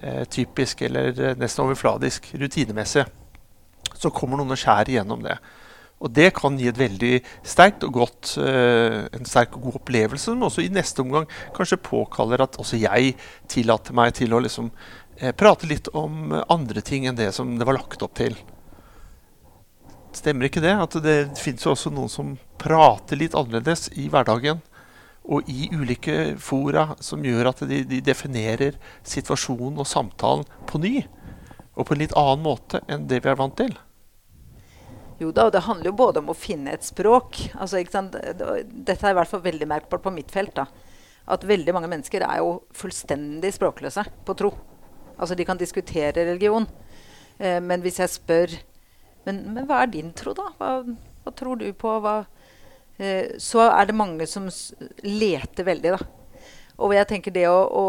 eh, 0.04 0.24
typisk 0.26 0.82
eller 0.82 1.08
eh, 1.20 1.36
nesten 1.40 1.66
overfladisk, 1.66 2.32
rutinemessig. 2.38 3.06
Så 3.96 4.12
kommer 4.12 4.38
noen 4.38 4.52
og 4.52 4.58
skjærer 4.58 4.90
igjennom 4.92 5.24
det. 5.24 5.38
Og 6.04 6.12
det 6.12 6.34
kan 6.36 6.58
gi 6.60 6.68
et 6.68 6.80
veldig 6.80 7.14
sterkt 7.48 7.86
og 7.88 7.94
godt, 7.96 8.34
eh, 8.42 9.08
en 9.16 9.26
sterk 9.26 9.56
og 9.56 9.70
god 9.70 9.78
opplevelse, 9.80 10.26
som 10.28 10.44
også 10.44 10.66
i 10.66 10.74
neste 10.74 11.02
omgang 11.02 11.28
kanskje 11.56 11.80
påkaller 11.82 12.44
at 12.44 12.60
også 12.60 12.80
jeg 12.82 13.16
tillater 13.48 13.96
meg 13.96 14.14
til 14.14 14.34
å 14.36 14.42
liksom, 14.44 14.72
eh, 15.18 15.32
prate 15.32 15.68
litt 15.68 15.88
om 15.94 16.34
andre 16.50 16.82
ting 16.82 17.08
enn 17.08 17.16
det 17.16 17.34
som 17.34 17.58
det 17.58 17.66
var 17.66 17.80
lagt 17.80 18.04
opp 18.04 18.14
til. 18.14 18.36
Stemmer 20.12 20.48
ikke 20.48 20.62
det? 20.62 20.76
At 20.76 20.96
det 21.04 21.38
finnes 21.40 21.64
jo 21.64 21.72
også 21.72 21.92
noen 21.92 22.10
som 22.10 22.38
prater 22.58 23.20
litt 23.20 23.36
annerledes 23.36 23.90
i 23.96 24.08
hverdagen 24.08 24.62
og 25.26 25.48
i 25.50 25.70
ulike 25.74 26.36
fora, 26.38 26.96
som 27.00 27.24
gjør 27.26 27.50
at 27.50 27.64
de, 27.68 27.84
de 27.84 28.02
definerer 28.02 28.78
situasjonen 29.04 29.80
og 29.82 29.90
samtalen 29.90 30.46
på 30.70 30.80
ny. 30.84 30.96
Og 31.76 31.88
på 31.88 31.96
en 31.96 32.04
litt 32.04 32.16
annen 32.16 32.46
måte 32.46 32.84
enn 32.88 33.08
det 33.10 33.24
vi 33.24 33.32
er 33.32 33.40
vant 33.40 33.58
til. 33.58 33.74
Jo 35.22 35.32
da, 35.32 35.48
og 35.48 35.54
det 35.56 35.64
handler 35.64 35.92
jo 35.92 35.98
både 36.00 36.20
om 36.20 36.32
å 36.34 36.38
finne 36.38 36.74
et 36.76 36.84
språk. 36.84 37.40
Altså? 37.56 37.80
Dette 37.80 38.98
er 39.00 39.14
i 39.14 39.18
hvert 39.20 39.32
fall 39.32 39.44
veldig 39.46 39.68
merkbart 39.72 40.04
på 40.04 40.14
mitt 40.14 40.34
felt. 40.34 40.56
da. 40.58 40.68
At 41.32 41.46
veldig 41.48 41.74
mange 41.74 41.90
mennesker 41.90 42.26
er 42.26 42.42
jo 42.44 42.60
fullstendig 42.76 43.54
språkløse 43.56 44.04
på 44.28 44.36
tro. 44.38 44.52
Altså, 45.16 45.36
De 45.36 45.46
kan 45.48 45.58
diskutere 45.58 46.26
religion. 46.28 46.68
Eh, 47.40 47.62
men 47.64 47.82
hvis 47.82 48.00
jeg 48.04 48.12
spør 48.12 48.58
men, 49.26 49.42
men 49.56 49.66
hva 49.66 49.82
er 49.82 49.92
din 49.92 50.12
tro, 50.14 50.36
da? 50.38 50.52
Hva, 50.60 50.72
hva 51.26 51.34
tror 51.34 51.58
du 51.58 51.66
på? 51.74 51.96
Hva, 52.04 52.20
eh, 53.02 53.36
så 53.42 53.64
er 53.66 53.90
det 53.90 53.98
mange 53.98 54.28
som 54.30 54.46
leter 55.02 55.66
veldig, 55.66 55.96
da. 55.96 56.00
Og 56.86 56.94
jeg 56.94 57.08
tenker 57.10 57.34
det 57.34 57.48
å, 57.50 57.58
å, 57.66 57.86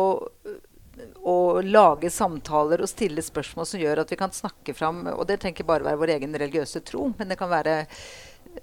å 1.27 1.61
lage 1.65 2.11
samtaler 2.11 2.81
og 2.83 2.89
stille 2.91 3.23
spørsmål 3.25 3.67
som 3.69 3.81
gjør 3.81 4.01
at 4.03 4.13
vi 4.13 4.19
kan 4.21 4.33
snakke 4.33 4.75
fram 4.77 5.03
Og 5.13 5.27
det 5.29 5.39
trenger 5.43 5.59
ikke 5.59 5.69
bare 5.69 5.85
være 5.85 6.01
vår 6.01 6.13
egen 6.17 6.37
religiøse 6.39 6.81
tro, 6.87 7.11
men 7.19 7.29
det 7.29 7.39
kan 7.41 7.51
være 7.53 7.83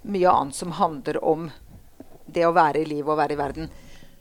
mye 0.02 0.30
annet 0.30 0.58
som 0.58 0.74
handler 0.74 1.20
om 1.24 1.48
det 2.26 2.46
å 2.46 2.54
være 2.56 2.82
i 2.82 2.88
livet 2.88 3.12
og 3.12 3.20
være 3.20 3.36
i 3.36 3.38
verden. 3.38 3.68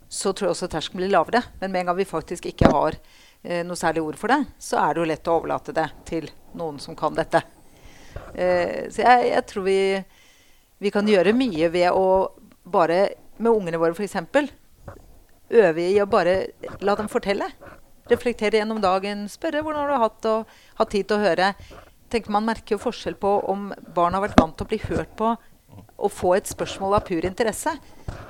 Så 0.09 0.34
tror 0.34 0.49
jeg 0.49 0.53
også 0.53 0.70
terskelen 0.70 1.01
blir 1.01 1.14
lavere. 1.14 1.41
Men 1.61 1.72
med 1.72 1.82
en 1.82 1.91
gang 1.91 1.97
vi 1.97 2.05
faktisk 2.05 2.45
ikke 2.51 2.70
har 2.70 2.97
eh, 3.41 3.64
noe 3.66 3.80
særlig 3.80 4.03
ord 4.03 4.20
for 4.20 4.30
det, 4.30 4.41
så 4.61 4.78
er 4.84 4.93
det 4.93 5.01
jo 5.01 5.09
lett 5.09 5.30
å 5.30 5.38
overlate 5.39 5.74
det 5.74 5.88
til 6.05 6.30
noen 6.59 6.78
som 6.84 6.97
kan 6.99 7.16
dette. 7.18 7.41
Eh, 8.36 8.91
så 8.93 9.05
jeg, 9.07 9.30
jeg 9.32 9.45
tror 9.49 9.66
vi, 9.66 9.80
vi 10.84 10.93
kan 10.93 11.09
gjøre 11.09 11.34
mye 11.38 11.72
ved 11.74 11.89
å 11.89 12.05
bare 12.64 12.99
med 13.39 13.51
ungene 13.51 13.80
våre 13.82 13.97
f.eks. 13.97 14.20
øve 15.49 15.88
i 15.88 15.97
å 16.01 16.09
bare 16.09 16.36
la 16.86 16.95
dem 16.99 17.09
fortelle. 17.09 17.49
Reflektere 18.12 18.60
gjennom 18.60 18.82
dagen, 18.84 19.28
spørre 19.32 19.64
hvordan 19.64 19.86
har 19.86 19.91
du 19.91 20.04
hatt 20.04 20.30
og 20.32 20.54
hatt 20.80 20.91
tid 20.91 21.08
til 21.08 21.18
å 21.20 21.24
høre. 21.24 21.54
Tenk, 22.12 22.28
Man 22.30 22.45
merker 22.45 22.76
jo 22.76 22.84
forskjell 22.84 23.16
på 23.20 23.32
om 23.49 23.72
barn 23.95 24.14
har 24.14 24.26
vært 24.26 24.39
vant 24.39 24.56
til 24.58 24.68
å 24.68 24.72
bli 24.74 24.82
hørt 24.89 25.14
på 25.20 25.34
og 26.04 26.12
få 26.12 26.34
et 26.36 26.49
spørsmål 26.49 26.97
av 26.97 27.06
pur 27.08 27.26
interesse. 27.26 27.72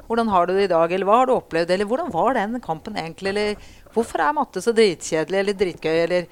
Hvordan 0.07 0.29
har 0.31 0.47
du 0.47 0.53
det 0.53 0.67
i 0.67 0.71
dag, 0.71 0.91
eller 0.91 1.07
hva 1.07 1.19
har 1.21 1.29
du 1.29 1.33
opplevd, 1.35 1.71
eller 1.73 1.89
hvordan 1.89 2.11
var 2.13 2.35
den 2.37 2.59
kampen 2.63 2.97
egentlig, 2.99 3.33
eller 3.33 3.93
hvorfor 3.95 4.21
er 4.23 4.35
matte 4.37 4.61
så 4.63 4.73
dritkjedelig 4.75 5.39
eller 5.41 5.57
dritgøy, 5.57 5.97
eller 6.05 6.27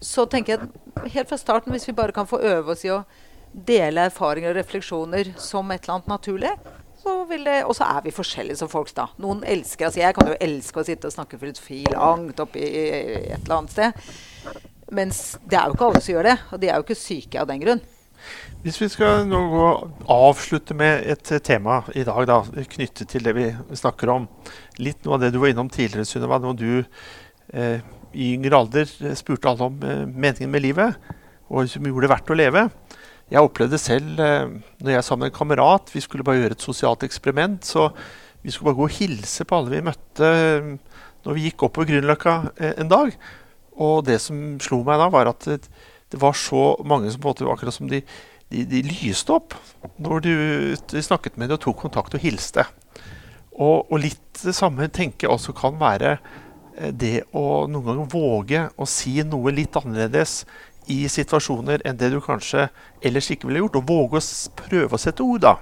Så 0.00 0.24
tenker 0.24 0.56
jeg 0.56 1.10
helt 1.12 1.28
fra 1.28 1.36
starten, 1.36 1.74
hvis 1.74 1.84
vi 1.84 1.92
bare 1.92 2.14
kan 2.16 2.24
få 2.24 2.38
øve 2.40 2.72
oss 2.72 2.86
i 2.86 2.88
å 2.88 3.02
dele 3.52 4.06
erfaringer 4.08 4.54
og 4.54 4.56
refleksjoner 4.56 5.34
som 5.36 5.68
et 5.70 5.82
eller 5.84 5.98
annet 5.98 6.08
naturlig. 6.08 6.52
Og 7.04 7.74
så 7.76 7.86
er 7.86 8.02
vi 8.04 8.12
forskjellige 8.14 8.60
som 8.60 8.68
folk. 8.68 8.90
da. 8.96 9.08
Noen 9.18 9.44
elsker, 9.44 9.86
altså 9.86 10.00
Jeg 10.00 10.14
kan 10.14 10.28
jo 10.28 10.40
elske 10.40 10.80
å 10.80 10.84
sitte 10.84 11.08
og 11.08 11.14
snakke 11.14 11.38
filosofi 11.38 11.84
langt 11.92 12.40
oppe 12.40 12.58
i 12.60 12.82
et 13.30 13.40
eller 13.44 13.56
annet 13.56 13.72
sted. 13.72 13.92
Mens 14.92 15.38
det 15.46 15.56
er 15.56 15.68
jo 15.68 15.76
ikke 15.76 15.88
alle 15.88 16.02
som 16.02 16.14
gjør 16.14 16.28
det. 16.30 16.36
Og 16.52 16.60
de 16.60 16.68
er 16.68 16.76
jo 16.76 16.86
ikke 16.86 16.98
syke 16.98 17.40
av 17.40 17.48
den 17.48 17.62
grunn. 17.62 17.82
Hvis 18.60 18.76
vi 18.82 18.90
skal 18.92 19.24
nå 19.24 19.38
gå, 19.48 19.68
avslutte 20.12 20.74
med 20.76 21.06
et 21.08 21.30
tema 21.46 21.78
i 21.96 22.04
dag 22.04 22.26
da, 22.28 22.42
knyttet 22.74 23.08
til 23.08 23.24
det 23.24 23.32
vi 23.38 23.46
snakker 23.78 24.12
om. 24.12 24.26
Litt 24.82 25.06
noe 25.06 25.16
av 25.16 25.24
det 25.24 25.32
du 25.32 25.40
var 25.40 25.54
innom 25.54 25.70
tidligere, 25.72 26.04
Sunniva. 26.04 26.40
Når 26.42 26.58
du 26.60 26.68
eh, 27.54 27.80
i 28.12 28.34
yngre 28.34 28.60
alder 28.60 28.90
spurte 29.16 29.48
alle 29.48 29.70
om 29.70 29.80
eh, 29.86 30.04
meningen 30.04 30.52
med 30.52 30.66
livet, 30.66 30.98
og 31.48 31.70
som 31.70 31.86
gjorde 31.86 32.04
det 32.04 32.12
verdt 32.12 32.34
å 32.34 32.36
leve. 32.36 32.66
Jeg 33.30 33.46
opplevde 33.46 33.78
selv 33.78 34.18
eh, 34.18 34.48
når 34.82 34.96
jeg 34.96 35.06
sammen 35.06 35.26
med 35.26 35.32
en 35.32 35.38
kamerat 35.38 35.92
Vi 35.94 36.02
skulle 36.02 36.26
bare 36.26 36.40
gjøre 36.40 36.56
et 36.56 36.64
sosialt 36.64 37.04
eksperiment. 37.06 37.62
Så 37.66 37.90
vi 38.42 38.50
skulle 38.50 38.70
bare 38.70 38.80
gå 38.80 38.88
og 38.88 38.96
hilse 38.96 39.46
på 39.46 39.58
alle 39.58 39.76
vi 39.76 39.84
møtte 39.86 40.26
eh, 40.26 40.72
når 41.20 41.36
vi 41.36 41.44
gikk 41.44 41.66
opp 41.66 41.74
på 41.76 41.84
Grünerløkka 41.86 42.34
eh, 42.56 42.74
en 42.80 42.90
dag. 42.90 43.14
Og 43.80 44.02
det 44.08 44.18
som 44.24 44.58
slo 44.62 44.80
meg 44.86 44.98
da, 45.00 45.08
var 45.12 45.30
at 45.30 45.46
det, 45.46 45.60
var 46.18 46.34
så 46.34 46.74
mange 46.82 47.12
som 47.12 47.22
på 47.22 47.28
en 47.28 47.34
måte 47.34 47.52
akkurat 47.52 47.76
som 47.76 47.90
de, 47.90 48.00
de, 48.50 48.64
de 48.66 48.82
lyste 48.88 49.32
opp 49.32 49.54
når 50.02 50.24
du, 50.24 50.34
du, 50.90 50.98
snakket 51.04 51.38
med 51.38 51.52
dem 51.52 51.60
og 51.60 51.64
tok 51.64 51.84
kontakt 51.84 52.16
og 52.16 52.24
hilste. 52.24 52.64
Og, 53.52 53.86
og 53.86 54.00
litt 54.00 54.42
det 54.42 54.56
samme 54.56 54.88
tenker 54.88 55.28
jeg 55.28 55.36
også 55.36 55.54
kan 55.56 55.78
være 55.80 56.16
det 56.96 57.26
å 57.36 57.66
noen 57.68 57.84
ganger 57.84 58.10
våge 58.10 58.64
å 58.80 58.86
si 58.88 59.18
noe 59.26 59.52
litt 59.52 59.76
annerledes 59.76 60.40
i 60.90 61.04
situasjoner 61.10 61.84
enn 61.86 61.98
det 62.00 62.10
du 62.12 62.20
kanskje 62.24 62.68
ellers 63.04 63.30
ikke 63.32 63.48
ville 63.48 63.64
gjort. 63.64 63.78
Og 63.80 63.90
våge 63.90 64.20
å 64.20 64.56
prøve 64.58 64.96
å 64.96 65.00
sette 65.00 65.24
ord 65.24 65.44
da, 65.46 65.54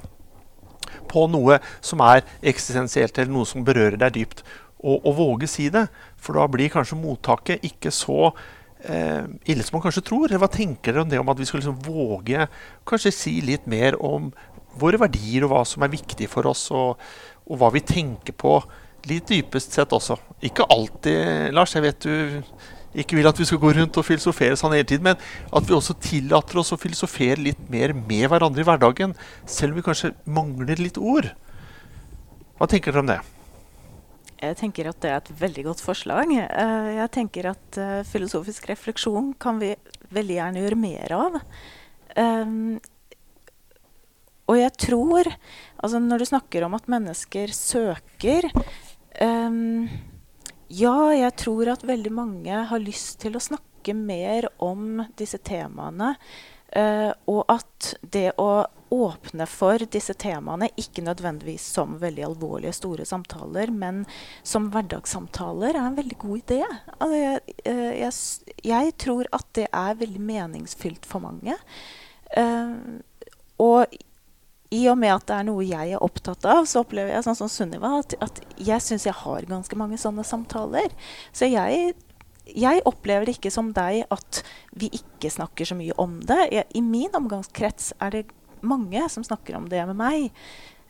på 1.08 1.26
noe 1.30 1.58
som 1.84 2.02
er 2.04 2.24
eksistensielt, 2.42 3.18
eller 3.18 3.34
noe 3.34 3.48
som 3.48 3.66
berører 3.66 3.98
deg 4.00 4.16
dypt. 4.18 4.44
Og, 4.78 5.02
og 5.02 5.16
våge 5.18 5.50
si 5.50 5.68
det, 5.74 5.88
for 6.16 6.38
da 6.38 6.46
blir 6.50 6.70
kanskje 6.72 7.00
mottaket 7.00 7.64
ikke 7.66 7.90
så 7.94 8.30
eh, 8.84 9.24
ille 9.50 9.64
som 9.66 9.78
man 9.78 9.86
kanskje 9.88 10.06
tror. 10.06 10.34
Hva 10.38 10.50
tenker 10.52 10.94
dere 10.94 11.04
om 11.04 11.10
det 11.10 11.22
om 11.22 11.32
at 11.32 11.40
vi 11.40 11.48
skal 11.48 11.62
liksom 11.62 11.80
våge 11.86 12.46
kanskje 12.88 13.14
si 13.14 13.38
litt 13.44 13.66
mer 13.70 13.98
om 13.98 14.30
våre 14.78 15.00
verdier 15.00 15.46
og 15.46 15.52
hva 15.52 15.64
som 15.66 15.82
er 15.82 15.90
viktig 15.90 16.28
for 16.30 16.46
oss, 16.46 16.68
og, 16.70 17.00
og 17.48 17.58
hva 17.58 17.72
vi 17.74 17.82
tenker 17.82 18.36
på 18.38 18.60
litt 19.08 19.30
dypest 19.30 19.74
sett 19.74 19.94
også. 19.94 20.18
Ikke 20.44 20.66
alltid, 20.70 21.50
Lars. 21.56 21.74
Jeg 21.74 21.86
vet 21.86 22.06
du 22.06 22.42
ikke 22.97 23.18
vil 23.18 23.28
at 23.28 23.39
vi 23.41 23.47
skal 23.49 23.61
gå 23.61 23.72
rundt 23.76 23.99
og 24.01 24.07
filosofere 24.07 24.57
sånn 24.57 24.76
hele 24.76 24.89
tiden, 24.89 25.11
men 25.11 25.18
at 25.18 25.66
vi 25.68 25.76
også 25.76 25.97
tillater 26.01 26.61
oss 26.62 26.72
å 26.72 26.80
filosofere 26.80 27.41
litt 27.41 27.61
mer 27.72 27.93
med 27.97 28.28
hverandre 28.30 28.64
i 28.64 28.68
hverdagen, 28.68 29.16
selv 29.45 29.74
om 29.74 29.80
vi 29.80 29.86
kanskje 29.91 30.14
mangler 30.24 30.80
litt 30.80 31.01
ord. 31.01 31.30
Hva 32.59 32.70
tenker 32.70 32.95
dere 32.95 33.05
om 33.05 33.11
det? 33.11 33.18
Jeg 34.39 34.55
tenker 34.61 34.86
at 34.86 35.01
det 35.03 35.11
er 35.11 35.18
et 35.18 35.32
veldig 35.41 35.64
godt 35.66 35.80
forslag. 35.82 36.30
Uh, 36.30 36.91
jeg 36.95 37.11
tenker 37.14 37.51
at 37.51 37.78
uh, 37.80 38.05
filosofisk 38.07 38.68
refleksjon 38.70 39.32
kan 39.43 39.59
vi 39.59 39.72
veldig 40.14 40.36
gjerne 40.36 40.62
gjøre 40.62 40.78
mer 40.78 41.14
av. 41.16 41.41
Um, 42.14 42.78
og 44.49 44.57
jeg 44.57 44.72
tror 44.80 45.28
altså 45.28 45.99
Når 46.01 46.22
du 46.22 46.24
snakker 46.30 46.64
om 46.66 46.72
at 46.74 46.89
mennesker 46.91 47.53
søker 47.55 48.49
ja, 50.68 50.96
jeg 51.16 51.34
tror 51.40 51.72
at 51.72 51.86
veldig 51.88 52.12
mange 52.12 52.62
har 52.70 52.82
lyst 52.82 53.22
til 53.24 53.38
å 53.38 53.42
snakke 53.42 53.94
mer 53.96 54.50
om 54.62 55.02
disse 55.16 55.40
temaene. 55.40 56.14
Uh, 56.68 57.14
og 57.30 57.46
at 57.48 57.94
det 58.12 58.34
å 58.36 58.66
åpne 58.92 59.46
for 59.48 59.80
disse 59.88 60.12
temaene, 60.20 60.68
ikke 60.80 61.04
nødvendigvis 61.04 61.64
som 61.78 61.94
veldig 62.00 62.26
alvorlige, 62.26 62.74
store 62.76 63.06
samtaler, 63.08 63.72
men 63.72 64.02
som 64.44 64.68
hverdagssamtaler, 64.72 65.72
er 65.72 65.88
en 65.88 65.96
veldig 65.96 66.18
god 66.20 66.42
idé. 66.42 66.60
Altså, 66.98 67.16
jeg, 67.16 67.56
uh, 67.64 67.94
jeg, 67.96 68.12
jeg, 68.68 68.96
tror 69.00 69.30
at 69.40 69.48
det 69.56 69.68
er 69.72 70.02
veldig 70.04 70.24
meningsfylt 70.28 71.08
for 71.08 71.24
mange. 71.24 71.56
Uh, 72.36 73.00
og 73.64 73.96
i 74.74 74.82
og 74.90 74.98
med 75.00 75.14
at 75.14 75.24
det 75.28 75.36
er 75.38 75.46
noe 75.48 75.64
jeg 75.64 75.94
er 75.96 76.04
opptatt 76.04 76.44
av, 76.48 76.66
så 76.68 76.82
opplever 76.82 77.14
jeg 77.14 77.24
sånn 77.24 77.38
som 77.38 77.50
Sunniva, 77.52 77.94
at, 78.02 78.14
at 78.24 78.40
jeg 78.60 78.84
syns 78.84 79.06
jeg 79.08 79.16
har 79.22 79.48
ganske 79.48 79.78
mange 79.80 79.96
sånne 80.00 80.24
samtaler. 80.28 80.92
Så 81.32 81.48
jeg, 81.48 81.94
jeg, 82.52 82.82
opplever 82.88 83.28
det 83.28 83.38
ikke 83.38 83.52
som 83.54 83.72
deg 83.76 84.04
at 84.12 84.42
vi 84.76 84.90
ikke 85.00 85.32
snakker 85.32 85.68
så 85.68 85.78
mye 85.78 85.96
om 86.00 86.18
det. 86.20 86.40
Jeg, 86.52 86.68
I 86.76 86.84
min 86.84 87.16
omgangskrets 87.16 87.94
er 88.04 88.18
det 88.18 88.26
mange 88.60 89.04
som 89.08 89.24
snakker 89.24 89.56
om 89.56 89.70
det 89.72 89.86
med 89.88 89.96
meg. 89.96 90.28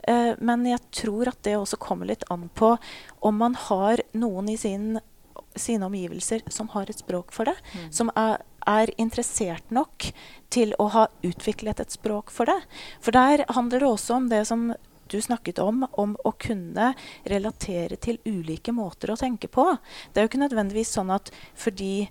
Uh, 0.08 0.34
men 0.42 0.66
jeg 0.66 0.82
tror 0.94 1.30
at 1.30 1.40
det 1.46 1.58
også 1.58 1.78
kommer 1.82 2.08
litt 2.08 2.24
an 2.32 2.48
på 2.56 2.74
om 3.26 3.38
man 3.38 3.54
har 3.68 4.00
noen 4.16 4.48
i 4.50 4.56
sin, 4.58 4.96
sine 5.58 5.86
omgivelser 5.86 6.46
som 6.54 6.70
har 6.74 6.90
et 6.90 7.02
språk 7.02 7.34
for 7.34 7.50
det. 7.50 7.58
Mm. 7.74 7.90
Som 7.94 8.12
er, 8.16 8.40
er 8.68 8.92
interessert 9.00 9.72
nok 9.74 10.10
til 10.52 10.74
å 10.78 10.88
ha 10.94 11.06
utviklet 11.24 11.80
et 11.80 11.94
språk 11.94 12.32
for 12.34 12.50
det. 12.50 12.58
For 13.04 13.16
der 13.16 13.46
handler 13.56 13.82
det 13.82 13.90
også 13.90 14.20
om 14.20 14.28
det 14.32 14.44
som 14.48 14.68
du 15.08 15.20
snakket 15.22 15.58
om, 15.64 15.86
om 15.92 16.14
å 16.24 16.34
kunne 16.40 16.92
relatere 17.28 17.96
til 17.96 18.20
ulike 18.28 18.74
måter 18.76 19.12
å 19.12 19.18
tenke 19.18 19.48
på. 19.48 19.64
Det 20.12 20.20
er 20.20 20.26
jo 20.26 20.32
ikke 20.32 20.44
nødvendigvis 20.44 20.92
sånn 20.98 21.12
at 21.14 21.30
fordi 21.56 22.08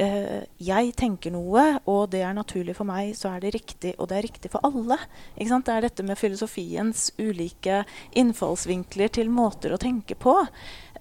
uh, 0.00 0.42
jeg 0.62 0.94
tenker 0.98 1.34
noe, 1.34 1.66
og 1.90 2.10
det 2.14 2.22
er 2.22 2.36
naturlig 2.36 2.76
for 2.78 2.88
meg, 2.88 3.14
så 3.18 3.34
er 3.34 3.42
det 3.42 3.54
riktig, 3.56 3.96
og 3.98 4.10
det 4.10 4.18
er 4.18 4.26
riktig 4.28 4.52
for 4.54 4.66
alle. 4.66 4.98
Det 5.36 5.74
er 5.74 5.88
dette 5.88 6.06
med 6.06 6.20
filosofiens 6.20 7.08
ulike 7.18 7.82
innfallsvinkler 8.14 9.14
til 9.18 9.32
måter 9.32 9.74
å 9.74 9.80
tenke 9.82 10.18
på. 10.18 10.38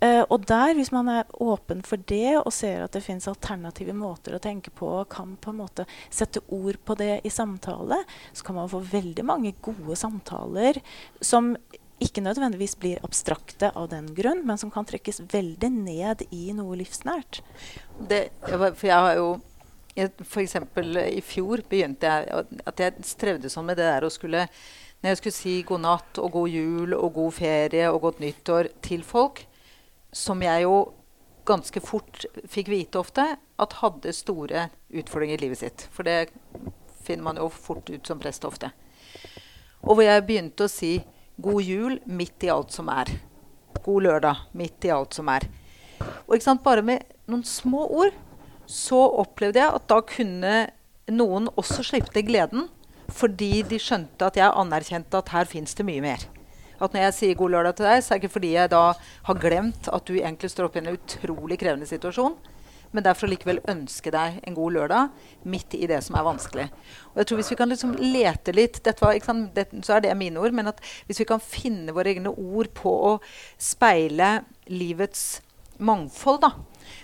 Uh, 0.01 0.23
og 0.29 0.43
der, 0.49 0.73
hvis 0.77 0.91
man 0.91 1.09
er 1.11 1.29
åpen 1.43 1.83
for 1.85 2.01
det 2.09 2.35
og 2.41 2.51
ser 2.55 2.83
at 2.85 2.95
det 2.95 3.03
fins 3.05 3.29
alternative 3.31 3.95
måter 3.95 4.35
å 4.35 4.41
tenke 4.43 4.73
på, 4.75 4.89
og 5.01 5.09
kan 5.13 5.37
på 5.41 5.53
en 5.53 5.61
måte 5.61 5.87
sette 6.09 6.43
ord 6.53 6.79
på 6.85 6.97
det 6.99 7.21
i 7.25 7.31
samtale, 7.33 8.01
så 8.33 8.47
kan 8.47 8.59
man 8.59 8.71
få 8.71 8.83
veldig 8.91 9.25
mange 9.27 9.55
gode 9.65 9.97
samtaler 9.99 10.81
som 11.23 11.53
ikke 12.03 12.23
nødvendigvis 12.23 12.75
blir 12.79 13.03
abstrakte 13.07 13.69
av 13.71 13.87
den 13.93 14.09
grunn, 14.15 14.43
men 14.47 14.59
som 14.59 14.71
kan 14.71 14.87
trekkes 14.87 15.21
veldig 15.31 15.69
ned 15.71 16.25
i 16.35 16.49
noe 16.55 16.75
livsnært. 16.79 17.39
Det, 18.09 18.25
for 18.43 18.87
jeg 18.87 19.03
har 19.07 19.19
jo 19.21 19.35
F.eks. 19.95 20.57
i 20.59 21.21
fjor 21.23 21.61
begynte 21.69 22.09
jeg 22.09 22.47
at 22.67 22.81
jeg 22.83 23.05
strevde 23.07 23.47
sånn 23.51 23.69
med 23.69 23.77
det 23.79 23.85
der 23.87 24.03
å 24.03 24.11
skulle 24.11 24.41
Når 24.99 25.07
jeg 25.07 25.19
skulle 25.21 25.37
si 25.37 25.53
god 25.63 25.83
natt 25.85 26.19
og 26.19 26.33
god 26.33 26.51
jul 26.51 26.95
og 26.97 27.13
god 27.15 27.35
ferie 27.37 27.87
og 27.87 28.01
godt 28.03 28.19
nyttår 28.19 28.73
til 28.83 29.05
folk, 29.07 29.45
som 30.15 30.39
jeg 30.43 30.63
jo 30.63 30.75
ganske 31.45 31.81
fort 31.83 32.23
fikk 32.49 32.71
vite 32.71 32.99
ofte 32.99 33.25
at 33.35 33.77
hadde 33.81 34.13
store 34.15 34.69
utfordringer 34.95 35.37
i 35.37 35.45
livet 35.45 35.61
sitt. 35.61 35.85
For 35.93 36.07
det 36.07 36.31
finner 37.05 37.27
man 37.27 37.41
jo 37.41 37.49
fort 37.51 37.89
ut 37.91 38.07
som 38.07 38.21
prest 38.21 38.47
ofte. 38.47 38.71
Og 39.85 39.97
hvor 39.97 40.05
jeg 40.07 40.25
begynte 40.25 40.65
å 40.65 40.71
si 40.71 40.97
'god 41.37 41.61
jul' 41.61 41.99
midt 42.07 42.47
i 42.47 42.49
alt 42.49 42.71
som 42.71 42.89
er. 42.89 43.11
'God 43.83 44.03
lørdag' 44.07 44.47
midt 44.53 44.85
i 44.85 44.93
alt 44.95 45.13
som 45.13 45.29
er. 45.29 45.45
Og 46.27 46.41
sant, 46.41 46.63
bare 46.63 46.81
med 46.81 47.03
noen 47.27 47.43
små 47.43 47.85
ord 47.85 48.13
så 48.65 48.97
opplevde 49.21 49.59
jeg 49.59 49.75
at 49.75 49.87
da 49.87 49.99
kunne 50.01 50.55
noen 51.11 51.49
også 51.55 51.83
slippe 51.83 52.13
til 52.13 52.25
gleden. 52.25 52.69
Fordi 53.09 53.61
de 53.61 53.77
skjønte 53.77 54.25
at 54.25 54.37
jeg 54.37 54.49
anerkjente 54.49 55.17
at 55.17 55.29
her 55.29 55.45
fins 55.45 55.75
det 55.75 55.85
mye 55.85 56.01
mer 56.01 56.25
at 56.79 56.93
når 56.93 57.07
jeg 57.07 57.13
sier 57.13 57.35
'god 57.35 57.51
lørdag' 57.51 57.75
til 57.75 57.85
deg, 57.85 58.03
så 58.03 58.13
er 58.13 58.17
det 58.17 58.23
ikke 58.23 58.37
fordi 58.39 58.51
jeg 58.55 58.71
da 58.71 58.83
har 59.23 59.39
glemt 59.39 59.87
at 59.91 60.05
du 60.05 60.13
egentlig 60.13 60.51
står 60.51 60.67
oppe 60.67 60.79
i 60.79 60.83
en 60.83 60.97
utrolig 60.97 61.59
krevende 61.59 61.87
situasjon. 61.87 62.35
Men 62.95 63.03
derfor 63.03 63.27
likevel 63.27 63.59
ønske 63.67 64.11
deg 64.13 64.39
en 64.47 64.55
god 64.55 64.75
lørdag 64.77 65.09
midt 65.51 65.73
i 65.75 65.87
det 65.89 65.97
som 66.05 66.15
er 66.15 66.23
vanskelig. 66.23 66.67
Og 67.11 67.17
jeg 67.19 67.27
tror 67.27 67.41
Hvis 67.41 67.51
vi 67.51 67.57
kan 67.59 67.69
liksom 67.69 67.95
lete 67.99 68.53
litt 68.55 68.79
var, 69.01 69.19
sant, 69.19 69.55
det, 69.55 69.67
Så 69.83 69.95
er 69.95 69.99
det 69.99 70.17
mine 70.17 70.39
ord. 70.39 70.53
Men 70.53 70.67
at 70.67 70.79
hvis 71.07 71.19
vi 71.19 71.25
kan 71.25 71.39
finne 71.39 71.91
våre 71.91 72.13
egne 72.13 72.31
ord 72.31 72.71
på 72.73 72.89
å 72.89 73.19
speile 73.57 74.45
livets 74.67 75.41
mangfold, 75.77 76.41
da, 76.41 76.51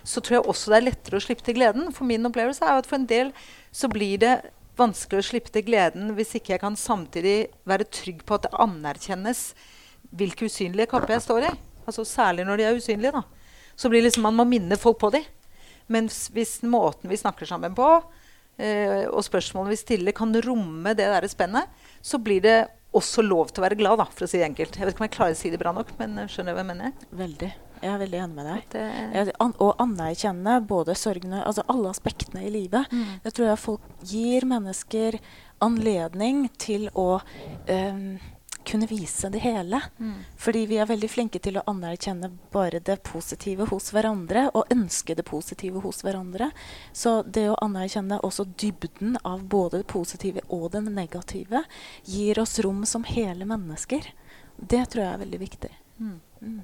så 0.04 0.22
tror 0.22 0.38
jeg 0.38 0.48
også 0.48 0.72
det 0.72 0.78
er 0.78 0.88
lettere 0.88 1.20
å 1.20 1.26
slippe 1.26 1.44
til 1.44 1.56
gleden. 1.60 1.92
For 1.92 2.08
min 2.08 2.26
opplevelse 2.26 2.64
er 2.64 2.80
at 2.80 2.88
for 2.88 2.96
en 2.96 3.10
del 3.10 3.34
så 3.72 3.90
blir 3.92 4.18
det 4.22 4.36
vanskelig 4.80 5.22
å 5.22 5.28
slippe 5.32 5.52
til 5.54 5.66
gleden 5.68 6.14
hvis 6.18 6.36
ikke 6.38 6.56
jeg 6.56 6.64
kan 6.64 6.78
samtidig 6.80 7.52
være 7.68 7.90
trygg 7.92 8.24
på 8.28 8.38
at 8.38 8.48
det 8.48 8.58
anerkjennes 8.64 9.52
hvilke 10.16 10.48
usynlige 10.50 10.90
kapper 10.92 11.16
jeg 11.16 11.26
står 11.26 11.48
i. 11.50 11.52
Altså 11.86 12.06
Særlig 12.08 12.46
når 12.48 12.60
de 12.60 12.68
er 12.68 12.80
usynlige. 12.80 13.12
da. 13.12 13.24
Så 13.76 13.90
blir 13.90 14.04
liksom 14.04 14.26
man 14.28 14.38
må 14.38 14.48
minne 14.48 14.78
folk 14.80 15.00
på 15.02 15.12
dem. 15.14 15.26
Men 15.92 16.08
hvis 16.08 16.60
måten 16.64 17.10
vi 17.12 17.20
snakker 17.20 17.48
sammen 17.50 17.76
på, 17.76 17.88
eh, 18.58 19.08
og 19.10 19.24
spørsmålene 19.28 19.74
vi 19.74 19.80
stiller, 19.80 20.16
kan 20.16 20.32
romme 20.46 20.94
det 20.96 21.08
der 21.10 21.28
spennet, 21.28 21.68
så 22.02 22.20
blir 22.22 22.42
det 22.42 22.60
også 22.96 23.24
lov 23.24 23.52
til 23.52 23.64
å 23.64 23.68
være 23.68 23.80
glad, 23.80 24.00
da, 24.00 24.06
for 24.06 24.28
å 24.28 24.30
si 24.30 24.40
det 24.40 24.48
enkelt. 24.52 24.78
Jeg 24.78 24.86
vet 24.88 24.96
ikke 24.96 25.04
om 25.04 25.10
jeg 25.10 25.18
klarer 25.18 25.36
å 25.36 25.42
si 25.42 25.52
det 25.52 25.60
bra 25.60 25.76
nok, 25.76 25.94
men 26.00 26.16
skjønner 26.28 26.52
du 26.52 26.60
hva 26.60 26.64
jeg 26.64 26.72
mener? 26.74 26.96
Veldig. 27.12 27.52
Jeg 27.82 27.92
er 27.92 28.02
veldig 28.02 28.20
enig 28.24 28.38
med 28.38 28.50
deg. 28.50 28.66
Det... 28.74 29.38
An 29.42 29.56
å 29.62 29.72
anerkjenne 29.82 30.60
både 30.70 30.96
sorgene, 30.98 31.42
altså 31.46 31.66
alle 31.72 31.90
aspektene 31.90 32.46
i 32.46 32.52
livet. 32.54 32.92
Mm. 32.94 33.16
Det 33.24 33.34
tror 33.34 33.50
jeg 33.52 33.64
folk 33.64 34.06
gir 34.12 34.46
mennesker 34.50 35.18
anledning 35.62 36.46
til 36.62 36.88
å 36.98 37.08
um, 37.18 38.06
kunne 38.66 38.88
vise 38.88 39.30
det 39.30 39.40
hele. 39.40 39.82
Mm. 40.00 40.14
Fordi 40.38 40.66
vi 40.70 40.78
er 40.78 40.90
veldig 40.90 41.10
flinke 41.10 41.42
til 41.42 41.58
å 41.58 41.64
anerkjenne 41.70 42.30
bare 42.54 42.82
det 42.86 43.00
positive 43.08 43.68
hos 43.72 43.92
hverandre 43.96 44.48
og 44.54 44.70
ønske 44.74 45.16
det 45.18 45.26
positive 45.28 45.82
hos 45.82 46.04
hverandre. 46.06 46.52
Så 46.94 47.22
det 47.24 47.48
å 47.52 47.60
anerkjenne 47.66 48.22
også 48.22 48.46
dybden 48.62 49.18
av 49.24 49.46
både 49.50 49.82
det 49.82 49.90
positive 49.92 50.46
og 50.50 50.70
det 50.76 50.84
negative 50.90 51.64
gir 52.06 52.42
oss 52.42 52.60
rom 52.62 52.86
som 52.86 53.08
hele 53.10 53.48
mennesker. 53.50 54.14
Det 54.58 54.86
tror 54.94 55.06
jeg 55.06 55.14
er 55.14 55.26
veldig 55.26 55.42
viktig. 55.42 55.74
Mm. 56.02 56.62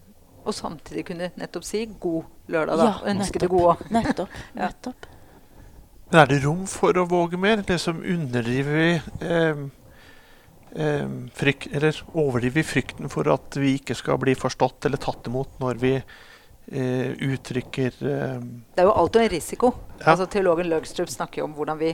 Og 0.47 0.55
samtidig 0.55 1.05
kunne 1.09 1.31
nettopp 1.35 1.65
si 1.67 1.85
'god 1.85 2.23
lørdag', 2.47 2.77
da. 2.79 2.87
Ja, 2.87 3.13
ønske 3.13 3.39
det 3.39 3.49
gode. 3.51 3.75
nettopp. 3.91 4.29
nettopp. 4.55 5.07
Men 6.09 6.21
er 6.21 6.29
det 6.31 6.43
rom 6.45 6.63
for 6.71 6.95
å 6.95 7.03
våge 7.09 7.37
mer? 7.37 7.63
Liksom 7.67 7.99
underdriver 7.99 8.77
vi 8.79 8.91
eh, 9.27 9.65
eh, 10.85 11.09
frykt, 11.35 11.67
Eller 11.75 11.99
overdriver 12.13 12.61
vi 12.61 12.63
frykten 12.63 13.11
for 13.11 13.27
at 13.33 13.59
vi 13.59 13.75
ikke 13.81 13.95
skal 13.97 14.19
bli 14.21 14.35
forstått 14.39 14.87
eller 14.87 15.03
tatt 15.03 15.27
imot 15.27 15.59
når 15.59 15.81
vi 15.83 15.93
eh, 15.97 17.11
uttrykker 17.11 17.99
eh, 18.07 18.39
Det 18.39 18.83
er 18.83 18.87
jo 18.87 18.95
alltid 18.95 19.21
en 19.25 19.35
risiko. 19.35 19.73
Ja. 19.99 20.13
Altså, 20.13 20.29
teologen 20.31 20.71
Løgstrup 20.71 21.11
snakker 21.11 21.43
jo 21.43 21.49
om 21.49 21.57
hvordan 21.57 21.81
vi 21.81 21.91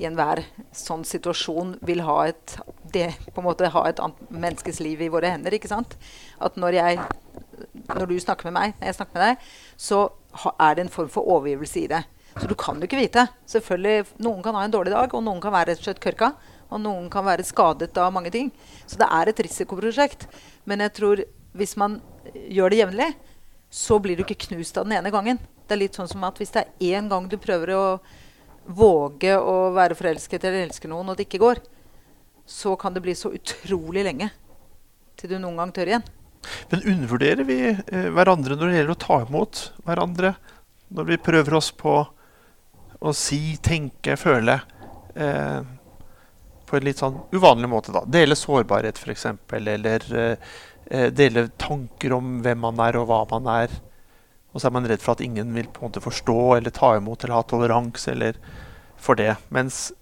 i 0.00 0.06
enhver 0.08 0.42
sånn 0.74 1.04
situasjon 1.06 1.76
vil 1.86 2.02
ha 2.06 2.16
et, 2.30 2.56
det, 2.94 3.12
måte 3.38 3.70
ha 3.70 3.84
et 3.88 4.00
annet 4.02 4.32
menneskes 4.32 4.80
liv 4.82 5.04
i 5.04 5.10
våre 5.12 5.30
hender. 5.30 5.54
ikke 5.54 5.70
sant? 5.70 5.94
At 6.42 6.58
når, 6.58 6.78
jeg, 6.80 7.04
når 7.92 8.10
du 8.10 8.16
snakker 8.18 8.50
med 8.50 8.56
meg, 8.58 8.74
jeg 8.82 8.98
snakker 8.98 9.18
med 9.18 9.28
deg, 9.28 9.52
så 9.76 10.08
er 10.58 10.74
det 10.74 10.86
en 10.86 10.94
form 10.96 11.12
for 11.12 11.30
overgivelse 11.36 11.84
i 11.84 11.90
det. 11.94 12.02
Så 12.34 12.48
du 12.50 12.56
kan 12.58 12.80
jo 12.80 12.88
ikke 12.88 12.98
vite. 12.98 13.28
Selvfølgelig, 13.46 14.08
Noen 14.26 14.42
kan 14.42 14.56
ha 14.58 14.64
en 14.66 14.74
dårlig 14.74 14.90
dag, 14.94 15.12
og 15.14 15.22
noen 15.22 15.38
kan 15.42 15.54
være 15.54 15.70
rett 15.70 15.84
og 15.84 15.86
slett 15.86 16.02
kørka. 16.02 16.32
Og 16.74 16.80
noen 16.82 17.06
kan 17.12 17.22
være 17.26 17.46
skadet 17.46 17.94
av 18.02 18.10
mange 18.14 18.32
ting. 18.34 18.50
Så 18.90 18.98
det 18.98 19.06
er 19.06 19.30
et 19.30 19.42
risikoprosjekt. 19.46 20.26
Men 20.66 20.82
jeg 20.82 20.94
tror 20.98 21.22
hvis 21.54 21.76
man 21.78 22.00
gjør 22.34 22.74
det 22.74 22.80
jevnlig, 22.80 23.08
så 23.70 24.00
blir 24.02 24.18
du 24.18 24.24
ikke 24.24 24.48
knust 24.48 24.78
av 24.78 24.88
den 24.88 24.96
ene 24.98 25.12
gangen. 25.14 25.38
Det 25.38 25.76
er 25.76 25.84
litt 25.84 25.96
sånn 25.96 26.10
som 26.10 26.24
at 26.26 26.38
hvis 26.40 26.52
det 26.54 26.64
er 26.64 26.98
én 26.98 27.08
gang 27.10 27.28
du 27.30 27.38
prøver 27.38 27.74
å 27.74 27.84
våge 28.66 29.36
å 29.38 29.70
være 29.74 29.96
forelsket 29.98 30.44
eller 30.44 30.66
elske 30.66 30.90
noen, 30.90 31.10
og 31.10 31.18
det 31.18 31.28
ikke 31.28 31.42
går, 31.42 31.60
så 32.46 32.74
kan 32.80 32.94
det 32.94 33.02
bli 33.04 33.14
så 33.16 33.32
utrolig 33.34 34.04
lenge 34.06 34.30
til 35.18 35.34
du 35.34 35.38
noen 35.38 35.60
gang 35.60 35.72
tør 35.74 35.92
igjen. 35.92 36.06
Men 36.72 36.84
undervurderer 36.92 37.46
vi 37.48 37.58
eh, 37.72 38.08
hverandre 38.12 38.56
når 38.58 38.68
det 38.68 38.80
gjelder 38.80 38.96
å 38.96 39.02
ta 39.04 39.20
imot 39.24 39.62
hverandre? 39.86 40.34
Når 40.94 41.08
vi 41.08 41.22
prøver 41.24 41.56
oss 41.56 41.70
på 41.72 41.94
å 43.04 43.12
si, 43.16 43.56
tenke, 43.64 44.16
føle 44.20 44.58
eh, 45.14 45.64
på 46.64 46.78
en 46.78 46.86
litt 46.86 47.00
sånn 47.00 47.18
uvanlig 47.34 47.70
måte. 47.70 47.94
da. 47.94 48.04
Dele 48.08 48.36
sårbarhet, 48.38 49.00
f.eks. 49.00 49.26
Eller 49.56 50.06
eh, 50.12 50.54
eh, 50.86 51.08
dele 51.12 51.48
tanker 51.60 52.16
om 52.16 52.38
hvem 52.44 52.64
man 52.64 52.80
er, 52.84 52.98
og 53.00 53.08
hva 53.10 53.22
man 53.32 53.50
er. 53.54 53.74
Og 54.54 54.62
så 54.62 54.68
er 54.68 54.74
man 54.76 54.86
redd 54.86 55.02
for 55.02 55.16
at 55.16 55.22
ingen 55.24 55.50
vil 55.56 55.66
på 55.66 55.82
en 55.82 55.90
måte 55.90 56.02
forstå 56.02 56.38
eller 56.56 56.74
ta 56.74 56.94
imot 56.96 57.24
eller 57.24 57.40
ha 57.40 57.42
toleranse 57.42 58.14
for 58.96 59.18
det. 59.18 59.34
Mens 59.50 59.92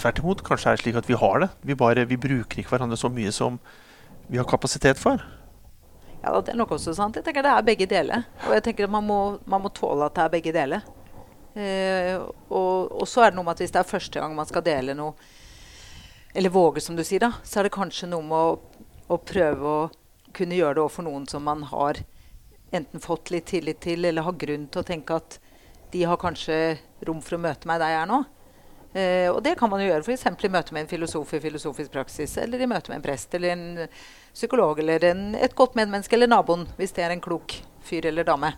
tvert 0.00 0.22
imot 0.22 0.44
kanskje 0.46 0.70
er 0.70 0.78
det 0.78 0.84
slik 0.84 0.96
at 0.96 1.08
vi 1.10 1.18
har 1.20 1.42
det. 1.44 1.48
Vi, 1.62 1.76
bare, 1.76 2.06
vi 2.08 2.16
bruker 2.16 2.62
ikke 2.62 2.72
hverandre 2.72 2.96
så 2.96 3.10
mye 3.12 3.32
som 3.34 3.58
vi 4.28 4.40
har 4.40 4.48
kapasitet 4.48 4.98
for. 4.98 5.20
Ja, 6.22 6.40
Det 6.40 6.52
er 6.52 6.56
nok 6.58 6.72
også 6.72 6.94
sant. 6.94 7.16
Jeg 7.16 7.24
tenker 7.24 7.42
Det 7.42 7.52
er 7.52 7.62
begge 7.62 7.86
deler. 7.86 8.24
Og 8.46 8.54
jeg 8.56 8.62
tenker 8.62 8.88
at 8.88 8.90
man 8.90 9.04
må, 9.04 9.38
man 9.46 9.62
må 9.62 9.68
tåle 9.68 10.08
at 10.08 10.16
det 10.16 10.24
er 10.24 10.32
begge 10.32 10.52
deler. 10.56 10.88
Eh, 11.54 12.16
og, 12.48 12.92
og, 12.92 13.06
så 13.08 13.24
er 13.24 13.30
det 13.30 13.38
noe 13.38 13.44
med 13.44 13.56
at 13.56 13.62
hvis 13.62 13.72
det 13.74 13.80
er 13.80 13.88
første 13.88 14.20
gang 14.20 14.34
man 14.36 14.46
skal 14.48 14.64
dele 14.64 14.94
noe, 14.94 15.14
eller 16.36 16.52
våge, 16.54 16.80
som 16.84 16.96
du 16.96 17.02
sier, 17.02 17.22
da, 17.24 17.32
så 17.42 17.58
er 17.58 17.66
det 17.66 17.74
kanskje 17.74 18.10
noe 18.10 18.22
med 18.22 18.36
å, 18.36 18.84
å 19.10 19.16
prøve 19.18 19.72
å 19.72 19.88
kunne 20.36 20.58
gjøre 20.58 20.76
det 20.76 20.82
overfor 20.84 21.06
noen 21.08 21.24
som 21.26 21.42
man 21.48 21.64
har 21.70 22.02
enten 22.70 23.00
fått 23.00 23.30
litt 23.30 23.46
tillit 23.46 23.80
til, 23.80 24.04
eller 24.04 24.26
har 24.26 24.36
grunn 24.40 24.66
til 24.68 24.82
å 24.82 24.86
tenke 24.86 25.16
at 25.16 25.38
de 25.92 26.02
har 26.04 26.20
kanskje 26.20 26.78
rom 27.08 27.22
for 27.24 27.38
å 27.38 27.42
møte 27.42 27.68
meg 27.68 27.80
der 27.80 27.94
jeg 27.94 28.02
er 28.02 28.10
nå. 28.10 28.18
Eh, 28.92 29.28
og 29.30 29.42
det 29.44 29.54
kan 29.60 29.70
man 29.70 29.82
jo 29.82 29.88
gjøre 29.90 30.04
f.eks. 30.04 30.26
i 30.44 30.52
møte 30.52 30.74
med 30.74 30.84
en 30.84 30.90
filosof 30.90 31.34
i 31.36 31.42
filosofisk 31.42 31.92
praksis, 31.92 32.36
eller 32.40 32.60
i 32.60 32.68
møte 32.68 32.92
med 32.92 33.00
en 33.00 33.04
prest 33.04 33.34
eller 33.36 33.54
en 33.54 33.66
psykolog 34.32 34.80
eller 34.80 35.04
en, 35.10 35.22
et 35.36 35.54
godt 35.56 35.76
medmenneske 35.76 36.16
eller 36.16 36.30
naboen, 36.30 36.66
hvis 36.78 36.96
det 36.96 37.04
er 37.04 37.14
en 37.14 37.24
klok 37.24 37.56
fyr 37.84 38.08
eller 38.08 38.26
dame. 38.28 38.52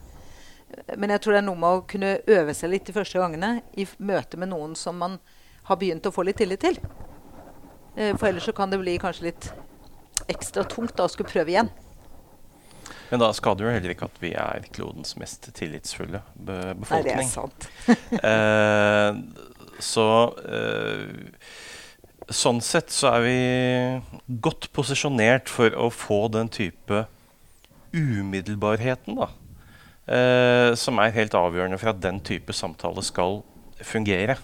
Men 0.96 1.10
jeg 1.10 1.22
tror 1.22 1.34
det 1.34 1.40
er 1.40 1.48
noe 1.48 1.58
med 1.58 1.76
å 1.76 1.86
kunne 1.90 2.12
øve 2.30 2.54
seg 2.54 2.70
litt 2.70 2.86
de 2.86 2.94
første 2.94 3.18
gangene 3.18 3.56
i 3.74 3.86
møte 3.98 4.38
med 4.38 4.52
noen 4.52 4.76
som 4.78 4.98
man 5.02 5.18
har 5.66 5.78
begynt 5.80 6.06
å 6.06 6.14
få 6.14 6.22
litt 6.26 6.38
tillit 6.38 6.62
til. 6.62 6.78
Eh, 7.96 8.14
for 8.14 8.30
ellers 8.30 8.46
så 8.46 8.54
kan 8.54 8.70
det 8.70 8.78
bli 8.82 8.98
kanskje 9.02 9.30
litt 9.30 9.50
ekstra 10.30 10.62
tungt 10.68 10.94
da, 10.96 11.06
å 11.06 11.10
skulle 11.10 11.30
prøve 11.30 11.54
igjen. 11.54 11.70
Men 13.10 13.22
da 13.22 13.30
skader 13.34 13.66
jo 13.66 13.74
heller 13.74 13.94
ikke 13.94 14.06
at 14.10 14.20
vi 14.22 14.32
er 14.38 14.66
klodens 14.74 15.16
mest 15.18 15.50
tillitsfulle 15.56 16.22
be 16.34 16.58
befolkning. 16.82 16.92
Nei, 16.92 17.02
det 17.06 17.16
er 17.18 17.30
sant. 17.30 17.68
eh, 18.32 19.80
så 19.82 20.08
eh, 20.46 21.06
Sånn 22.30 22.60
sett 22.62 22.92
så 22.94 23.08
er 23.16 23.24
vi 23.24 23.38
godt 24.38 24.68
posisjonert 24.76 25.50
for 25.50 25.74
å 25.74 25.88
få 25.90 26.28
den 26.30 26.46
type 26.54 27.00
umiddelbarheten, 27.90 29.16
da 29.18 29.32
eh, 30.10 30.72
som 30.78 31.00
er 31.02 31.14
helt 31.16 31.36
avgjørende 31.36 31.78
for 31.80 31.92
at 31.92 32.02
den 32.02 32.20
type 32.26 32.54
samtale 32.56 33.04
skal 33.06 33.40
fungere. 33.82 34.38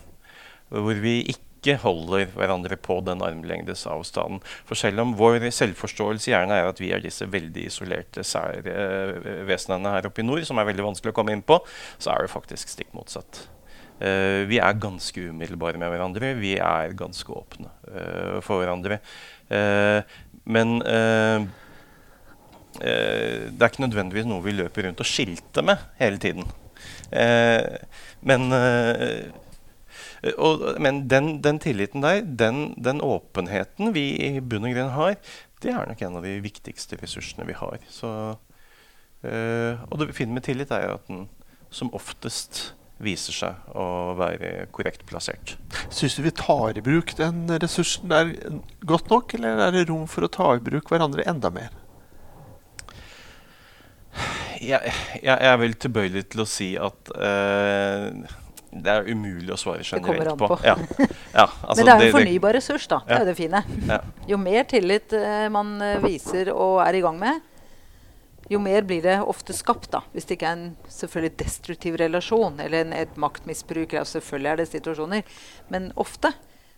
Hvor 0.69 0.99
vi 1.03 1.21
ikke 1.31 1.46
holder 1.83 2.29
hverandre 2.37 2.79
på 2.79 3.01
den 3.07 3.25
armlengdes 3.27 3.83
avstanden. 3.91 4.39
For 4.69 4.79
selv 4.79 5.03
om 5.03 5.17
vår 5.19 5.51
selvforståelse 5.51 6.31
gjerne 6.31 6.61
er 6.61 6.71
at 6.71 6.81
vi 6.81 6.93
er 6.95 7.03
disse 7.03 7.27
veldig 7.27 7.67
isolerte 7.67 8.23
særvesenene 8.27 9.97
her 9.97 10.07
oppe 10.07 10.23
i 10.23 10.27
nord, 10.29 10.47
som 10.47 10.63
er 10.63 10.71
veldig 10.71 10.87
vanskelig 10.93 11.11
å 11.15 11.19
komme 11.19 11.35
inn 11.35 11.45
på, 11.47 11.59
så 11.99 12.15
er 12.15 12.25
det 12.25 12.35
faktisk 12.37 12.71
stikk 12.71 12.95
motsatt. 12.97 13.49
Uh, 13.97 14.45
vi 14.45 14.59
er 14.61 14.77
ganske 14.77 15.23
umiddelbare 15.31 15.81
med 15.81 15.89
hverandre. 15.89 16.35
Vi 16.37 16.57
er 16.61 16.93
ganske 16.99 17.33
åpne 17.33 17.71
uh, 17.89 18.39
for 18.45 18.61
hverandre. 18.61 19.01
Uh, 19.49 20.05
men 20.47 20.79
det 22.77 23.57
er 23.57 23.71
ikke 23.71 23.83
nødvendigvis 23.83 24.29
noe 24.29 24.45
vi 24.45 24.53
løper 24.53 24.85
rundt 24.85 25.01
og 25.01 25.09
skilter 25.09 25.65
med 25.65 25.81
hele 25.99 26.21
tiden. 26.23 26.45
Men, 28.31 28.53
og, 30.37 30.65
men 30.83 31.05
den, 31.11 31.37
den, 31.45 31.61
tilliten 31.63 32.05
der, 32.05 32.23
den, 32.25 32.75
den, 32.83 33.03
åpenheten 33.05 33.93
vi 33.97 34.09
i 34.17 34.31
bunn 34.41 34.69
og 34.69 34.75
grunn 34.77 34.95
har, 34.97 35.17
det 35.65 35.73
er 35.73 35.89
nok 35.89 36.03
en 36.03 36.19
av 36.21 36.27
de 36.27 36.37
viktigste 36.45 36.99
ressursene 37.01 37.47
vi 37.49 37.57
har. 37.57 37.79
Så, 37.93 38.11
øh, 39.25 39.85
og 39.91 40.01
det 40.01 40.17
fine 40.17 40.37
med 40.37 40.47
tillit 40.49 40.75
er 40.75 40.89
jo 40.89 40.99
at 40.99 41.09
den 41.11 41.27
som 41.71 41.93
oftest 41.97 42.71
viser 43.03 43.35
seg 43.37 43.73
å 43.77 44.15
være 44.17 44.69
korrekt 44.73 45.05
plassert. 45.09 45.57
Syns 45.93 46.17
du 46.17 46.23
vi 46.25 46.33
tar 46.33 46.79
i 46.79 46.85
bruk 46.85 47.13
den 47.19 47.45
ressursen 47.61 48.09
der 48.09 48.33
godt 48.89 49.11
nok, 49.13 49.35
eller 49.37 49.67
er 49.67 49.75
det 49.75 49.89
rom 49.91 50.07
for 50.09 50.25
å 50.25 50.33
ta 50.33 50.55
i 50.57 50.65
bruk 50.65 50.89
hverandre 50.93 51.27
enda 51.29 51.53
mer? 51.53 51.75
jeg, 54.61 54.93
jeg, 55.23 55.37
er 55.37 55.57
vel 55.61 55.77
tilbøyelig 55.81 56.27
til 56.33 56.43
å 56.43 56.49
si 56.49 56.69
at 56.81 57.13
uh, 57.13 58.37
det 58.85 58.93
er 58.93 59.11
umulig 59.11 59.53
å 59.55 59.59
svare 59.61 59.85
generelt 59.87 60.39
på. 60.39 60.49
på. 60.51 60.59
Ja. 60.65 60.77
Ja, 61.33 61.47
altså 61.63 61.77
Men 61.77 61.89
det 61.89 61.93
er 61.93 62.01
jo 62.01 62.07
en 62.07 62.17
fornybar 62.19 62.57
ressurs, 62.59 62.87
da. 62.91 63.03
Det 63.07 63.19
er 63.21 63.29
det 63.29 63.37
fine. 63.39 63.63
Jo 64.31 64.39
mer 64.41 64.65
tillit 64.69 65.13
uh, 65.15 65.47
man 65.53 65.77
uh, 65.83 65.99
viser 66.05 66.51
og 66.55 66.81
er 66.85 66.99
i 66.99 67.03
gang 67.05 67.21
med, 67.21 67.45
jo 68.51 68.61
mer 68.63 68.87
blir 68.87 69.03
det 69.03 69.19
ofte 69.27 69.55
skapt. 69.57 69.91
da, 69.93 70.03
Hvis 70.15 70.27
det 70.27 70.39
ikke 70.39 70.51
er 70.51 70.59
en 70.59 70.67
selvfølgelig 70.93 71.37
destruktiv 71.43 72.01
relasjon 72.01 72.61
eller 72.63 72.85
en, 72.85 72.93
et 72.95 73.17
maktmisbruk. 73.19 73.97
Ja, 73.99 74.05
selvfølgelig 74.07 74.53
er 74.53 74.61
det 74.61 74.69
situasjoner. 74.71 75.39
Men 75.73 75.91
ofte, 75.99 76.33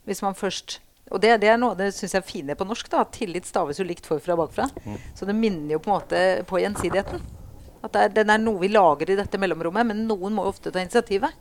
hvis 0.09 0.24
man 0.24 0.38
først 0.38 0.80
og 1.09 1.22
det, 1.22 1.38
det 1.40 1.49
er 1.49 1.57
noe 1.61 1.76
det 1.78 1.86
synes 1.96 2.14
jeg 2.14 2.20
er 2.20 2.28
fine 2.28 2.57
på 2.59 2.66
norsk. 2.68 2.90
da, 2.92 3.05
Tillit 3.12 3.49
staves 3.49 3.80
jo 3.80 3.86
likt 3.88 4.09
forfra 4.09 4.34
og 4.34 4.42
bakfra. 4.42 4.68
Mm. 4.84 4.96
Så 5.16 5.28
det 5.28 5.36
minner 5.36 5.76
jo 5.76 5.82
på 5.82 5.90
en 5.90 5.96
måte 5.96 6.22
på 6.49 6.61
gjensidigheten. 6.61 7.22
At 7.86 7.96
er, 7.96 8.11
den 8.12 8.32
er 8.32 8.40
noe 8.42 8.61
vi 8.61 8.70
lager 8.72 9.11
i 9.11 9.16
dette 9.18 9.40
mellomrommet, 9.40 9.88
men 9.88 10.05
noen 10.09 10.34
må 10.36 10.44
jo 10.44 10.53
ofte 10.53 10.72
ta 10.74 10.82
initiativet. 10.82 11.32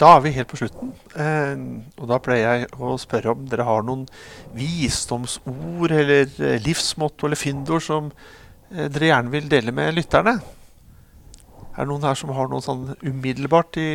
Da 0.00 0.14
er 0.16 0.22
vi 0.24 0.32
helt 0.34 0.50
på 0.50 0.58
slutten. 0.58 0.92
Eh, 1.14 1.58
og 2.00 2.08
da 2.10 2.18
pleier 2.22 2.62
jeg 2.62 2.70
å 2.80 2.94
spørre 3.00 3.34
om 3.34 3.44
dere 3.50 3.66
har 3.68 3.84
noen 3.86 4.06
visdomsord 4.56 5.92
eller 5.92 6.26
eh, 6.40 6.58
livsmotto 6.64 7.28
eller 7.28 7.38
fyndord 7.38 7.84
som 7.84 8.10
eh, 8.72 8.88
dere 8.88 9.12
gjerne 9.12 9.34
vil 9.34 9.50
dele 9.52 9.74
med 9.74 9.94
lytterne. 9.98 10.38
Er 11.72 11.84
det 11.84 11.88
noen 11.88 12.04
her 12.04 12.18
som 12.18 12.32
har 12.36 12.50
noe 12.52 12.64
sånn 12.64 12.90
umiddelbart 13.00 13.78
i 13.80 13.90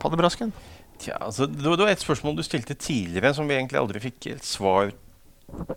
pannebrasken? 0.00 0.52
Tja, 0.98 1.14
altså, 1.22 1.46
det 1.46 1.62
var 1.70 1.92
et 1.92 2.02
spørsmål 2.02 2.40
du 2.40 2.42
stilte 2.42 2.74
tidligere 2.74 3.30
som 3.36 3.46
vi 3.48 3.54
egentlig 3.56 3.78
aldri 3.80 4.02
fikk 4.02 4.32
et 4.32 4.44
svar 4.44 4.90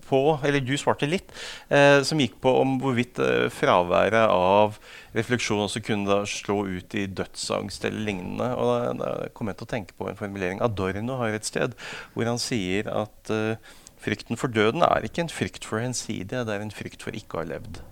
på, 0.05 0.21
eller 0.43 0.63
du 0.63 0.73
svarte 0.79 1.07
litt, 1.07 1.31
eh, 1.71 2.01
som 2.03 2.19
gikk 2.19 2.37
på 2.43 2.51
om 2.61 2.75
hvorvidt 2.81 3.19
eh, 3.23 3.47
fraværet 3.53 4.27
av 4.27 4.77
refleksjon 5.15 5.63
også 5.65 5.83
kunne 5.85 6.21
slå 6.29 6.57
ut 6.67 6.95
i 6.99 7.05
dødsangst 7.07 7.85
eller 7.87 8.03
lignende. 8.09 8.49
Og 8.57 8.71
da, 8.71 8.95
da 8.99 9.29
kom 9.35 9.51
jeg 9.51 9.59
til 9.59 9.67
å 9.67 9.71
tenke 9.75 9.95
på 9.97 10.09
en 10.09 10.19
formulering 10.19 10.61
Adorno 10.63 11.19
har 11.21 11.37
et 11.37 11.47
sted 11.47 11.77
hvor 12.15 12.27
han 12.27 12.41
sier 12.41 12.89
at 12.91 13.31
eh, 13.33 13.71
frykten 14.01 14.39
for 14.39 14.51
døden 14.51 14.83
er 14.83 15.07
ikke 15.07 15.25
en 15.25 15.31
frykt 15.31 15.67
for 15.67 15.83
hensidige, 15.83 16.43
det 16.47 16.55
er 16.55 16.65
en 16.65 16.73
frykt 16.73 17.05
for 17.05 17.15
ikke 17.15 17.39
å 17.39 17.43
ha 17.43 17.51
levd. 17.53 17.83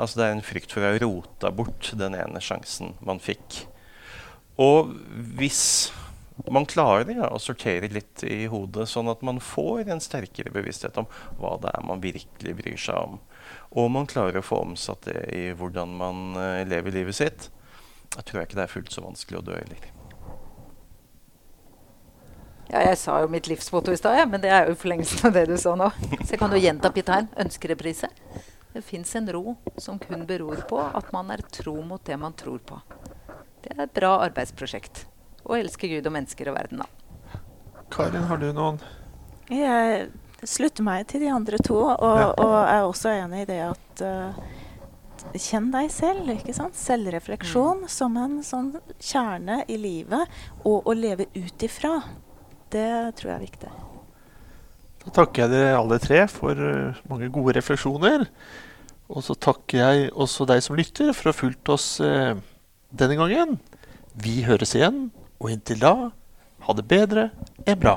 Altså 0.00 0.18
Det 0.18 0.26
er 0.26 0.36
en 0.36 0.46
frykt 0.46 0.72
for 0.72 0.82
å 0.82 0.94
ha 0.94 1.02
rota 1.02 1.52
bort 1.52 1.92
den 1.98 2.16
ene 2.16 2.40
sjansen 2.42 2.96
man 3.04 3.20
fikk. 3.22 3.66
Og 4.60 4.94
hvis 5.36 5.92
man 6.50 6.66
klarer 6.66 7.20
å 7.28 7.38
sortere 7.38 7.88
litt 7.92 8.24
i 8.26 8.46
hodet, 8.50 8.88
sånn 8.90 9.10
at 9.12 9.22
man 9.22 9.38
får 9.42 9.90
en 9.92 10.02
sterkere 10.02 10.50
bevissthet 10.50 10.98
om 10.98 11.06
hva 11.38 11.54
det 11.62 11.70
er 11.70 11.86
man 11.86 12.02
virkelig 12.02 12.54
bryr 12.58 12.80
seg 12.80 12.98
om. 12.98 13.18
Og 13.78 13.90
man 13.94 14.08
klarer 14.10 14.40
å 14.40 14.46
få 14.46 14.62
omsatt 14.66 15.06
det 15.06 15.22
i 15.36 15.42
hvordan 15.56 15.94
man 15.98 16.22
uh, 16.34 16.62
lever 16.66 16.98
livet 16.98 17.18
sitt. 17.18 17.50
Jeg 18.16 18.26
tror 18.28 18.42
ikke 18.42 18.58
det 18.58 18.64
er 18.66 18.72
fullt 18.72 18.92
så 18.92 19.04
vanskelig 19.04 19.38
å 19.38 19.44
dø 19.46 19.58
heller. 19.58 19.90
Ja, 22.72 22.82
jeg 22.88 22.96
sa 22.98 23.18
jo 23.20 23.28
mitt 23.30 23.50
livsmotto 23.50 23.92
i 23.92 24.00
stad, 24.00 24.16
ja, 24.16 24.26
men 24.26 24.40
det 24.42 24.50
er 24.50 24.70
jo 24.70 24.76
forlengelsen 24.80 25.28
av 25.28 25.36
det 25.36 25.44
du 25.50 25.56
sa 25.60 25.76
nå. 25.76 25.90
Så 26.24 26.40
kan 26.40 26.52
jo 26.54 26.60
gjenta 26.60 26.90
Pithein. 26.94 27.28
Ønskereprise. 27.38 28.08
Det 28.72 28.80
fins 28.86 29.12
en 29.18 29.28
ro 29.28 29.58
som 29.76 29.98
kun 30.00 30.24
beror 30.26 30.64
på 30.68 30.80
at 30.80 31.12
man 31.12 31.30
er 31.34 31.44
tro 31.52 31.76
mot 31.84 32.02
det 32.08 32.16
man 32.16 32.32
tror 32.32 32.62
på. 32.64 32.80
Det 33.62 33.76
er 33.76 33.84
et 33.84 33.94
bra 33.94 34.16
arbeidsprosjekt 34.24 35.04
og 35.44 35.58
elske 35.58 35.90
Gud 35.90 36.06
og 36.06 36.14
mennesker 36.14 36.50
og 36.50 36.58
verden, 36.58 36.82
da. 36.84 37.40
Karin, 37.92 38.24
har 38.24 38.40
du 38.40 38.48
noen 38.56 38.78
Jeg 39.52 40.08
slutter 40.48 40.84
meg 40.86 41.06
til 41.10 41.22
de 41.24 41.30
andre 41.32 41.58
to, 41.62 41.76
og, 41.92 42.18
ja. 42.18 42.28
og 42.40 42.54
er 42.62 42.86
også 42.86 43.12
enig 43.14 43.44
i 43.44 43.48
det 43.50 43.60
at 43.68 44.04
uh, 44.06 44.42
Kjenn 45.38 45.68
deg 45.70 45.86
selv. 45.94 46.26
ikke 46.32 46.54
sant? 46.56 46.74
Selvrefleksjon 46.74 47.84
mm. 47.84 47.90
som 47.94 48.16
en 48.18 48.40
sånn 48.42 48.72
kjerne 48.98 49.60
i 49.70 49.76
livet, 49.78 50.26
og 50.66 50.88
å 50.90 50.96
leve 50.98 51.28
ut 51.36 51.62
ifra. 51.62 51.94
Det 52.72 53.14
tror 53.18 53.30
jeg 53.30 53.36
er 53.36 53.44
viktig. 53.44 53.70
Da 55.04 55.14
takker 55.20 55.44
jeg 55.44 55.52
dere 55.54 55.78
alle 55.78 56.00
tre 56.02 56.24
for 56.30 56.58
uh, 56.58 56.98
mange 57.10 57.30
gode 57.32 57.54
refleksjoner. 57.60 58.26
Og 59.12 59.22
så 59.22 59.38
takker 59.38 59.78
jeg 59.78 60.10
også 60.10 60.46
deg 60.48 60.62
som 60.64 60.78
lytter, 60.78 61.14
for 61.14 61.30
å 61.30 61.34
ha 61.34 61.38
fulgt 61.38 61.70
oss 61.70 61.88
uh, 62.02 62.34
denne 62.90 63.18
gangen. 63.20 63.60
Vi 64.18 64.40
høres 64.48 64.74
igjen 64.74 65.06
og 65.42 65.50
inntil 65.50 65.82
da, 65.82 65.94
ha 66.62 66.74
det 66.78 66.86
bedre 66.86 67.30
enn 67.66 67.80
bra. 67.82 67.96